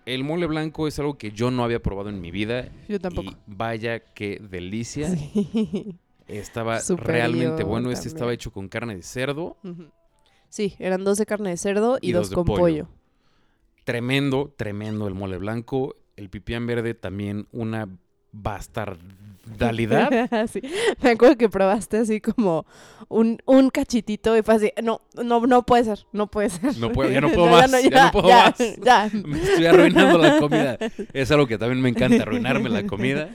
El 0.06 0.22
mole 0.24 0.46
blanco 0.46 0.86
es 0.86 0.98
algo 0.98 1.16
que 1.16 1.32
yo 1.32 1.50
no 1.50 1.64
había 1.64 1.80
probado 1.82 2.10
en 2.10 2.20
mi 2.20 2.30
vida. 2.30 2.68
Yo 2.88 3.00
tampoco. 3.00 3.30
Y 3.30 3.36
vaya 3.46 4.00
qué 4.00 4.38
delicia. 4.50 5.08
Sí. 5.08 5.96
Estaba 6.28 6.78
realmente 6.96 7.64
bueno. 7.64 7.90
Este 7.90 8.08
estaba 8.08 8.32
hecho 8.32 8.52
con 8.52 8.68
carne 8.68 8.96
de 8.96 9.02
cerdo. 9.02 9.56
Sí, 10.48 10.74
eran 10.78 11.04
dos 11.04 11.18
de 11.18 11.26
carne 11.26 11.50
de 11.50 11.56
cerdo 11.56 11.98
y, 12.00 12.10
Y 12.10 12.12
dos, 12.12 12.30
con 12.30 12.44
pollo. 12.44 12.60
pollo. 12.60 12.88
Tremendo, 13.84 14.52
tremendo 14.56 15.08
el 15.08 15.14
mole 15.14 15.38
blanco. 15.38 15.96
El 16.16 16.30
pipián 16.30 16.66
verde 16.66 16.94
también 16.94 17.48
una 17.52 17.88
bastardalidad. 18.34 20.28
Sí. 20.48 20.60
Me 21.02 21.10
acuerdo 21.10 21.36
que 21.36 21.48
probaste 21.48 21.98
así 21.98 22.20
como 22.20 22.66
un, 23.08 23.38
un 23.46 23.70
cachitito 23.70 24.36
y 24.36 24.42
fue 24.42 24.54
así, 24.54 24.72
no, 24.82 25.00
no, 25.22 25.46
no 25.46 25.62
puede 25.64 25.84
ser, 25.84 26.00
no 26.12 26.26
puede 26.30 26.50
ser. 26.50 26.76
No 26.78 26.90
puedo, 26.92 27.10
ya 27.10 27.20
no 27.20 27.28
puedo 27.32 27.46
más, 27.46 27.70
ya 27.70 28.06
no 28.06 28.10
puedo 28.12 28.28
ya, 28.28 28.54
más. 28.58 28.76
ya. 28.84 29.10
Me 29.24 29.42
estoy 29.42 29.66
arruinando 29.66 30.18
la 30.18 30.38
comida. 30.38 30.78
Es 31.12 31.30
algo 31.30 31.46
que 31.46 31.58
también 31.58 31.80
me 31.80 31.88
encanta, 31.90 32.22
arruinarme 32.22 32.68
la 32.68 32.84
comida. 32.86 33.30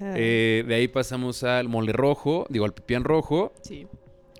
Ah, 0.00 0.14
Eh, 0.16 0.64
de 0.66 0.74
ahí 0.74 0.88
pasamos 0.88 1.42
al 1.44 1.68
mole 1.68 1.92
rojo, 1.92 2.46
digo 2.50 2.64
al 2.64 2.72
pipián 2.72 3.02
rojo, 3.04 3.52
sí. 3.62 3.86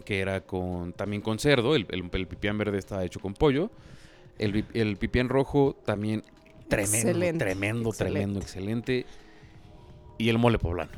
que 0.05 0.21
era 0.21 0.41
con 0.43 0.93
también 0.93 1.21
con 1.23 1.39
cerdo. 1.39 1.75
El, 1.75 1.87
el- 1.91 2.09
el 2.13 2.27
pipián 2.29 2.57
verde 2.59 2.79
estaba 2.79 3.05
hecho 3.05 3.19
con 3.21 3.35
pollo. 3.35 3.71
El, 4.39 4.65
el 4.75 4.97
pipián 4.97 5.29
rojo 5.29 5.77
también 5.85 6.23
tremendo, 6.69 6.97
Excelente, 6.99 7.39
tremendo, 7.45 7.89
excelente. 7.91 8.13
tremendo, 8.15 8.41
excelente. 8.41 9.07
Y 10.19 10.29
el 10.29 10.39
mole 10.39 10.59
poblano. 10.59 10.91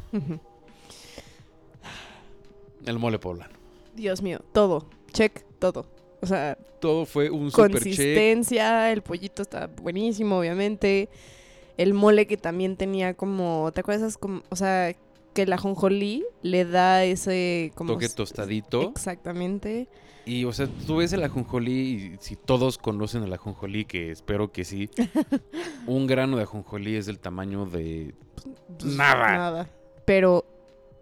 El 2.87 2.99
mole 2.99 3.18
poblano. 3.18 3.53
Dios 3.95 4.23
mío, 4.23 4.41
todo, 4.53 4.87
check, 5.12 5.45
todo. 5.59 5.87
O 6.23 6.27
sea, 6.27 6.57
Todo 6.81 7.05
fue 7.07 7.31
un 7.31 7.51
super 7.51 7.71
check. 7.73 7.83
consistencia, 7.83 8.93
el 8.93 9.03
pollito 9.03 9.43
está 9.43 9.66
buenísimo, 9.68 10.39
obviamente. 10.39 11.09
El 11.77 11.95
mole 11.95 12.27
que 12.27 12.37
también 12.37 12.77
tenía 12.77 13.14
como, 13.14 13.71
¿te 13.75 13.81
acuerdas? 13.81 14.18
Como, 14.18 14.43
o 14.51 14.57
sea, 14.57 14.95
que 15.35 15.43
el 15.43 15.53
ajonjolí 15.53 16.25
le 16.43 16.64
da 16.64 17.05
ese 17.05 17.73
como 17.75 17.95
Toque 17.95 18.09
tostadito. 18.09 18.91
Exactamente. 18.91 19.89
Y, 20.31 20.45
o 20.45 20.53
sea, 20.53 20.68
tú 20.87 20.97
ves 20.97 21.12
el 21.12 21.24
ajonjolí 21.24 21.72
y 21.72 22.16
si 22.20 22.37
todos 22.37 22.78
conocen 22.78 23.22
el 23.24 23.33
ajonjolí, 23.33 23.85
que 23.85 24.11
espero 24.12 24.53
que 24.53 24.64
sí, 24.64 24.89
un 25.87 26.07
grano 26.07 26.37
de 26.37 26.45
ajonjolí 26.45 26.95
es 26.97 27.07
del 27.07 27.18
tamaño 27.18 27.66
de 27.66 28.14
Pues, 28.78 28.95
Nada. 28.97 29.33
Nada. 29.37 29.70
Pero, 30.05 30.45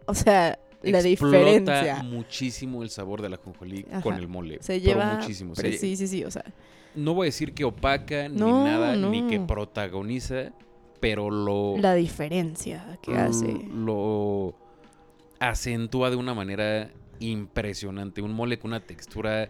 o 0.07 0.15
sea, 0.15 0.59
la 0.83 1.01
explota 1.01 1.37
diferencia. 1.39 2.03
muchísimo 2.05 2.83
el 2.83 2.91
sabor 2.91 3.21
del 3.21 3.35
ajonjolí 3.35 3.85
Ajá. 3.91 4.01
con 4.01 4.15
el 4.15 4.29
mole. 4.29 4.59
Se 4.63 4.81
pero 4.81 4.95
lleva. 4.95 5.15
muchísimo. 5.17 5.53
pero 5.55 5.77
sí, 5.77 5.97
sí, 5.97 6.07
sí. 6.09 6.25
O 6.25 6.31
sea, 6.31 6.45
No 6.95 7.13
voy 7.15 7.27
a 7.27 7.29
decir 7.29 7.53
que 7.53 7.65
opaca 7.65 8.29
ni 8.29 8.37
No, 8.39 8.65
nada, 8.65 8.97
ni 8.97 9.27
que 9.27 9.41
protagoniza, 9.41 10.53
pero 11.01 11.31
lo, 11.31 11.77
la 11.79 11.95
diferencia 11.95 12.99
que 13.03 13.15
hace. 13.17 13.61
lo 13.75 14.55
acentúa 15.41 16.11
de 16.11 16.17
una 16.17 16.35
manera 16.35 16.91
impresionante. 17.21 18.23
Un 18.23 18.33
mole 18.33 18.59
con 18.59 18.71
una 18.71 18.81
textura 18.81 19.49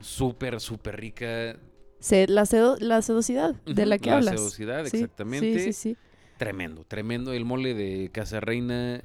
súper, 0.00 0.60
súper 0.60 1.00
rica. 1.00 1.56
Se- 1.98 2.26
la, 2.28 2.46
sedo- 2.46 2.76
la 2.80 3.02
sedosidad 3.02 3.54
de 3.66 3.86
la 3.86 3.98
que 3.98 4.10
hablas. 4.10 4.36
sedosidad, 4.36 4.84
Sí, 4.86 4.96
exactamente. 4.96 5.58
Sí, 5.58 5.72
sí, 5.72 5.72
sí. 5.72 5.96
Tremendo, 6.38 6.84
tremendo. 6.84 7.32
El 7.32 7.44
mole 7.44 7.74
de 7.74 8.10
Casa 8.12 8.40
Reina, 8.40 9.02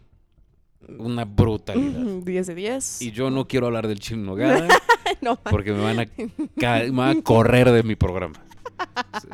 una 0.97 1.25
brutalidad. 1.25 2.01
Ujú, 2.01 2.21
10 2.23 2.47
de 2.47 2.55
10. 2.55 3.01
Y 3.01 3.11
yo 3.11 3.29
no 3.29 3.47
quiero 3.47 3.65
hablar 3.67 3.87
del 3.87 3.99
chile 3.99 4.21
nogada 4.21 4.67
no, 5.21 5.35
porque 5.37 5.73
me 5.73 5.81
van 5.81 5.99
a, 5.99 6.07
me 6.55 6.91
van 6.91 7.17
a 7.17 7.21
correr 7.21 7.71
de 7.71 7.83
mi 7.83 7.95
programa. 7.95 8.41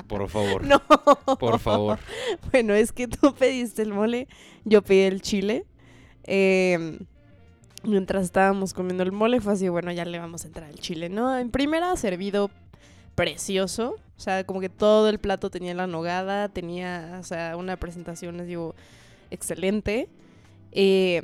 Por 0.07 0.27
favor, 0.29 0.63
no. 0.65 0.81
por 1.39 1.59
favor. 1.59 1.99
Bueno, 2.51 2.73
es 2.73 2.91
que 2.91 3.07
tú 3.07 3.33
pediste 3.35 3.81
el 3.81 3.93
mole, 3.93 4.27
yo 4.65 4.81
pedí 4.81 4.99
el 5.01 5.21
chile. 5.21 5.65
Eh, 6.23 6.99
mientras 7.83 8.23
estábamos 8.23 8.73
comiendo 8.73 9.03
el 9.03 9.11
mole, 9.11 9.41
fue 9.41 9.53
así, 9.53 9.69
bueno, 9.69 9.91
ya 9.91 10.05
le 10.05 10.19
vamos 10.19 10.43
a 10.43 10.47
entrar 10.47 10.69
al 10.69 10.79
chile, 10.79 11.09
¿no? 11.09 11.37
En 11.37 11.51
primera, 11.51 11.95
servido 11.95 12.51
precioso. 13.15 13.97
O 14.17 14.19
sea, 14.19 14.43
como 14.43 14.59
que 14.59 14.69
todo 14.69 15.09
el 15.09 15.19
plato 15.19 15.49
tenía 15.49 15.73
la 15.73 15.87
nogada, 15.87 16.49
tenía, 16.49 17.17
o 17.19 17.23
sea, 17.23 17.57
una 17.57 17.77
presentación, 17.77 18.37
les 18.37 18.47
digo, 18.47 18.75
excelente. 19.31 20.09
Eh, 20.71 21.23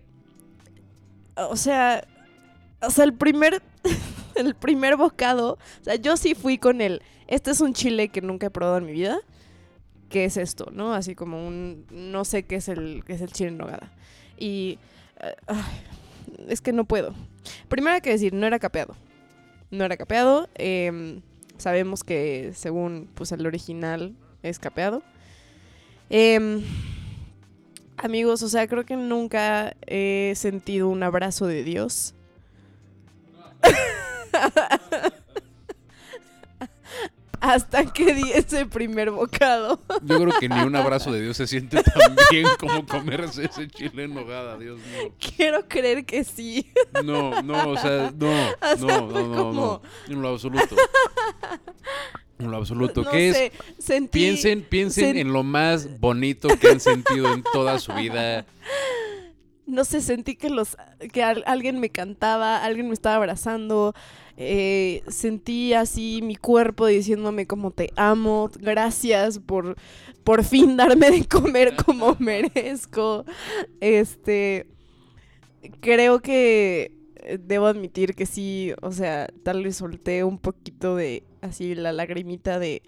o 1.35 1.55
sea, 1.55 2.03
o 2.81 2.89
sea, 2.89 3.05
el 3.05 3.13
primer, 3.13 3.61
el 4.35 4.55
primer 4.55 4.97
bocado, 4.97 5.53
o 5.81 5.83
sea, 5.83 5.95
yo 5.95 6.17
sí 6.17 6.33
fui 6.33 6.57
con 6.57 6.81
el, 6.81 7.01
este 7.27 7.51
es 7.51 7.61
un 7.61 7.73
chile 7.73 8.09
que 8.09 8.21
nunca 8.21 8.47
he 8.47 8.49
probado 8.49 8.77
en 8.77 8.85
mi 8.85 8.93
vida. 8.93 9.19
¿Qué 10.09 10.25
es 10.25 10.37
esto? 10.37 10.69
¿No? 10.71 10.93
Así 10.93 11.15
como 11.15 11.45
un, 11.45 11.85
no 11.91 12.23
sé 12.23 12.43
qué 12.43 12.55
es 12.55 12.69
el, 12.69 13.03
qué 13.05 13.13
es 13.13 13.21
el 13.21 13.31
chile 13.31 13.49
en 13.49 13.57
nogada. 13.57 13.91
Y, 14.39 14.79
eh, 15.19 15.35
es 16.47 16.61
que 16.61 16.71
no 16.73 16.85
puedo. 16.85 17.13
Primero 17.69 17.95
hay 17.95 18.01
que 18.01 18.11
decir, 18.11 18.33
no 18.33 18.45
era 18.45 18.59
capeado. 18.59 18.95
No 19.71 19.83
era 19.83 19.97
capeado. 19.97 20.49
em, 20.55 21.21
sabemos 21.57 22.03
que 22.03 22.51
según 22.53 23.09
pues 23.15 23.31
el 23.31 23.45
original 23.45 24.15
es 24.43 24.59
capeado. 24.59 25.03
Em, 26.09 26.63
amigos, 27.97 28.43
o 28.43 28.49
sea, 28.49 28.67
creo 28.67 28.85
que 28.85 28.95
nunca 28.95 29.75
he 29.85 30.33
sentido 30.35 30.89
un 30.89 31.03
abrazo 31.03 31.47
de 31.47 31.63
Dios. 31.63 32.13
Hasta 37.39 37.85
que 37.85 38.13
di 38.13 38.31
ese 38.31 38.65
primer 38.65 39.11
bocado. 39.11 39.79
Yo 40.03 40.19
creo 40.19 40.39
que 40.39 40.49
ni 40.49 40.59
un 40.61 40.75
abrazo 40.75 41.11
de 41.11 41.21
Dios 41.21 41.37
se 41.37 41.47
siente 41.47 41.81
tan 41.83 42.15
bien 42.31 42.47
como 42.59 42.85
comerse 42.85 43.45
ese 43.45 43.67
chile 43.67 44.03
en 44.05 44.13
nogada, 44.13 44.57
Dios 44.57 44.79
mío. 44.79 45.13
Quiero 45.35 45.67
creer 45.67 46.05
que 46.05 46.23
sí. 46.23 46.71
No, 47.03 47.41
no, 47.41 47.69
o 47.69 47.77
sea, 47.77 48.11
no, 48.17 48.27
O 48.29 48.77
sea, 48.77 49.01
no, 49.01 49.07
no, 49.07 49.27
no, 49.27 49.53
no, 49.53 49.81
en 50.07 50.21
lo 50.21 50.29
absoluto. 50.29 50.75
En 52.39 52.51
lo 52.51 52.57
absoluto. 52.57 53.01
No 53.03 53.09
¿Qué 53.09 53.29
es? 53.29 53.35
sé, 53.37 53.51
sentí... 53.79 54.19
Piensen, 54.19 54.61
piensen 54.61 55.15
sen- 55.15 55.19
en 55.21 55.33
lo 55.33 55.41
más 55.43 55.99
bonito 55.99 56.49
que 56.59 56.69
han 56.69 56.79
sentido 56.79 57.33
en 57.33 57.43
toda 57.51 57.79
su 57.79 57.91
vida. 57.93 58.45
No 59.67 59.83
sé, 59.85 60.01
sentí 60.01 60.35
que 60.37 60.49
los 60.49 60.77
que 61.13 61.23
al- 61.23 61.43
alguien 61.45 61.79
me 61.79 61.89
cantaba, 61.89 62.63
alguien 62.63 62.87
me 62.87 62.93
estaba 62.93 63.17
abrazando. 63.17 63.93
eh, 64.39 65.03
sentí 65.07 65.73
así 65.73 66.21
mi 66.23 66.35
cuerpo 66.35 66.85
diciéndome 66.87 67.47
como 67.47 67.71
te 67.71 67.91
amo, 67.95 68.49
gracias 68.59 69.39
por 69.39 69.75
por 70.23 70.43
fin 70.43 70.77
darme 70.77 71.09
de 71.11 71.25
comer 71.27 71.75
como 71.75 72.15
merezco. 72.19 73.25
Este 73.81 74.67
creo 75.81 76.21
que 76.21 76.91
eh, 77.17 77.37
debo 77.41 77.65
admitir 77.67 78.15
que 78.15 78.25
sí, 78.25 78.73
o 78.81 78.91
sea, 78.91 79.27
tal 79.43 79.63
vez 79.63 79.77
solté 79.77 80.23
un 80.23 80.37
poquito 80.39 80.95
de 80.95 81.23
así 81.41 81.75
la 81.75 81.91
lagrimita 81.91 82.59
de 82.59 82.83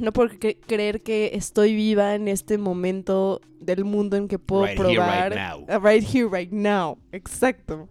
no 0.00 0.12
puedo 0.12 0.30
cre- 0.30 0.56
creer 0.66 1.02
que 1.02 1.30
estoy 1.34 1.74
viva 1.74 2.14
en 2.14 2.28
este 2.28 2.58
momento 2.58 3.40
del 3.60 3.84
mundo 3.84 4.16
en 4.16 4.28
que 4.28 4.38
puedo 4.38 4.66
Right 4.66 4.78
here, 4.78 4.88
right 4.88 4.96
probar. 4.96 5.36
now. 5.36 5.64
Ah, 5.68 5.78
right 5.78 6.02
here, 6.02 6.28
right 6.30 6.50
now. 6.52 6.98
Exacto. 7.12 7.88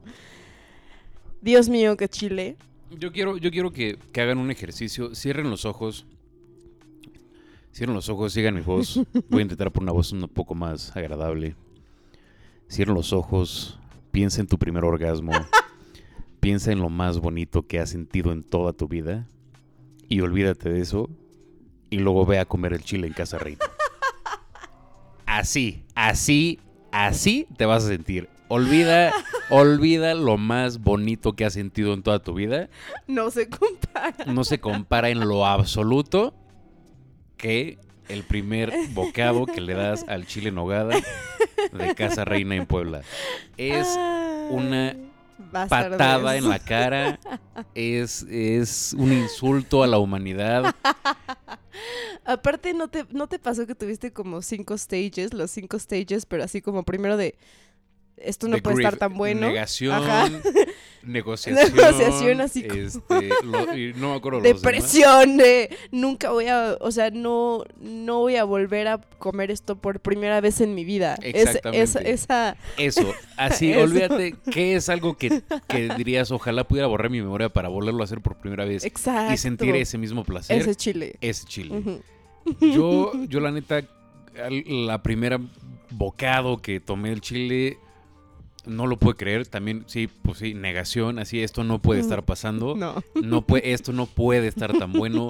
Dios 1.42 1.70
mío, 1.70 1.96
qué 1.96 2.08
chile. 2.10 2.58
Yo 3.00 3.12
quiero, 3.12 3.38
yo 3.38 3.52
quiero 3.52 3.72
que, 3.72 3.98
que 4.12 4.22
hagan 4.22 4.40
un 4.40 4.52
ejercicio. 4.52 5.14
Cierren 5.16 5.50
los 5.50 5.66
ojos. 5.66 6.06
Cierren 7.72 7.96
los 7.96 8.10
ojos, 8.10 8.34
sigan 8.34 8.56
mi 8.56 8.62
voz. 8.62 9.00
Voy 9.30 9.40
a 9.40 9.44
intentar 9.44 9.72
poner 9.72 9.84
una 9.86 9.92
voz 9.94 10.12
un 10.12 10.28
poco 10.28 10.56
más 10.56 10.96
agradable. 10.98 11.56
Cierren 12.70 12.96
los 12.96 13.14
ojos. 13.14 13.80
Piensa 14.12 14.42
en 14.42 14.48
tu 14.48 14.58
primer 14.58 14.84
orgasmo. 14.84 15.32
Piensa 16.40 16.72
en 16.72 16.80
lo 16.80 16.90
más 16.90 17.20
bonito 17.20 17.68
que 17.68 17.80
has 17.80 17.90
sentido 17.90 18.32
en 18.32 18.44
toda 18.44 18.74
tu 18.74 18.88
vida. 18.88 19.28
Y 20.08 20.22
olvídate 20.22 20.70
de 20.70 20.82
eso. 20.82 21.10
Y 21.90 21.98
luego 21.98 22.26
ve 22.26 22.40
a 22.40 22.46
comer 22.46 22.74
el 22.74 22.84
chile 22.84 23.08
en 23.08 23.14
Casa 23.14 23.38
Reina. 23.38 23.66
Así, 25.26 25.84
así, 25.96 26.60
así 26.92 27.48
te 27.58 27.66
vas 27.66 27.86
a 27.86 27.88
sentir. 27.88 28.30
Olvida, 28.48 29.14
olvida 29.52 30.16
lo 30.16 30.38
más 30.38 30.82
bonito 30.82 31.34
que 31.34 31.46
has 31.46 31.54
sentido 31.54 31.94
en 31.94 32.02
toda 32.02 32.18
tu 32.18 32.34
vida 32.34 32.68
No 33.08 33.30
se 33.30 33.48
compara. 33.48 34.26
no 34.26 34.44
se 34.44 34.60
compara 34.60 35.10
en 35.10 35.20
lo 35.20 35.46
absoluto 35.46 36.34
que 37.38 37.78
el 38.08 38.24
primer 38.24 38.74
bocado 38.94 39.46
que 39.46 39.62
le 39.62 39.76
das 39.76 40.04
al 40.08 40.26
chile 40.26 40.50
en 40.50 40.56
nogada 40.56 40.96
de 41.72 41.96
Casa 41.96 42.26
Reina 42.26 42.56
en 42.56 42.66
Puebla. 42.66 43.02
Es 43.56 43.88
una 44.50 44.96
patada 45.52 46.36
en 46.36 46.50
la 46.50 46.60
cara, 46.60 47.20
es, 47.76 48.24
es 48.24 48.96
un 48.98 49.14
insulto 49.14 49.84
a 49.84 49.88
la 49.88 50.00
humanidad. 50.00 50.76
Aparte, 52.26 52.74
¿no 52.74 52.90
te, 52.90 53.06
¿no 53.12 53.28
te 53.28 53.40
pasó 53.40 53.66
que 53.68 53.76
tuviste 53.76 54.12
como 54.12 54.42
cinco 54.42 54.78
stages, 54.78 55.34
los 55.34 55.52
cinco 55.52 55.80
stages, 55.80 56.26
pero 56.26 56.44
así 56.44 56.62
como 56.62 56.84
primero 56.84 57.18
de 57.18 57.36
esto 58.22 58.48
no 58.48 58.56
The 58.58 58.62
puede 58.62 58.78
estar 58.78 58.98
tan 58.98 59.16
bueno. 59.18 59.48
Negación, 59.48 59.94
Ajá. 59.94 60.30
negociación. 61.04 61.74
Negociación, 61.76 62.42
así 62.42 62.64
como- 62.64 62.82
este, 62.82 63.30
lo- 63.44 63.98
no 63.98 64.10
me 64.12 64.16
acuerdo. 64.16 64.42
Depresión 64.42 65.38
de 65.38 65.76
nunca 65.92 66.32
voy 66.32 66.48
a, 66.48 66.78
o 66.82 66.92
sea, 66.92 67.10
no, 67.10 67.64
no 67.80 68.20
voy 68.20 68.36
a 68.36 68.44
volver 68.44 68.88
a 68.90 68.98
comer 69.18 69.50
esto 69.52 69.78
por 69.78 70.00
primera 70.02 70.42
vez 70.42 70.60
en 70.62 70.76
mi 70.76 70.84
vida. 70.84 71.16
Es- 71.22 71.36
Exactamente. 71.48 71.82
esa, 71.84 72.00
esa, 72.02 72.58
Eso, 72.78 73.14
así, 73.38 73.72
Eso. 73.72 73.82
olvídate 73.82 74.36
que 74.52 74.76
es 74.76 74.90
algo 74.90 75.18
que, 75.18 75.42
que 75.68 75.90
dirías, 75.96 76.32
ojalá 76.32 76.68
pudiera 76.68 76.88
borrar 76.88 77.10
mi 77.10 77.22
memoria 77.22 77.50
para 77.50 77.70
volverlo 77.70 78.02
a 78.02 78.04
hacer 78.04 78.20
por 78.22 78.36
primera 78.36 78.66
vez 78.66 78.84
exacto. 78.84 79.34
y 79.34 79.38
sentir 79.38 79.76
ese 79.76 79.98
mismo 79.98 80.24
placer. 80.26 80.60
Ese 80.62 80.76
chile. 80.76 81.16
Ese 81.22 81.46
chile. 81.46 82.02
Yo, 82.60 83.12
yo 83.28 83.40
la 83.40 83.52
neta, 83.52 83.82
la 84.66 85.02
primera 85.02 85.40
bocado 85.92 86.62
que 86.62 86.80
tomé 86.80 87.12
el 87.12 87.22
chile, 87.22 87.78
no 88.66 88.88
lo 88.88 88.98
puedo 88.98 89.16
creer. 89.18 89.48
También, 89.48 89.84
sí, 89.88 90.10
pues 90.22 90.40
sí, 90.40 90.54
negación, 90.54 91.20
así, 91.20 91.42
esto 91.42 91.64
no 91.64 91.80
puede 91.82 92.02
estar 92.02 92.24
pasando. 92.24 92.76
No, 92.76 93.04
No 93.22 93.42
puede, 93.46 93.72
esto 93.74 93.92
no 93.94 94.06
puede 94.06 94.48
estar 94.48 94.78
tan 94.78 94.94
bueno. 94.94 95.30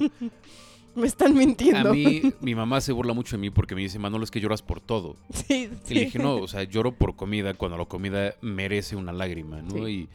me 0.96 1.08
están 1.08 1.34
mintiendo. 1.36 1.90
A 1.90 1.94
mí, 1.94 2.22
mi 2.42 2.56
mamá 2.56 2.82
se 2.82 2.92
burla 2.92 3.14
mucho 3.14 3.38
de 3.38 3.42
mí 3.42 3.50
porque 3.50 3.76
me 3.76 3.82
dice, 3.82 4.00
Manolo, 4.00 4.24
es 4.24 4.32
que 4.32 4.40
lloras 4.42 4.62
por 4.62 4.82
todo. 4.82 5.16
Sí, 5.34 5.70
Y 5.90 5.94
le 5.94 6.00
sí. 6.02 6.06
dije, 6.06 6.20
no, 6.20 6.36
o 6.36 6.48
sea, 6.48 6.64
lloro 6.64 6.92
por 6.94 7.16
comida 7.16 7.54
cuando 7.54 7.78
la 7.78 7.86
comida 7.86 8.36
merece 8.42 8.96
una 8.96 9.12
lágrima, 9.14 9.62
¿no? 9.62 9.88
Y, 9.88 10.10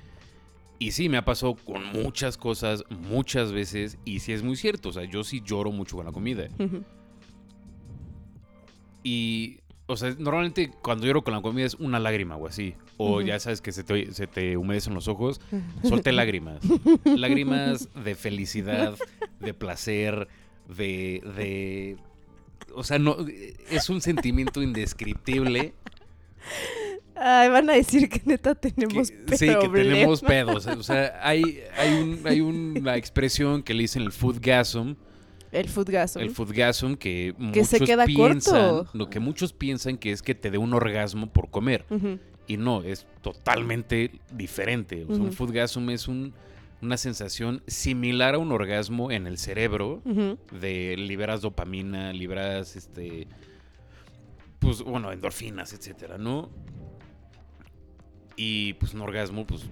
y 0.78 0.90
sí, 0.90 1.08
me 1.08 1.16
ha 1.16 1.24
pasado 1.24 1.54
con 1.54 1.82
muchas 1.92 2.36
cosas, 2.36 2.84
muchas 2.90 3.52
veces, 3.52 3.96
y 4.04 4.20
sí 4.20 4.32
es 4.32 4.42
muy 4.42 4.56
cierto, 4.56 4.90
o 4.90 4.92
sea, 4.92 5.04
yo 5.04 5.24
sí 5.24 5.40
lloro 5.44 5.70
mucho 5.72 5.96
con 5.96 6.04
la 6.04 6.12
comida. 6.12 6.48
Y, 9.02 9.58
o 9.86 9.96
sea, 9.96 10.14
normalmente 10.18 10.70
cuando 10.82 11.06
lloro 11.06 11.22
con 11.22 11.34
la 11.34 11.42
comida 11.42 11.66
es 11.66 11.74
una 11.74 11.98
lágrima 11.98 12.36
o 12.36 12.46
así. 12.46 12.74
O 12.96 13.20
ya 13.20 13.38
sabes 13.40 13.60
que 13.60 13.72
se 13.72 13.84
te, 13.84 14.12
se 14.12 14.26
te 14.26 14.56
humedecen 14.56 14.94
los 14.94 15.08
ojos, 15.08 15.40
solté 15.82 16.12
lágrimas. 16.12 16.60
lágrimas 17.04 17.88
de 17.94 18.14
felicidad, 18.14 18.94
de 19.40 19.52
placer, 19.54 20.28
de, 20.68 21.22
de... 21.36 21.96
O 22.74 22.82
sea, 22.84 22.98
no, 22.98 23.16
es 23.70 23.88
un 23.90 24.00
sentimiento 24.00 24.62
indescriptible. 24.62 25.74
Ay, 27.16 27.48
van 27.48 27.70
a 27.70 27.74
decir 27.74 28.08
que 28.08 28.20
neta 28.24 28.54
tenemos 28.56 29.10
que- 29.10 29.36
sí, 29.36 29.46
que 29.46 29.68
tenemos 29.68 30.20
pedos. 30.20 30.66
O 30.66 30.82
sea, 30.82 31.20
hay, 31.22 31.60
hay, 31.76 31.94
un- 31.94 32.20
hay 32.26 32.40
una 32.40 32.96
expresión 32.96 33.62
que 33.62 33.72
le 33.74 33.82
dicen 33.82 34.02
el 34.02 34.10
foodgasm, 34.12 34.94
El 35.54 35.68
foodgasm. 35.68 36.18
el 36.20 36.30
foodgasm 36.30 36.94
que, 36.94 37.34
Que 37.36 37.42
muchos 37.42 37.68
se 37.68 37.80
queda 37.80 38.06
piensan, 38.06 38.70
corto. 38.70 38.90
lo 38.98 39.08
que 39.10 39.20
muchos 39.20 39.52
piensan 39.52 39.96
que 39.98 40.12
es 40.12 40.20
que 40.22 40.34
te 40.34 40.50
dé 40.50 40.58
un 40.58 40.74
orgasmo 40.74 41.32
por 41.32 41.50
comer. 41.50 41.84
Y 42.46 42.56
no, 42.58 42.82
es 42.82 43.06
totalmente 43.22 44.10
diferente. 44.32 45.04
O 45.08 45.14
sea, 45.14 45.22
un 45.24 45.32
foodgasm 45.32 45.88
es 45.90 46.08
un- 46.08 46.34
una 46.82 46.96
sensación 46.98 47.62
similar 47.66 48.34
a 48.34 48.38
un 48.38 48.52
orgasmo 48.52 49.10
en 49.10 49.26
el 49.26 49.38
cerebro, 49.38 50.02
de 50.60 50.96
liberas 50.98 51.40
dopamina, 51.40 52.12
liberas 52.12 52.76
este 52.76 53.26
pues 54.58 54.82
bueno, 54.82 55.12
endorfinas, 55.12 55.72
etcétera, 55.72 56.16
¿no? 56.18 56.50
Y 58.36 58.74
pues 58.74 58.94
un 58.94 59.00
orgasmo 59.02 59.46
pues 59.46 59.62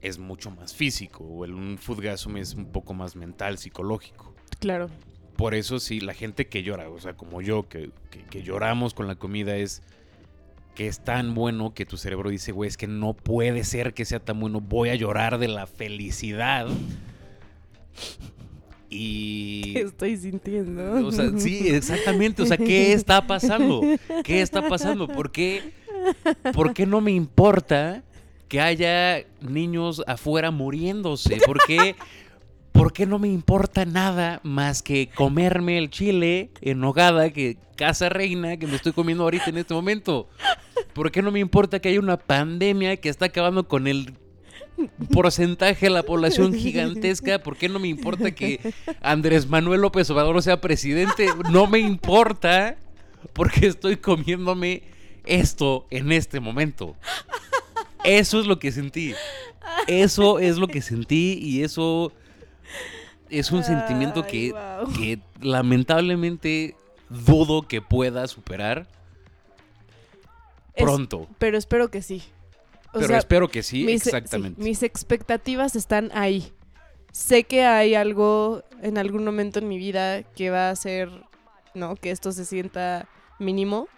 es 0.00 0.18
mucho 0.18 0.50
más 0.50 0.74
físico, 0.74 1.24
o 1.24 1.44
el 1.44 1.54
un 1.54 1.78
foodgasm 1.78 2.36
es 2.36 2.54
un 2.54 2.66
poco 2.70 2.94
más 2.94 3.16
mental, 3.16 3.58
psicológico. 3.58 4.27
Claro. 4.58 4.88
Por 5.36 5.54
eso 5.54 5.78
sí, 5.78 6.00
la 6.00 6.14
gente 6.14 6.48
que 6.48 6.62
llora, 6.62 6.88
o 6.90 7.00
sea, 7.00 7.14
como 7.14 7.40
yo, 7.40 7.68
que, 7.68 7.90
que- 8.10 8.24
que 8.24 8.42
lloramos 8.42 8.92
con 8.94 9.06
la 9.06 9.14
comida, 9.14 9.56
es 9.56 9.82
que 10.74 10.86
es 10.88 11.00
tan 11.00 11.34
bueno 11.34 11.74
que 11.74 11.86
tu 11.86 11.96
cerebro 11.96 12.30
dice, 12.30 12.52
güey, 12.52 12.68
es 12.68 12.76
que 12.76 12.86
no 12.86 13.12
puede 13.14 13.64
ser 13.64 13.94
que 13.94 14.04
sea 14.04 14.20
tan 14.20 14.38
bueno, 14.40 14.60
voy 14.60 14.88
a 14.90 14.94
llorar 14.94 15.38
de 15.38 15.48
la 15.48 15.66
felicidad. 15.66 16.68
Y... 18.90 19.62
¿Qué 19.74 19.80
estoy 19.80 20.16
sintiendo? 20.16 21.06
O 21.06 21.12
sea, 21.12 21.30
sí, 21.38 21.68
exactamente. 21.68 22.42
O 22.42 22.46
sea, 22.46 22.56
¿qué 22.56 22.92
está 22.92 23.26
pasando? 23.26 23.82
¿Qué 24.24 24.40
está 24.42 24.68
pasando? 24.68 25.08
¿Por 25.08 25.30
qué, 25.30 25.72
por 26.54 26.72
qué 26.74 26.86
no 26.86 27.00
me 27.00 27.12
importa 27.12 28.02
que 28.48 28.60
haya 28.60 29.24
niños 29.40 30.02
afuera 30.06 30.50
muriéndose? 30.50 31.38
¿Por 31.44 31.58
qué, 31.66 31.96
por 32.78 32.92
qué 32.92 33.06
no 33.06 33.18
me 33.18 33.26
importa 33.26 33.84
nada 33.84 34.38
más 34.44 34.82
que 34.84 35.10
comerme 35.12 35.78
el 35.78 35.90
chile 35.90 36.52
en 36.60 36.78
nogada 36.78 37.30
que 37.30 37.56
casa 37.76 38.08
reina 38.08 38.56
que 38.56 38.68
me 38.68 38.76
estoy 38.76 38.92
comiendo 38.92 39.24
ahorita 39.24 39.50
en 39.50 39.58
este 39.58 39.74
momento? 39.74 40.28
¿Por 40.92 41.10
qué 41.10 41.20
no 41.20 41.32
me 41.32 41.40
importa 41.40 41.80
que 41.80 41.88
haya 41.88 41.98
una 41.98 42.18
pandemia 42.18 42.96
que 42.98 43.08
está 43.08 43.26
acabando 43.26 43.66
con 43.66 43.88
el 43.88 44.14
porcentaje 45.12 45.86
de 45.86 45.90
la 45.90 46.04
población 46.04 46.54
gigantesca? 46.54 47.40
¿Por 47.40 47.56
qué 47.56 47.68
no 47.68 47.80
me 47.80 47.88
importa 47.88 48.30
que 48.30 48.60
Andrés 49.00 49.48
Manuel 49.48 49.80
López 49.80 50.08
Obrador 50.10 50.40
sea 50.40 50.60
presidente? 50.60 51.26
No 51.50 51.66
me 51.66 51.80
importa 51.80 52.76
porque 53.32 53.66
estoy 53.66 53.96
comiéndome 53.96 54.84
esto 55.24 55.88
en 55.90 56.12
este 56.12 56.38
momento. 56.38 56.94
Eso 58.04 58.40
es 58.40 58.46
lo 58.46 58.60
que 58.60 58.70
sentí. 58.70 59.14
Eso 59.88 60.38
es 60.38 60.58
lo 60.58 60.68
que 60.68 60.80
sentí 60.80 61.40
y 61.42 61.64
eso 61.64 62.12
es 63.30 63.50
un 63.52 63.62
sentimiento 63.64 64.26
que, 64.26 64.54
que 64.96 65.18
lamentablemente 65.40 66.76
dudo 67.10 67.62
que 67.68 67.80
pueda 67.82 68.26
superar 68.26 68.86
Es- 70.74 70.84
pronto. 70.84 71.26
Pero 71.38 71.58
espero 71.58 71.90
que 71.90 72.02
sí. 72.02 72.22
O 72.88 72.92
Pero 72.94 73.08
sea, 73.08 73.18
espero 73.18 73.48
que 73.48 73.62
sí, 73.62 73.84
mis, 73.84 74.02
sí, 74.02 74.08
exactamente. 74.08 74.62
mis 74.62 74.82
expectativas 74.82 75.76
están 75.76 76.10
ahí. 76.14 76.52
Sé 77.12 77.44
que 77.44 77.64
hay 77.64 77.94
algo 77.94 78.62
en 78.82 78.96
algún 78.96 79.24
momento 79.24 79.58
en 79.58 79.68
mi 79.68 79.76
vida 79.78 80.22
que 80.22 80.50
va 80.50 80.68
a 80.68 80.70
hacer, 80.70 81.10
¿no? 81.74 81.96
Que 81.96 82.10
esto 82.10 82.32
se 82.32 82.44
sienta 82.44 83.06
mínimo. 83.38 83.88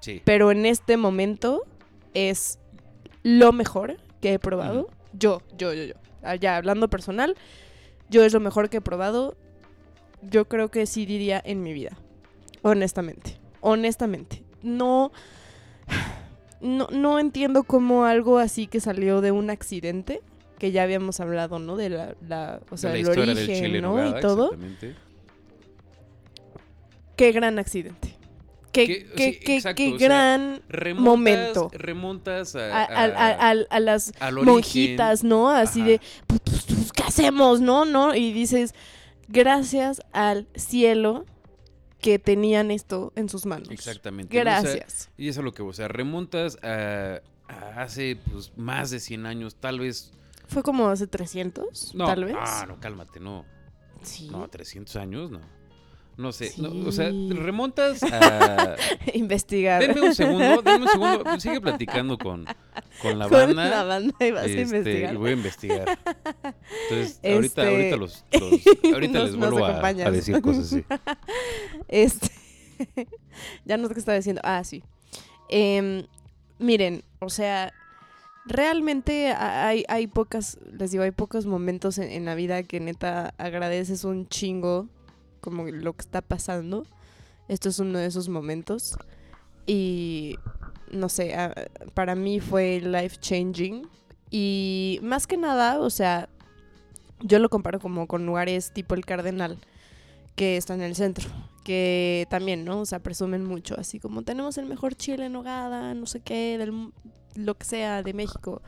Sí. 0.00 0.20
Pero 0.24 0.52
en 0.52 0.64
este 0.66 0.96
momento 0.96 1.64
es 2.12 2.58
lo 3.22 3.52
mejor 3.52 3.96
que 4.20 4.34
he 4.34 4.38
probado. 4.38 4.88
Yo, 5.12 5.40
yo, 5.56 5.72
yo, 5.72 5.84
yo. 5.84 5.94
Ah, 6.22 6.36
Ya 6.36 6.56
hablando 6.56 6.88
personal, 6.88 7.36
yo 8.10 8.24
es 8.24 8.32
lo 8.32 8.40
mejor 8.40 8.68
que 8.70 8.78
he 8.78 8.80
probado. 8.80 9.36
Yo 10.22 10.46
creo 10.48 10.70
que 10.70 10.86
sí 10.86 11.04
diría 11.06 11.40
en 11.44 11.62
mi 11.62 11.72
vida. 11.72 11.98
Honestamente. 12.62 13.38
Honestamente. 13.60 14.42
No. 14.62 15.12
No, 16.60 16.88
no 16.90 17.18
entiendo 17.18 17.64
cómo 17.64 18.06
algo 18.06 18.38
así 18.38 18.66
que 18.66 18.80
salió 18.80 19.20
de 19.20 19.32
un 19.32 19.50
accidente, 19.50 20.22
que 20.58 20.72
ya 20.72 20.82
habíamos 20.82 21.20
hablado, 21.20 21.58
¿no? 21.58 21.76
De 21.76 21.90
la, 21.90 22.14
la- 22.26 22.60
o 22.70 22.78
sea, 22.78 22.90
De 22.90 22.94
la 22.94 23.00
el 23.00 23.04
historia 23.08 23.32
origen, 23.34 23.46
del 23.48 23.56
chile 23.56 23.76
en 23.78 23.82
¿no? 23.82 23.88
nogada, 23.90 24.18
y 24.18 24.22
todo. 24.22 24.56
Qué 27.16 27.32
gran 27.32 27.58
accidente. 27.58 28.16
Qué, 28.72 28.86
qué- 29.14 29.38
qué- 29.38 29.56
exacto, 29.56 29.76
qué 29.76 29.92
o 29.94 29.98
sea, 29.98 30.08
gran 30.08 30.62
Remontas, 30.68 31.04
Momento. 31.04 31.70
Remontas 31.74 32.56
a, 32.56 32.82
a, 32.84 33.50
a- 33.70 33.80
las 33.80 34.12
monjitas, 34.42 35.22
¿no? 35.22 35.48
Así 35.50 35.80
Ajá. 35.82 35.88
de, 35.90 36.00
hacemos, 37.14 37.60
no? 37.60 37.84
¿No? 37.84 38.14
Y 38.14 38.32
dices, 38.32 38.74
gracias 39.28 40.02
al 40.12 40.48
cielo 40.54 41.24
que 42.00 42.18
tenían 42.18 42.70
esto 42.70 43.12
en 43.16 43.28
sus 43.28 43.46
manos. 43.46 43.70
Exactamente. 43.70 44.34
¿no? 44.34 44.40
O 44.40 44.44
sea, 44.44 44.60
Gracias. 44.60 45.10
y 45.16 45.28
eso 45.28 45.40
es 45.40 45.44
lo 45.44 45.52
que, 45.52 45.62
o 45.62 45.72
sea, 45.72 45.88
remontas 45.88 46.58
a, 46.62 47.20
a 47.48 47.82
hace 47.82 48.18
pues, 48.30 48.52
más 48.56 48.90
de 48.90 49.00
100 49.00 49.26
años, 49.26 49.56
tal 49.56 49.80
vez. 49.80 50.12
Fue 50.48 50.62
como 50.62 50.88
hace 50.88 51.06
300, 51.06 51.94
No, 51.94 52.04
tal 52.06 52.24
vez. 52.24 52.36
Ah, 52.38 52.66
no, 52.68 52.78
cálmate, 52.78 53.20
no. 53.20 53.46
Sí. 54.02 54.28
No, 54.30 54.46
300 54.48 54.96
años, 54.96 55.30
no. 55.30 55.40
No 56.16 56.30
sé, 56.32 56.50
Sí. 56.50 56.62
no, 56.62 56.88
o 56.88 56.92
sea, 56.92 57.10
remontas 57.30 58.02
a... 58.04 58.76
Investigar. 59.14 59.80
denme 59.86 60.00
un 60.08 60.14
segundo, 60.14 60.62
denme 60.62 60.84
un 60.86 60.88
segundo, 60.90 61.40
sigue 61.40 61.60
platicando 61.60 62.16
con, 62.18 62.44
con 63.02 63.18
la 63.18 63.28
Con 63.28 63.38
banda. 63.54 63.68
la 63.68 63.82
banda 63.84 64.14
y 64.20 64.30
vas 64.30 64.46
este, 64.46 64.58
a 64.58 64.62
investigar. 64.62 65.14
y 65.14 65.16
voy 65.16 65.30
a 65.30 65.32
investigar. 65.32 65.98
Entonces, 66.88 67.20
ahorita, 67.24 67.62
Este- 67.62 67.68
ahorita 67.68 67.96
los, 67.96 68.24
los- 68.32 68.92
ahorita 68.94 69.18
Nos- 69.18 69.30
les 69.30 69.36
vuelvo 69.38 69.64
a, 69.64 69.92
decir 70.12 70.40
cosas 70.40 70.66
así. 70.72 70.84
Este. 71.88 72.28
ya 73.64 73.76
no 73.76 73.88
sé 73.88 73.94
qué 73.94 74.00
estaba 74.00 74.16
diciendo. 74.16 74.40
Ah, 74.44 74.62
sí. 74.64 74.82
Em, 75.48 76.06
miren, 76.58 77.02
o 77.20 77.28
sea, 77.28 77.72
realmente 78.46 79.30
ha- 79.32 79.66
hay, 79.68 79.84
hay 79.88 80.06
pocas, 80.06 80.58
les 80.78 80.90
digo, 80.92 81.02
hay 81.02 81.10
pocos 81.10 81.46
momentos 81.46 81.98
en, 81.98 82.10
en 82.10 82.24
la 82.24 82.34
vida 82.34 82.62
que 82.62 82.78
neta 82.80 83.34
agradeces 83.38 84.04
un 84.04 84.28
chingo 84.28 84.88
como 85.44 85.64
lo 85.66 85.92
que 85.92 86.00
está 86.02 86.22
pasando. 86.22 86.86
Esto 87.48 87.68
es 87.68 87.78
uno 87.78 87.98
de 87.98 88.06
esos 88.06 88.28
momentos. 88.28 88.96
Y 89.66 90.36
no 90.90 91.08
sé, 91.08 91.34
a- 91.34 91.54
para 91.94 92.14
mí 92.14 92.40
fue 92.40 92.80
life 92.80 93.18
changing. 93.20 93.86
Y 94.30 94.98
más 95.02 95.26
que 95.26 95.36
nada, 95.36 95.78
o 95.80 95.90
sea, 95.90 96.28
yo 97.20 97.38
lo 97.38 97.48
comparo 97.50 97.78
como 97.78 98.06
con 98.06 98.26
lugares 98.26 98.72
tipo 98.72 98.94
el 98.94 99.04
Cardenal, 99.04 99.58
que 100.34 100.56
está 100.56 100.74
en 100.74 100.82
el 100.82 100.96
centro, 100.96 101.28
que 101.64 102.26
también, 102.30 102.64
¿no? 102.64 102.80
O 102.80 102.86
sea, 102.86 102.98
presumen 103.00 103.44
mucho, 103.44 103.76
así 103.78 104.00
como 104.00 104.22
tenemos 104.22 104.58
el 104.58 104.66
mejor 104.66 104.94
chile 104.96 105.26
en 105.26 105.32
nogada, 105.34 105.94
no 105.94 106.06
sé 106.06 106.20
qué, 106.20 106.58
del, 106.58 106.90
lo 107.36 107.54
que 107.56 107.64
sea, 107.64 108.02
de 108.02 108.12
México. 108.12 108.60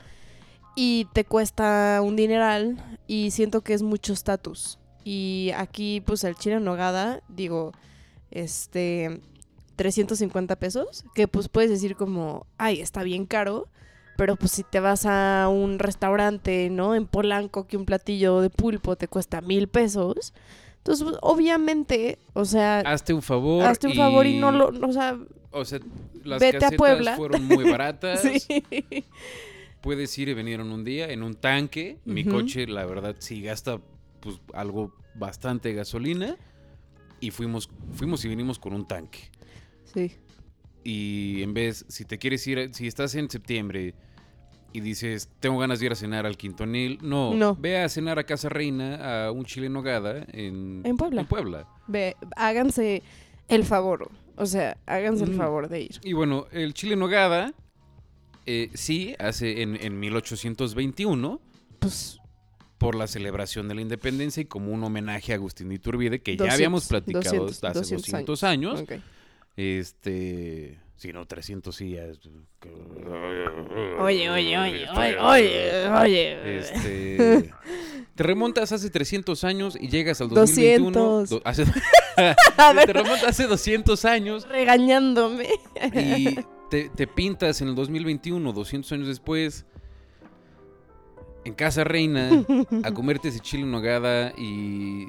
Y 0.77 1.07
te 1.15 1.25
cuesta 1.25 2.01
un 2.05 2.17
dineral 2.17 2.99
y 3.07 3.31
siento 3.33 3.63
que 3.63 3.75
es 3.75 3.83
mucho 3.83 4.13
estatus. 4.13 4.79
Y 5.09 5.53
aquí, 5.57 6.01
pues, 6.01 6.25
el 6.25 6.35
chile 6.35 6.57
en 6.57 6.65
nogada, 6.65 7.23
digo, 7.29 7.71
este, 8.33 9.21
350 9.77 10.57
pesos, 10.57 11.05
que 11.15 11.29
pues 11.29 11.49
puedes 11.49 11.71
decir 11.71 11.95
como, 11.95 12.45
ay, 12.59 12.81
está 12.81 13.05
bien 13.05 13.25
caro, 13.25 13.69
pero 14.17 14.35
pues 14.35 14.51
si 14.51 14.65
te 14.65 14.81
vas 14.81 15.07
a 15.07 15.47
un 15.49 15.79
restaurante, 15.79 16.71
¿no? 16.71 16.97
En 16.97 17.07
Polanco, 17.07 17.69
que 17.69 17.77
un 17.77 17.85
platillo 17.85 18.41
de 18.41 18.51
pulpo 18.51 18.97
te 18.97 19.07
cuesta 19.07 19.41
mil 19.43 19.69
pesos. 19.69 20.35
Entonces, 20.79 21.05
pues, 21.05 21.17
obviamente, 21.23 22.19
o 22.33 22.45
sea, 22.45 22.81
Hazte 22.81 23.15
un 23.15 23.23
favor. 23.23 23.65
hazte 23.65 23.87
un 23.87 23.95
favor 23.95 24.27
y 24.27 24.39
no 24.41 24.51
lo, 24.51 24.69
o 24.71 24.93
sea, 24.93 25.17
O 25.53 25.65
sea, 25.65 25.79
las 26.25 26.41
Vete 26.41 26.57
a 26.57 26.61
casetas 26.61 26.79
Puebla. 26.79 27.17
fueron 27.17 27.45
muy 27.45 27.71
baratas. 27.71 28.23
sí. 28.49 28.65
Puedes 29.81 30.19
ir 30.19 30.31
y 30.31 30.35
venir 30.35 30.59
en 30.59 30.73
un 30.73 30.83
día 30.83 31.09
en 31.11 31.23
un 31.23 31.35
tanque. 31.37 31.99
Mi 32.05 32.25
coche, 32.25 32.67
la 32.67 32.85
verdad, 32.87 33.15
sí 33.21 33.41
gasta 33.41 33.79
pues 34.21 34.41
algo 34.55 34.95
bastante 35.15 35.73
gasolina. 35.73 36.37
Y 37.21 37.31
fuimos, 37.31 37.71
fuimos 37.95 38.25
y 38.25 38.29
vinimos 38.29 38.59
con 38.59 38.75
un 38.75 38.87
tanque. 38.87 39.31
Sí. 39.85 40.13
Y 40.85 41.43
en 41.43 41.55
vez, 41.55 41.85
si 41.89 42.05
te 42.05 42.19
quieres 42.19 42.47
ir, 42.47 42.71
si 42.75 42.87
estás 42.87 43.15
en 43.15 43.31
septiembre 43.31 43.95
y 44.73 44.81
dices, 44.81 45.31
tengo 45.41 45.59
ganas 45.59 45.81
de 45.81 45.87
ir 45.87 45.93
a 45.93 45.95
cenar 45.95 46.27
al 46.27 46.37
Quintonil, 46.37 46.99
no, 47.03 47.33
No. 47.35 47.57
ve 47.57 47.79
a 47.79 47.89
cenar 47.89 48.19
a 48.19 48.25
Casa 48.25 48.49
Reina, 48.51 49.27
a 49.27 49.33
un 49.33 49.45
chile 49.47 49.67
en 49.67 49.73
nogada 49.73 50.27
en, 50.33 50.83
En 50.85 50.97
Puebla. 50.99 51.23
en 51.23 51.27
Puebla. 51.27 51.67
Ve, 51.87 52.15
háganse 52.37 53.03
el 53.49 53.65
favor, 53.65 54.11
o 54.37 54.45
sea, 54.45 54.77
háganse 54.85 55.25
el 55.25 55.35
favor 55.35 55.69
de 55.71 55.81
ir. 55.83 56.01
Y 56.05 56.13
bueno, 56.13 56.47
el 56.53 56.75
chile 56.75 56.93
en 56.93 56.99
nogada, 56.99 57.55
eh, 58.45 58.71
sí, 58.75 59.15
hace 59.19 59.63
en, 59.63 59.77
en 59.83 59.99
1821, 59.99 61.41
Pues 61.79 62.19
por 62.79 62.95
la 62.95 63.07
celebración 63.07 63.69
de 63.69 63.75
la 63.75 63.81
independencia 63.81 64.41
y 64.43 64.45
como 64.45 64.71
un 64.73 64.85
homenaje 64.85 65.33
a 65.33 65.37
Agustín 65.37 65.69
de 65.71 65.77
Iturbide, 65.77 66.21
que 66.21 66.33
ya 66.33 66.45
200, 66.45 66.55
habíamos 66.55 66.87
platicado 66.89 67.37
200, 67.47 67.65
hace 67.65 67.79
200 67.97 68.07
200 68.11 68.43
años. 68.45 68.81
ok. 68.81 68.93
Este. 69.57 70.79
Si 70.97 71.13
no, 71.13 71.27
300 71.27 71.75
sí. 71.77 71.91
ya 71.91 72.05
es- 72.05 72.21
Oye, 73.99 74.31
oye, 74.31 74.59
oye, 74.59 74.59
oye, 74.59 75.19
oye, 75.19 75.89
oye. 75.91 76.59
Este. 76.59 77.51
Te 78.15 78.23
remontas 78.23 78.73
hace 78.73 78.89
300 78.89 79.45
años 79.45 79.77
y 79.79 79.89
llegas 79.89 80.21
al 80.23 80.29
2021. 80.31 80.91
200. 80.91 81.29
do- 81.31 81.43
hace- 81.45 81.65
A 82.57 82.73
ver, 82.75 82.87
te 82.87 82.93
remontas 82.95 83.25
hace 83.29 83.47
200 83.47 84.05
años 84.07 84.49
regañándome. 84.49 85.49
y 85.95 86.37
te, 86.71 86.89
te 86.89 87.07
pintas 87.07 87.61
en 87.61 87.69
el 87.69 87.75
2021, 87.75 88.53
200 88.55 88.91
años 88.93 89.07
después, 89.09 89.67
en 91.47 91.55
Casa 91.55 91.85
Reina, 91.85 92.45
a 92.83 92.93
comerte 92.93 93.29
ese 93.29 93.41
chile 93.41 93.63
en 93.65 93.71
nogada 93.71 94.33
y. 94.37 95.07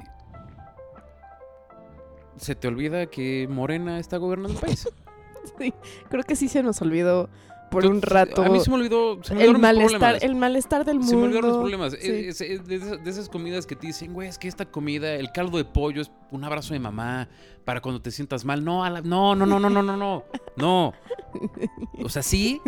Se 2.36 2.54
te 2.54 2.68
olvida 2.68 3.06
que 3.06 3.48
Morena 3.50 3.98
está 3.98 4.16
gobernando 4.16 4.54
el 4.54 4.60
país. 4.60 4.88
Sí, 5.58 5.72
creo 6.10 6.22
que 6.24 6.36
sí 6.36 6.46
se 6.48 6.62
nos 6.62 6.82
olvidó 6.82 7.30
por 7.70 7.86
un 7.86 8.02
rato 8.02 8.42
A 8.44 8.48
mí 8.50 8.60
se 8.60 8.68
me 8.70 8.76
olvidó. 8.76 9.22
Se 9.24 9.34
me 9.34 9.44
el 9.44 9.56
malestar, 9.58 9.98
problemas. 9.98 10.22
el 10.22 10.34
malestar 10.34 10.84
del 10.84 10.96
mundo. 10.98 11.10
Se 11.10 11.16
me 11.16 11.22
olvidaron 11.24 11.48
los 11.50 11.58
problemas. 11.58 11.92
Sí. 11.98 12.10
Es- 12.28 12.40
es 12.42 12.66
de, 12.66 12.74
esas, 12.76 13.02
de 13.04 13.10
esas 13.10 13.28
comidas 13.30 13.64
que 13.64 13.74
te 13.74 13.86
dicen, 13.86 14.12
güey, 14.12 14.28
es 14.28 14.36
que 14.38 14.46
esta 14.46 14.66
comida, 14.66 15.14
el 15.14 15.32
caldo 15.32 15.56
de 15.56 15.64
pollo 15.64 16.02
es 16.02 16.10
un 16.30 16.44
abrazo 16.44 16.74
de 16.74 16.80
mamá 16.80 17.28
para 17.64 17.80
cuando 17.80 18.02
te 18.02 18.10
sientas 18.10 18.44
mal. 18.44 18.62
No, 18.62 18.84
a 18.84 18.90
la- 18.90 19.00
no, 19.00 19.34
no, 19.34 19.46
no, 19.46 19.58
no, 19.58 19.70
no, 19.70 19.82
no, 19.82 19.96
no. 19.96 20.24
No. 20.56 20.92
O 22.04 22.08
sea, 22.10 22.22
sí. 22.22 22.60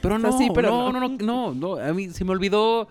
Pero 0.00 0.16
O 0.16 0.20
sea, 0.20 0.30
no, 0.30 0.38
sí, 0.38 0.48
pero 0.54 0.70
no, 0.70 0.92
no. 0.92 1.00
no, 1.00 1.08
no, 1.08 1.52
no, 1.52 1.76
no. 1.76 1.82
A 1.82 1.92
mí 1.92 2.10
se 2.10 2.24
me 2.24 2.32
olvidó. 2.32 2.88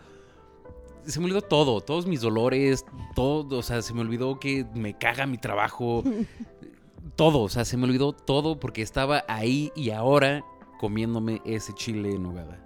Se 1.05 1.19
me 1.19 1.25
olvidó 1.25 1.41
todo, 1.41 1.79
todos 1.79 2.05
mis 2.05 2.19
dolores, 2.19 2.85
todo, 3.15 3.59
o 3.59 3.63
sea, 3.63 3.81
se 3.81 3.93
me 3.93 4.01
olvidó 4.01 4.41
que 4.41 4.65
me 4.75 4.93
caga 4.97 5.25
mi 5.25 5.37
trabajo, 5.37 6.03
todo, 7.15 7.43
o 7.43 7.49
sea, 7.49 7.63
se 7.63 7.77
me 7.77 7.85
olvidó 7.85 8.11
todo 8.11 8.59
porque 8.59 8.81
estaba 8.81 9.23
ahí 9.29 9.71
y 9.73 9.91
ahora 9.91 10.43
comiéndome 10.77 11.41
ese 11.45 11.73
chile 11.73 12.11
en 12.11 12.23
nogada. 12.23 12.59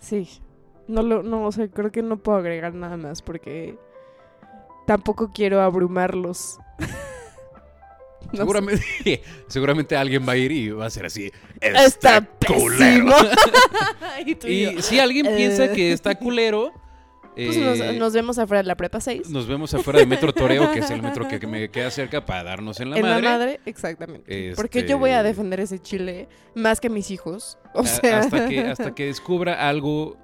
Sí. 0.00 0.28
No 0.88 1.02
lo, 1.02 1.22
no, 1.22 1.46
o 1.46 1.52
sea, 1.52 1.68
creo 1.68 1.92
que 1.92 2.02
no 2.02 2.16
puedo 2.16 2.38
agregar 2.38 2.74
nada 2.74 2.96
más 2.96 3.22
porque 3.22 3.78
tampoco 4.86 5.30
quiero 5.32 5.60
abrumarlos. 5.60 6.58
No. 8.32 8.38
Seguramente, 8.38 9.22
seguramente 9.48 9.96
alguien 9.96 10.26
va 10.26 10.32
a 10.32 10.36
ir 10.36 10.52
y 10.52 10.70
va 10.70 10.86
a 10.86 10.90
ser 10.90 11.06
así. 11.06 11.30
Está 11.60 12.26
culero". 12.46 13.14
y 14.46 14.82
si 14.82 14.98
alguien 14.98 15.26
piensa 15.36 15.66
Eh. 15.66 15.72
que 15.72 15.92
está 15.92 16.14
culero, 16.16 16.72
Pues 17.34 17.56
eh, 17.56 17.60
nos, 17.60 17.96
nos 17.96 18.12
vemos 18.12 18.38
afuera 18.38 18.62
de 18.62 18.68
la 18.68 18.76
prepa 18.76 19.00
6. 19.00 19.30
nos 19.30 19.46
vemos 19.46 19.72
afuera 19.72 20.00
de 20.00 20.06
Metro 20.06 20.32
Toreo, 20.34 20.70
que 20.72 20.80
es 20.80 20.90
el 20.90 21.00
metro 21.02 21.26
que, 21.28 21.40
que 21.40 21.46
me 21.46 21.70
queda 21.70 21.90
cerca 21.90 22.24
para 22.26 22.42
darnos 22.44 22.78
en 22.80 22.90
la 22.90 22.96
en 22.98 23.02
madre. 23.02 23.22
la 23.22 23.30
madre, 23.30 23.60
exactamente. 23.64 24.52
Porque 24.54 24.80
Este- 24.80 24.90
yo 24.90 24.98
voy 24.98 25.10
a 25.10 25.22
defender 25.22 25.60
ese 25.60 25.78
chile 25.78 26.28
más 26.54 26.78
que 26.80 26.90
mis 26.90 27.10
hijos. 27.10 27.58
O 27.74 27.80
A- 27.80 27.86
sea, 27.86 28.18
hasta, 28.20 28.48
que, 28.48 28.60
hasta 28.60 28.94
que 28.94 29.06
descubra 29.06 29.66
algo 29.68 30.16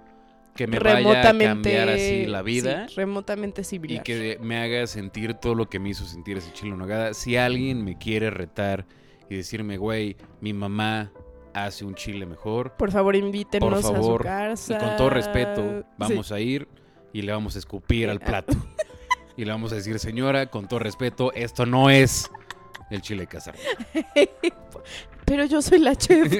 que 0.58 0.66
me 0.66 0.80
vaya 0.80 1.20
a 1.20 1.22
cambiar 1.22 1.88
así 1.88 2.26
la 2.26 2.42
vida 2.42 2.88
sí, 2.88 2.96
remotamente 2.96 3.60
y 3.60 3.64
similar. 3.64 4.02
que 4.02 4.38
me 4.42 4.58
haga 4.58 4.88
sentir 4.88 5.34
todo 5.34 5.54
lo 5.54 5.68
que 5.70 5.78
me 5.78 5.90
hizo 5.90 6.04
sentir 6.04 6.36
ese 6.38 6.52
chile 6.52 6.74
nogada. 6.76 7.14
Si 7.14 7.36
alguien 7.36 7.84
me 7.84 7.96
quiere 7.96 8.28
retar 8.30 8.84
y 9.30 9.36
decirme, 9.36 9.76
güey, 9.76 10.16
mi 10.40 10.52
mamá 10.52 11.12
hace 11.54 11.84
un 11.84 11.94
chile 11.94 12.26
mejor, 12.26 12.72
Por 12.72 12.90
favor, 12.90 13.14
invítenos 13.14 13.70
Por 13.70 13.82
favor, 13.82 14.26
a 14.26 14.56
su 14.56 14.72
y 14.72 14.74
casa. 14.74 14.84
con 14.84 14.96
todo 14.96 15.10
respeto, 15.10 15.62
Sí. 15.78 15.86
vamos 15.96 16.32
a 16.32 16.40
ir 16.40 16.66
y 17.12 17.22
le 17.22 17.30
vamos 17.30 17.54
a 17.54 17.60
escupir 17.60 18.10
al 18.10 18.18
plato. 18.18 18.52
y 19.36 19.44
le 19.44 19.52
vamos 19.52 19.70
a 19.70 19.76
decir, 19.76 19.96
señora, 20.00 20.46
con 20.46 20.66
todo 20.66 20.80
respeto, 20.80 21.32
esto 21.34 21.66
no 21.66 21.88
es 21.88 22.28
el 22.90 23.00
chile 23.00 23.28
casero. 23.28 23.58
Pero 25.24 25.44
yo 25.44 25.62
soy 25.62 25.78
la 25.78 25.94
chef. 25.94 26.32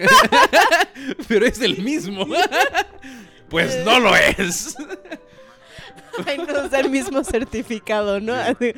Pero 1.28 1.46
es 1.46 1.60
el 1.60 1.78
mismo. 1.84 2.26
Pues 3.48 3.84
no 3.84 3.98
lo 4.00 4.14
es. 4.16 4.76
Ay, 6.26 6.38
nos 6.38 6.70
da 6.70 6.80
el 6.80 6.90
mismo 6.90 7.22
certificado, 7.24 8.20
¿no? 8.20 8.34
Sí. 8.58 8.72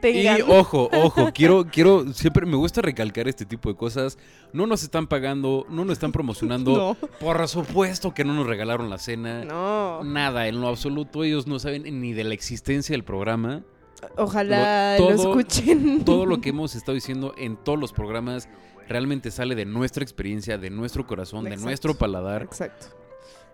Tengan. 0.00 0.38
Y 0.38 0.42
ojo, 0.42 0.90
ojo, 0.92 1.30
quiero, 1.32 1.64
quiero, 1.72 2.12
siempre 2.12 2.44
me 2.44 2.56
gusta 2.56 2.82
recalcar 2.82 3.28
este 3.28 3.44
tipo 3.46 3.68
de 3.68 3.76
cosas. 3.76 4.18
No 4.52 4.66
nos 4.66 4.82
están 4.82 5.06
pagando, 5.06 5.64
no 5.68 5.84
nos 5.84 5.92
están 5.92 6.10
promocionando. 6.10 6.96
no, 7.00 7.08
Por 7.20 7.46
supuesto 7.46 8.12
que 8.12 8.24
no 8.24 8.34
nos 8.34 8.46
regalaron 8.48 8.90
la 8.90 8.98
cena. 8.98 9.44
no. 9.44 10.02
Nada, 10.02 10.48
en 10.48 10.60
lo 10.60 10.66
absoluto, 10.66 11.22
ellos 11.22 11.46
no 11.46 11.60
saben 11.60 11.84
ni 12.00 12.12
de 12.12 12.24
la 12.24 12.34
existencia 12.34 12.94
del 12.94 13.04
programa. 13.04 13.62
Ojalá 14.16 14.98
Lo- 14.98 15.10
escuchen. 15.10 16.02
Todo 16.04 16.26
lo 16.26 16.40
que 16.40 16.48
hemos 16.48 16.74
estado 16.74 16.94
diciendo 16.94 17.32
en 17.38 17.56
todos 17.56 17.78
los 17.78 17.92
programas 17.92 18.48
realmente 18.88 19.30
sale 19.30 19.54
de 19.54 19.64
nuestra 19.64 20.02
experiencia, 20.02 20.58
de 20.58 20.68
nuestro 20.70 21.06
corazón, 21.06 21.44
de 21.44 21.56
nuestro 21.56 21.94
paladar. 21.94 22.42
Exacto. 22.42 22.86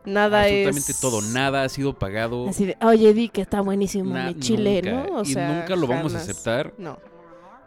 Nada 0.08 0.42
Absolutamente 0.42 0.92
es... 0.92 1.00
todo, 1.00 1.22
nada 1.22 1.62
ha 1.62 1.68
sido 1.68 1.98
pagado. 1.98 2.48
Así 2.48 2.66
de, 2.66 2.76
oye, 2.82 3.12
di 3.14 3.28
que 3.28 3.42
está 3.42 3.60
buenísimo 3.60 4.12
na- 4.14 4.26
mi 4.28 4.34
chile, 4.40 4.82
nunca, 4.82 5.06
¿no? 5.10 5.16
O 5.18 5.22
y 5.22 5.26
sea, 5.26 5.52
nunca 5.60 5.76
lo 5.76 5.86
vamos 5.86 6.14
a 6.14 6.18
aceptar. 6.18 6.72
No. 6.78 6.98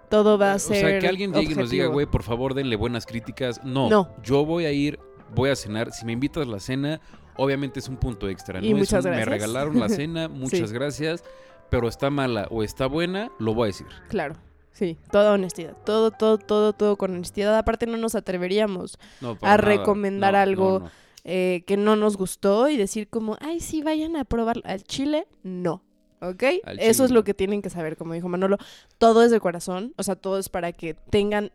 Todo 0.10 0.38
va 0.38 0.54
a 0.54 0.56
o 0.56 0.60
ser 0.60 0.78
sea, 0.90 1.00
que 1.00 1.08
alguien 1.08 1.32
llegue 1.34 1.54
y 1.54 1.56
nos 1.56 1.70
diga, 1.70 1.86
güey, 1.88 2.06
por 2.06 2.24
favor, 2.24 2.54
denle 2.54 2.76
buenas 2.76 3.06
críticas. 3.06 3.64
No, 3.64 3.90
No. 3.90 4.10
yo 4.24 4.46
voy 4.46 4.66
a 4.66 4.72
ir, 4.72 5.00
voy 5.34 5.50
a 5.50 5.56
cenar. 5.56 5.92
Si 5.94 6.06
me 6.06 6.12
invitas 6.12 6.46
a 6.46 6.50
la 6.50 6.60
cena, 6.60 7.00
obviamente 7.38 7.80
es 7.80 7.88
un 7.88 7.96
punto 7.98 8.28
extra. 8.28 8.60
Y 8.60 8.72
¿no? 8.72 8.78
Es 8.78 8.82
muchas 8.90 9.06
un, 9.06 9.12
Me 9.12 9.18
gracias. 9.18 9.30
regalaron 9.42 9.80
la 9.80 9.88
cena, 9.90 10.28
muchas 10.28 10.70
Sí. 10.70 10.76
gracias. 10.76 11.24
Pero 11.70 11.88
está 11.88 12.10
mala 12.10 12.48
o 12.52 12.64
está 12.64 12.88
buena, 12.88 13.32
lo 13.40 13.54
voy 13.54 13.64
a 13.64 13.68
decir. 13.68 13.88
Claro. 14.10 14.36
Sí, 14.74 14.98
toda 15.12 15.32
honestidad. 15.34 15.78
Todo, 15.86 16.12
todo, 16.12 16.38
todo, 16.38 16.74
todo 16.74 16.98
con 16.98 17.14
honestidad. 17.14 17.58
Aparte 17.58 17.86
no 17.88 17.98
nos 17.98 18.16
atreveríamos 18.16 18.98
No, 19.22 19.32
A 19.42 19.46
nada. 19.56 19.58
recomendar 19.58 20.34
No, 20.34 20.40
algo. 20.40 20.80
no. 20.80 20.92
Eh, 21.24 21.64
que 21.68 21.78
no 21.78 21.96
nos 21.96 22.18
gustó 22.18 22.70
y 22.70 22.78
decir 22.78 23.08
como, 23.08 23.38
ay, 23.42 23.60
sí, 23.60 23.82
vayan 23.82 24.16
a 24.16 24.26
probar 24.26 24.62
al 24.64 24.84
chile. 24.84 25.28
No. 25.44 25.84
¿Ok? 26.22 26.44
Al 26.64 26.80
Eso 26.80 26.92
chile 26.94 27.06
es 27.06 27.12
lo 27.12 27.24
que 27.24 27.34
tienen 27.34 27.62
que 27.62 27.70
saber, 27.70 27.98
como 27.98 28.14
dijo 28.14 28.28
Manolo. 28.30 28.58
Todo 28.98 29.24
es 29.24 29.32
de 29.32 29.40
corazón. 29.40 29.94
O 29.98 30.04
sea, 30.04 30.16
todo 30.16 30.38
es 30.40 30.50
para 30.50 30.72
que 30.72 30.94
tengan 30.94 31.52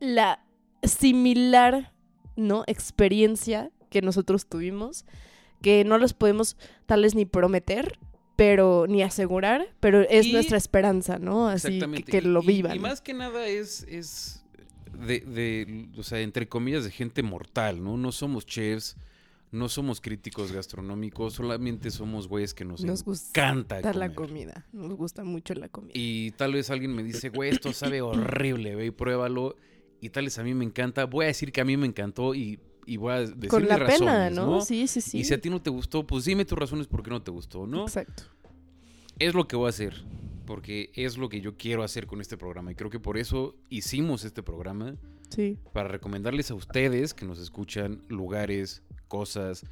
la 0.00 0.42
similar, 0.82 1.92
¿no? 2.36 2.64
Experiencia 2.66 3.70
que 3.90 4.02
nosotros 4.02 4.46
tuvimos. 4.46 5.04
Que 5.62 5.84
no 5.84 5.98
les 5.98 6.14
podemos 6.14 6.56
tal 6.86 7.02
vez 7.02 7.14
ni 7.14 7.26
prometer, 7.26 7.98
pero 8.36 8.86
ni 8.88 9.02
asegurar, 9.02 9.66
pero 9.80 10.00
es 10.00 10.26
Y- 10.26 10.32
nuestra 10.32 10.56
esperanza, 10.56 11.18
¿no? 11.18 11.48
Así 11.48 11.68
que, 11.68 11.74
Exactamente. 11.74 12.10
que 12.12 12.18
Y- 12.18 12.20
lo 12.22 12.42
y- 12.42 12.46
vivan. 12.46 12.76
Y, 12.76 12.78
más 12.78 13.02
que 13.02 13.12
nada 13.12 13.46
es, 13.46 13.82
es 13.88 14.39
de, 15.00 15.20
de, 15.20 15.88
o 15.98 16.02
sea, 16.02 16.20
entre 16.20 16.48
comillas, 16.48 16.84
de 16.84 16.90
gente 16.90 17.22
mortal, 17.22 17.82
¿no? 17.82 17.96
No 17.96 18.12
somos 18.12 18.46
chefs, 18.46 18.96
no 19.52 19.68
somos 19.68 20.00
críticos 20.00 20.52
gastronómicos, 20.52 21.34
solamente 21.34 21.90
somos 21.90 22.28
güeyes 22.28 22.54
que 22.54 22.64
nos, 22.64 22.84
Nos 22.84 23.04
gusta 23.04 23.28
encanta 23.30 23.80
Dar 23.80 23.96
la 23.96 24.14
comida. 24.14 24.66
Nos 24.72 24.94
gusta 24.94 25.24
mucho 25.24 25.54
la 25.54 25.68
comida. 25.68 25.92
Y 25.94 26.30
tal 26.32 26.52
vez 26.52 26.70
alguien 26.70 26.94
me 26.94 27.02
dice, 27.02 27.30
güey, 27.30 27.50
esto 27.50 27.72
sabe 27.72 28.00
horrible, 28.02 28.76
ve 28.76 28.86
y 28.86 28.90
pruébalo. 28.90 29.56
Y 30.00 30.10
tal 30.10 30.24
vez 30.24 30.38
a 30.38 30.44
mí 30.44 30.54
me 30.54 30.64
encanta. 30.64 31.04
Voy 31.04 31.24
a 31.24 31.28
decir 31.28 31.52
que 31.52 31.60
a 31.60 31.64
mí 31.64 31.76
me 31.76 31.86
encantó 31.86 32.34
y, 32.34 32.60
y 32.86 32.96
voy 32.96 33.12
a 33.12 33.20
decir 33.20 33.48
Con 33.48 33.66
la 33.66 33.84
pena, 33.84 34.30
¿no? 34.30 34.60
Sí, 34.60 34.86
sí, 34.86 35.00
sí. 35.00 35.18
Y 35.18 35.24
si 35.24 35.34
a 35.34 35.40
ti 35.40 35.50
no 35.50 35.60
te 35.60 35.70
gustó, 35.70 36.06
pues 36.06 36.24
dime 36.24 36.44
tus 36.44 36.56
razones 36.56 36.86
por 36.86 37.02
qué 37.02 37.10
no 37.10 37.22
te 37.22 37.30
gustó, 37.30 37.66
¿no? 37.66 37.82
Exacto. 37.82 38.22
Es 39.18 39.34
lo 39.34 39.46
que 39.46 39.56
voy 39.56 39.66
a 39.66 39.70
hacer. 39.70 40.04
Porque 40.50 40.90
es 40.94 41.16
lo 41.16 41.28
que 41.28 41.40
yo 41.40 41.56
quiero 41.56 41.84
hacer 41.84 42.08
con 42.08 42.20
este 42.20 42.36
programa. 42.36 42.72
Y 42.72 42.74
creo 42.74 42.90
que 42.90 42.98
por 42.98 43.16
eso 43.16 43.54
hicimos 43.68 44.24
este 44.24 44.42
programa. 44.42 44.96
Sí. 45.28 45.56
Para 45.72 45.86
recomendarles 45.88 46.50
a 46.50 46.54
ustedes 46.54 47.14
que 47.14 47.24
nos 47.24 47.38
escuchan 47.38 48.02
lugares, 48.08 48.82
cosas, 49.06 49.64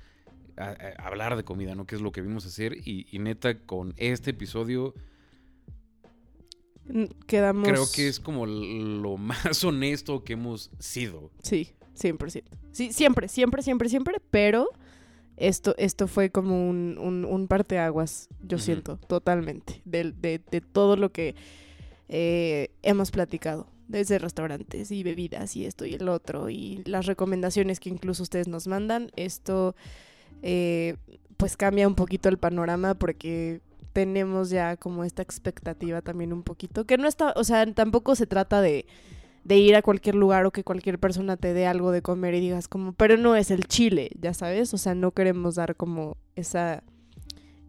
a- 0.57 0.69
a- 0.71 1.05
hablar 1.05 1.35
de 1.37 1.43
comida, 1.43 1.75
¿no? 1.75 1.85
Que 1.85 1.97
es 1.97 2.01
lo 2.01 2.13
que 2.13 2.21
vimos 2.21 2.47
hacer. 2.47 2.77
Y, 2.87 3.09
y 3.11 3.19
neta, 3.19 3.59
con 3.67 3.93
este 3.97 4.31
episodio, 4.31 4.95
Quedamos. 7.27 7.69
creo 7.69 7.85
que 7.93 8.07
es 8.07 8.21
como 8.21 8.47
lo 8.47 9.17
más 9.17 9.63
honesto 9.65 10.23
que 10.23 10.35
hemos 10.35 10.71
sido. 10.79 11.33
Sí, 11.43 11.71
100%. 12.01 12.45
Sí, 12.71 12.93
siempre, 12.93 13.27
siempre, 13.29 13.63
siempre, 13.63 13.89
siempre, 13.89 14.21
pero 14.31 14.69
esto, 15.39 15.75
esto 15.79 16.07
fue 16.09 16.31
como 16.31 16.69
un, 16.69 16.99
un, 16.99 17.25
un 17.25 17.49
parteaguas, 17.49 18.29
yo 18.43 18.59
siento, 18.59 18.99
totalmente, 19.07 19.83
de, 19.85 20.13
de, 20.13 20.41
de 20.51 20.61
todo 20.61 20.97
lo 20.97 21.13
que 21.13 21.35
eh, 22.09 22.71
hemos 22.83 23.11
platicado, 23.11 23.69
desde 23.87 24.19
restaurantes 24.19 24.91
y 24.91 25.03
bebidas 25.03 25.57
y 25.57 25.65
esto 25.65 25.87
y 25.87 25.95
el 25.95 26.09
otro, 26.09 26.51
y 26.51 26.83
las 26.85 27.07
recomendaciones 27.07 27.81
que 27.81 27.89
incluso 27.89 28.23
ustedes 28.23 28.49
nos 28.49 28.67
mandan, 28.67 29.11
esto 29.17 29.75
eh, 30.43 30.97
pues 31.37 31.57
cambia 31.57 31.87
un 31.89 31.95
poquito 31.95 32.29
el 32.29 32.39
panorama 32.39 32.95
porque 32.95 33.61
tenemos 33.93 34.51
ya 34.51 34.77
como 34.77 35.05
esta 35.05 35.23
expectativa 35.23 36.03
también 36.03 36.33
un 36.33 36.43
poquito, 36.43 36.85
que 36.85 36.99
no 36.99 37.09
está, 37.09 37.33
o 37.37 37.45
sea, 37.45 37.65
tampoco 37.73 38.15
se 38.15 38.27
trata 38.27 38.61
de 38.61 38.87
de 39.45 39.57
ir 39.57 39.77
a 39.77 39.83
cualquier 39.83 40.15
lugar 40.15 40.45
o 40.47 40.51
que 40.51 40.65
cualquier 40.65 40.99
persona 40.99 41.37
te 41.37 41.55
dé 41.55 41.67
algo 41.67 41.91
de 41.91 42.03
comer 42.03 42.35
y 42.35 42.41
digas 42.41 42.69
como, 42.69 42.93
pero 42.93 43.17
no 43.17 43.35
es 43.37 43.51
el 43.51 43.65
chile, 43.67 44.11
ya 44.21 44.35
sabes, 44.35 44.75
o 44.75 44.79
sea, 44.79 44.95
no 44.95 45.13
queremos 45.13 45.55
dar 45.55 45.75
como 45.77 46.17
esa, 46.37 46.83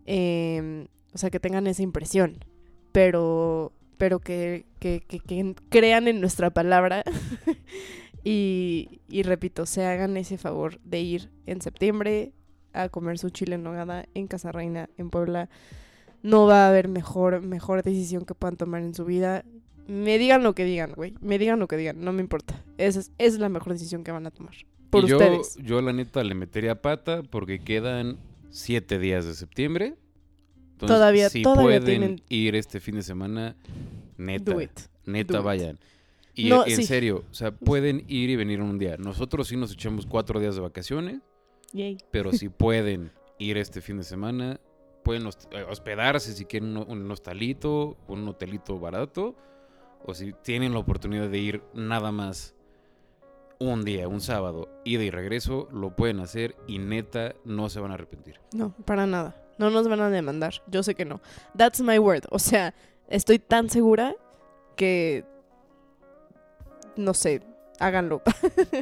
em, 0.05 0.88
o 1.13 1.17
sea, 1.17 1.30
que 1.30 1.39
tengan 1.39 1.67
esa 1.67 1.84
impresión, 1.84 2.43
pero, 2.91 3.72
pero 3.97 4.20
que, 4.20 4.65
que, 4.80 5.01
que- 5.01 5.20
que 5.20 5.55
crean 5.70 6.07
en 6.07 6.20
nuestra 6.22 6.49
palabra 6.49 7.03
y, 8.24 9.01
y 9.09 9.24
repito, 9.24 9.65
se 9.65 9.86
hagan 9.86 10.17
ese 10.17 10.38
favor 10.38 10.80
de 10.84 10.99
ir 11.01 11.30
en 11.45 11.61
septiembre 11.61 12.34
a 12.74 12.89
comer 12.89 13.17
su 13.17 13.30
chile 13.30 13.55
en 13.55 13.63
nogada 13.63 14.05
en 14.13 14.28
Casa 14.28 14.51
Reina, 14.51 14.89
en 14.97 15.09
Puebla. 15.09 15.49
No 16.22 16.45
va 16.45 16.65
a 16.65 16.70
haber 16.70 16.88
mejor, 16.89 17.41
mejor 17.41 17.82
decisión 17.82 18.26
que 18.26 18.36
puedan 18.36 18.57
tomar 18.57 18.82
en 18.82 18.93
su 18.93 19.05
vida. 19.05 19.45
Me 19.90 20.18
digan 20.20 20.44
lo 20.44 20.54
que 20.54 20.66
digan, 20.66 20.94
güey. 20.96 21.16
Me 21.20 21.40
digan 21.40 21.60
lo 21.60 21.68
que 21.68 21.76
digan, 21.76 22.00
no 22.00 22.14
me 22.14 22.22
importa. 22.22 22.64
Esa 22.78 23.00
es, 23.00 23.12
esa 23.18 23.36
es 23.36 23.40
la 23.40 23.50
mejor 23.50 23.74
decisión 23.74 24.04
que 24.04 24.12
van 24.12 24.26
a 24.28 24.32
tomar. 24.32 24.54
Por 24.92 25.04
y 25.04 25.08
yo, 25.08 25.18
ustedes. 25.18 25.58
yo, 25.64 25.82
la 25.82 25.92
neta, 25.94 26.24
le 26.24 26.36
metería 26.36 26.82
pata 26.82 27.24
porque 27.24 27.60
quedan 27.60 28.18
siete 28.52 29.00
días 29.00 29.26
de 29.26 29.34
septiembre. 29.34 29.96
Entonces, 30.74 30.96
Todavía- 30.96 31.30
si 31.30 31.42
todavía 31.42 31.64
pueden 31.64 31.84
tienen- 31.86 32.22
ir 32.30 32.56
este 32.56 32.80
fin 32.80 32.96
de 32.96 33.02
semana, 33.04 33.56
neta, 34.18 34.54
Do 34.54 34.62
it. 34.62 34.72
neta, 35.06 35.34
do 35.34 35.40
it. 35.40 35.46
vayan. 35.46 35.80
Y 36.36 36.50
No, 36.50 36.66
en 36.66 36.76
sí. 36.78 36.84
serio, 36.86 37.26
o 37.30 37.34
sea, 37.34 37.52
pueden 37.52 38.06
ir 38.08 38.30
y 38.30 38.36
venir 38.36 38.62
un 38.62 38.78
día. 38.80 38.96
Nosotros 38.98 39.48
sí 39.48 39.58
nos 39.58 39.74
echamos 39.74 40.06
cuatro 40.06 40.40
días 40.40 40.56
de 40.56 40.62
vacaciones, 40.62 41.20
Yay. 41.74 41.98
pero 42.12 42.32
si 42.32 42.48
pueden 42.50 43.12
ir 43.40 43.58
este 43.58 43.82
fin 43.82 43.98
de 43.98 44.04
semana, 44.04 44.60
pueden 45.04 45.24
eh, 45.28 45.64
hospedarse 45.70 46.34
si 46.34 46.46
quieren 46.46 46.78
un, 46.78 46.90
un 46.90 47.12
hostalito, 47.12 47.98
un 48.08 48.28
hotelito 48.28 48.80
barato, 48.80 49.36
o 50.04 50.14
si 50.14 50.34
tienen 50.34 50.74
la 50.74 50.80
oportunidad 50.80 51.30
de 51.30 51.38
ir 51.38 51.64
nada 51.74 52.12
más 52.12 52.56
un 53.60 53.84
día, 53.84 54.08
un 54.08 54.22
sábado, 54.22 54.70
ida 54.86 55.04
y 55.04 55.12
regreso, 55.12 55.68
lo 55.72 55.95
pueden 55.95 56.20
hacer 56.22 56.56
y 56.68 56.80
neta 56.80 57.36
no 57.43 57.70
se 57.70 57.80
van 57.80 57.91
a 57.91 57.95
arrepentir. 57.95 58.39
No, 58.54 58.74
para 58.86 59.06
nada. 59.06 59.36
No 59.58 59.70
nos 59.70 59.89
van 59.89 60.00
a 60.00 60.10
demandar. 60.10 60.54
Yo 60.68 60.82
sé 60.84 60.95
que 60.95 61.04
no. 61.04 61.20
That's 61.56 61.82
my 61.82 62.00
word. 62.00 62.24
O 62.32 62.39
sea, 62.39 62.74
estoy 63.10 63.39
tan 63.39 63.70
segura 63.70 64.16
que. 64.78 65.26
No 66.95 67.14
sé. 67.14 67.41
Háganlo. 67.80 68.22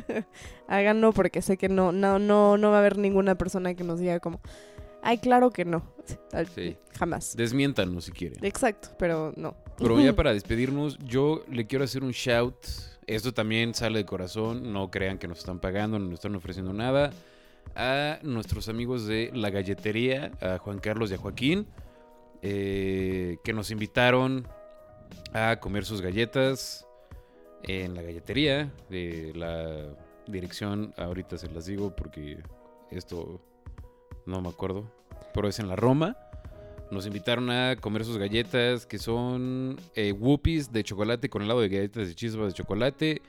háganlo 0.68 1.14
porque 1.14 1.42
sé 1.42 1.58
que 1.58 1.70
no, 1.70 1.92
no, 1.92 2.20
no, 2.20 2.58
no 2.58 2.70
va 2.70 2.78
a 2.78 2.80
haber 2.80 2.98
ninguna 2.98 3.36
persona 3.36 3.74
que 3.74 3.84
nos 3.84 4.00
diga 4.00 4.20
como. 4.20 4.40
Ay, 5.08 5.20
claro 5.20 5.52
que 5.52 5.64
no. 5.64 5.84
Sí. 6.54 6.76
Jamás. 7.00 7.34
Desmiéntanos 7.38 8.04
si 8.04 8.12
quieren. 8.12 8.44
Exacto, 8.44 8.90
pero 9.00 9.32
no. 9.38 9.56
Pero 9.78 9.98
ya 10.02 10.14
para 10.18 10.34
despedirnos, 10.34 10.98
yo 10.98 11.46
le 11.50 11.66
quiero 11.66 11.86
hacer 11.86 12.04
un 12.04 12.12
shout. 12.12 12.58
Esto 13.06 13.34
también 13.34 13.74
sale 13.74 14.00
de 14.00 14.06
corazón. 14.06 14.74
No 14.74 14.92
crean 14.92 15.18
que 15.18 15.30
nos 15.30 15.38
están 15.38 15.60
pagando, 15.60 15.98
no 15.98 16.08
nos 16.08 16.16
están 16.16 16.36
ofreciendo 16.36 16.74
nada. 16.74 17.12
A 17.74 18.20
nuestros 18.22 18.68
amigos 18.68 19.08
de 19.08 19.32
la 19.34 19.50
galletería, 19.50 20.34
a 20.42 20.58
Juan 20.58 20.80
Carlos 20.80 21.10
y 21.10 21.14
a 21.14 21.18
Joaquín, 21.18 21.68
eh, 22.42 23.38
que 23.46 23.54
nos 23.54 23.72
invitaron 23.72 24.46
a 25.32 25.58
comer 25.62 25.86
sus 25.86 26.02
galletas 26.02 26.86
en 27.64 27.96
la 27.96 28.02
galletería. 28.02 28.74
De 28.90 29.32
la 29.34 29.86
dirección, 30.28 30.94
ahorita 30.98 31.38
se 31.38 31.50
las 31.50 31.66
digo 31.66 31.96
porque 31.96 32.44
esto 32.92 33.40
no 34.26 34.42
me 34.42 34.50
acuerdo. 34.50 34.97
Pero 35.38 35.50
es 35.50 35.60
en 35.60 35.68
la 35.68 35.76
Roma. 35.76 36.18
Nos 36.90 37.06
invitaron 37.06 37.52
a 37.52 37.76
comer 37.76 38.04
sus 38.04 38.18
galletas 38.18 38.88
que 38.88 38.98
son 38.98 39.78
eh, 39.94 40.12
Whoopies 40.14 40.72
de 40.72 40.84
chocolate 40.84 41.30
con 41.30 41.44
helado 41.44 41.60
de 41.62 41.70
galletas 41.70 42.08
de 42.08 42.16
chispas 42.16 42.48
de 42.48 42.54
chocolate 42.54 43.22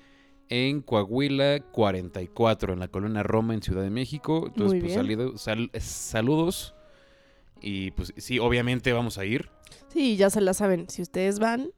en 0.48 0.80
Coahuila 0.80 1.60
44 1.60 2.72
en 2.72 2.78
la 2.80 2.88
colonia 2.88 3.22
Roma 3.22 3.52
en 3.52 3.60
Ciudad 3.60 3.82
de 3.82 3.90
México. 3.90 4.44
Entonces, 4.46 4.80
pues 4.80 4.94
salido- 4.94 5.36
sal- 5.36 5.70
saludos. 5.78 6.74
Y 7.60 7.90
pues 7.90 8.14
sí, 8.16 8.38
obviamente 8.38 8.90
vamos 8.94 9.18
a 9.18 9.26
ir. 9.26 9.50
Sí, 9.92 10.16
ya 10.16 10.30
se 10.30 10.40
la 10.40 10.54
saben. 10.54 10.88
Si 10.88 11.02
ustedes 11.02 11.38
van, 11.40 11.72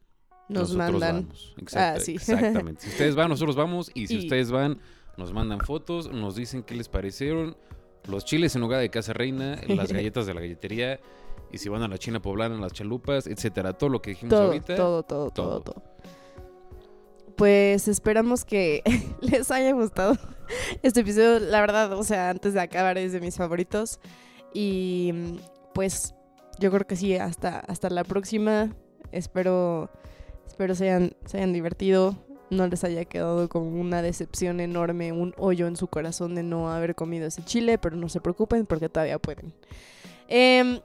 nos 0.49 0.71
Nosotros 0.75 0.93
mandan. 1.01 1.23
vamos. 1.25 1.55
Exacta- 1.59 1.95
Ah, 1.97 2.01
sí. 2.01 2.13
Exactamente. 2.15 2.83
Si 2.83 2.91
ustedes 2.91 3.17
van, 3.17 3.31
nosotros 3.31 3.57
vamos. 3.57 3.91
Y 3.95 4.07
si 4.07 4.15
Y- 4.15 4.19
ustedes 4.19 4.53
van, 4.53 4.79
nos 5.17 5.33
mandan 5.33 5.59
fotos, 5.59 6.09
nos 6.13 6.37
dicen 6.37 6.63
qué 6.63 6.77
les 6.77 6.89
parecieron. 6.89 7.57
Los 8.09 8.25
chiles 8.25 8.55
en 8.57 8.63
hogar 8.63 8.81
de 8.81 8.91
Casa 8.91 9.13
Reina, 9.13 9.61
las 9.69 9.93
galletas 9.93 10.27
de 10.27 10.35
la 10.35 10.41
galletería. 10.41 11.01
Y 11.53 11.59
si 11.59 11.69
van 11.69 11.83
a 11.83 11.89
la 11.89 11.99
China 11.99 12.21
Poblana, 12.23 12.57
las 12.57 12.73
chalupas, 12.73 13.27
etcétera. 13.27 13.73
Todo 13.73 13.91
lo 13.91 14.01
que 14.01 14.11
dijimos 14.11 14.31
Todo, 14.31 14.47
ahorita. 14.47 14.77
todo, 14.77 15.03
todo, 15.03 15.31
todo, 15.31 15.61
todo. 15.61 15.83
Pues 17.37 17.89
esperamos 17.89 18.45
que 18.45 18.83
les 19.21 19.51
haya 19.51 19.73
gustado 19.73 20.17
este 20.83 21.01
episodio. 21.01 21.41
La 21.41 21.61
verdad, 21.61 21.93
o 21.93 22.05
sea, 22.05 22.31
antes 22.31 22.55
de 22.55 22.61
acabar 22.61 22.99
es 22.99 23.13
de 23.13 23.21
mis 23.21 23.37
favoritos. 23.37 23.99
Y 24.53 25.13
pues 25.75 26.15
yo 26.59 26.71
creo 26.71 26.87
que 26.87 26.97
sí, 26.97 27.17
hasta, 27.17 27.61
hasta 27.61 27.91
la 27.91 28.05
próxima. 28.05 28.75
Espero, 29.13 29.91
espero 30.47 30.75
se 30.75 30.85
hayan, 30.91 31.13
se 31.25 31.39
hayan 31.39 31.53
divertido. 31.53 32.17
No 32.51 32.67
les 32.67 32.83
haya 32.85 33.05
quedado 33.05 33.49
como 33.49 33.81
una 33.81 34.03
decepción 34.03 34.59
enorme, 34.61 35.13
un 35.13 35.35
hoyo 35.39 35.67
en 35.69 35.77
su 35.77 35.87
corazón 35.87 36.35
de 36.35 36.43
no 36.43 36.71
haber 36.73 36.95
comido 36.97 37.27
ese 37.27 37.45
chile, 37.45 37.79
pero 37.79 37.97
no 37.97 38.09
se 38.09 38.21
preocupen 38.21 38.67
porque 38.67 38.89
todavía 38.89 39.19
pueden. 39.21 39.53
Em, 40.29 40.81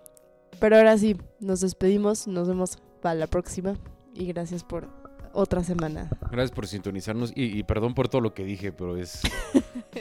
pero 0.60 0.78
ahora 0.78 0.98
sí, 0.98 1.18
nos 1.40 1.62
despedimos, 1.62 2.28
nos 2.28 2.48
vemos 2.48 2.78
para 3.02 3.16
la 3.16 3.28
próxima 3.28 3.76
y 4.14 4.26
gracias 4.28 4.64
por 4.64 4.88
otra 5.34 5.64
semana. 5.64 6.10
Gracias 6.32 6.52
por 6.52 6.68
sintonizarnos. 6.68 7.32
Y, 7.36 7.58
y 7.60 7.64
perdón 7.64 7.94
por 7.96 8.08
todo 8.10 8.22
lo 8.22 8.34
que 8.34 8.46
dije, 8.46 8.72
pero 8.72 8.96
es. 8.96 9.22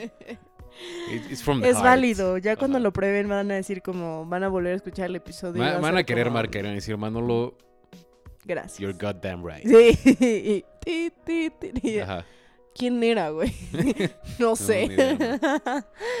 it- 1.11 1.31
it's 1.31 1.43
from 1.43 1.61
the 1.61 1.67
es 1.69 1.73
heart. 1.75 1.85
válido, 1.85 2.37
ya 2.37 2.55
cuando 2.55 2.79
lo 2.79 2.91
prueben 2.93 3.27
van 3.27 3.51
a 3.51 3.55
decir 3.55 3.81
como, 3.81 4.25
van 4.25 4.43
a 4.43 4.49
volver 4.49 4.73
a 4.73 4.75
escuchar 4.75 5.07
el 5.09 5.15
episodio. 5.17 5.61
va 5.61 5.79
van 5.79 5.95
a 5.95 5.97
ser 5.97 6.05
querer 6.05 6.25
como, 6.25 6.35
marcar 6.35 6.65
y 6.65 6.73
decir, 6.75 6.95
Manolo, 6.97 7.57
Gracias. 8.45 8.77
you're 8.79 8.93
goddamn 8.97 9.43
right. 9.45 9.65
Sí. 9.65 10.63
y 10.85 11.09
ti, 11.09 11.49
ti, 11.59 11.71
ti, 11.71 11.81
ti. 11.81 11.99
Ajá. 11.99 12.25
¿Quién 12.77 13.01
era, 13.03 13.29
güey? 13.29 13.53
no 14.39 14.55
sé. 14.57 14.83
idea, 14.85 15.17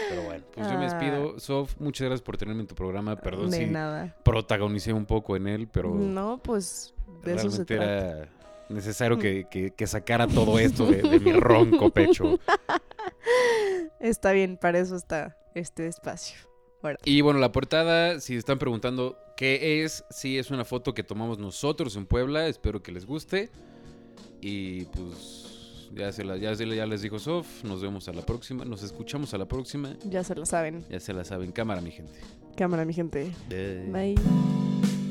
Pero 0.09 0.23
bueno, 0.23 0.45
pues 0.53 0.67
yo 0.67 0.77
me 0.79 0.85
Ah. 0.85 0.89
despido. 0.93 1.37
Sof, 1.39 1.75
muchas 1.79 2.05
gracias 2.07 2.21
por 2.25 2.37
tenerme 2.37 2.61
en 2.61 2.67
tu 2.67 2.75
programa. 2.75 3.17
Perdón 3.17 3.49
de 3.51 3.57
si 3.57 3.65
nada. 3.65 4.15
protagonicé 4.23 4.93
un 4.93 5.05
poco 5.05 5.35
en 5.35 5.47
él, 5.47 5.67
pero 5.67 5.93
No, 5.93 6.37
pues 6.41 6.93
de 7.23 7.33
eso 7.35 7.49
se 7.51 7.65
realmente 7.65 7.75
trata. 7.75 8.17
era 8.23 8.29
necesario 8.69 9.17
que, 9.19 9.47
que- 9.51 9.71
que 9.71 9.85
sacara 9.87 10.27
todo 10.27 10.57
esto 10.57 10.85
de, 10.85 11.01
de 11.01 11.19
mi 11.19 11.33
ronco 11.33 11.89
pecho. 11.89 12.39
Está 13.99 14.31
bien, 14.31 14.57
para 14.57 14.79
eso 14.79 14.95
está 14.95 15.37
este 15.55 15.87
espacio. 15.87 16.37
Y 17.03 17.21
bueno, 17.21 17.39
la 17.39 17.51
portada, 17.51 18.19
si 18.19 18.35
están 18.35 18.59
preguntando 18.59 19.17
qué 19.35 19.83
es, 19.83 20.03
sí 20.11 20.37
es 20.37 20.51
una 20.51 20.63
foto 20.65 20.93
que 20.93 21.01
tomamos 21.03 21.39
nosotros 21.39 21.95
en 21.95 22.05
Puebla. 22.05 22.45
Espero 22.47 22.83
que 22.83 22.91
les 22.91 23.05
guste. 23.07 23.49
Y 24.47 24.85
pues 24.85 25.41
Ya, 25.95 26.11
se 26.11 26.23
la, 26.23 26.35
ya, 26.37 26.53
se 26.55 26.65
la- 26.65 26.75
ya 26.75 26.85
les 26.85 27.01
dijo 27.01 27.17
Sof. 27.19 27.63
Nos 27.63 27.81
vemos 27.81 28.07
a 28.09 28.13
la 28.13 28.21
próxima. 28.21 28.63
Nos 28.65 28.83
escuchamos 28.83 29.33
a 29.33 29.37
la 29.37 29.45
próxima. 29.45 29.95
Ya 30.09 30.23
se 30.23 30.35
lo 30.35 30.45
saben. 30.45 30.83
Ya 30.89 30.99
se 30.99 31.13
la 31.13 31.23
saben. 31.23 31.51
Cámara, 31.51 31.79
mi 31.81 31.91
gente. 31.91 32.19
Cámara, 32.57 32.83
mi 32.85 32.93
gente. 32.93 33.31
Bye. 33.49 34.13
Bye. 34.15 35.04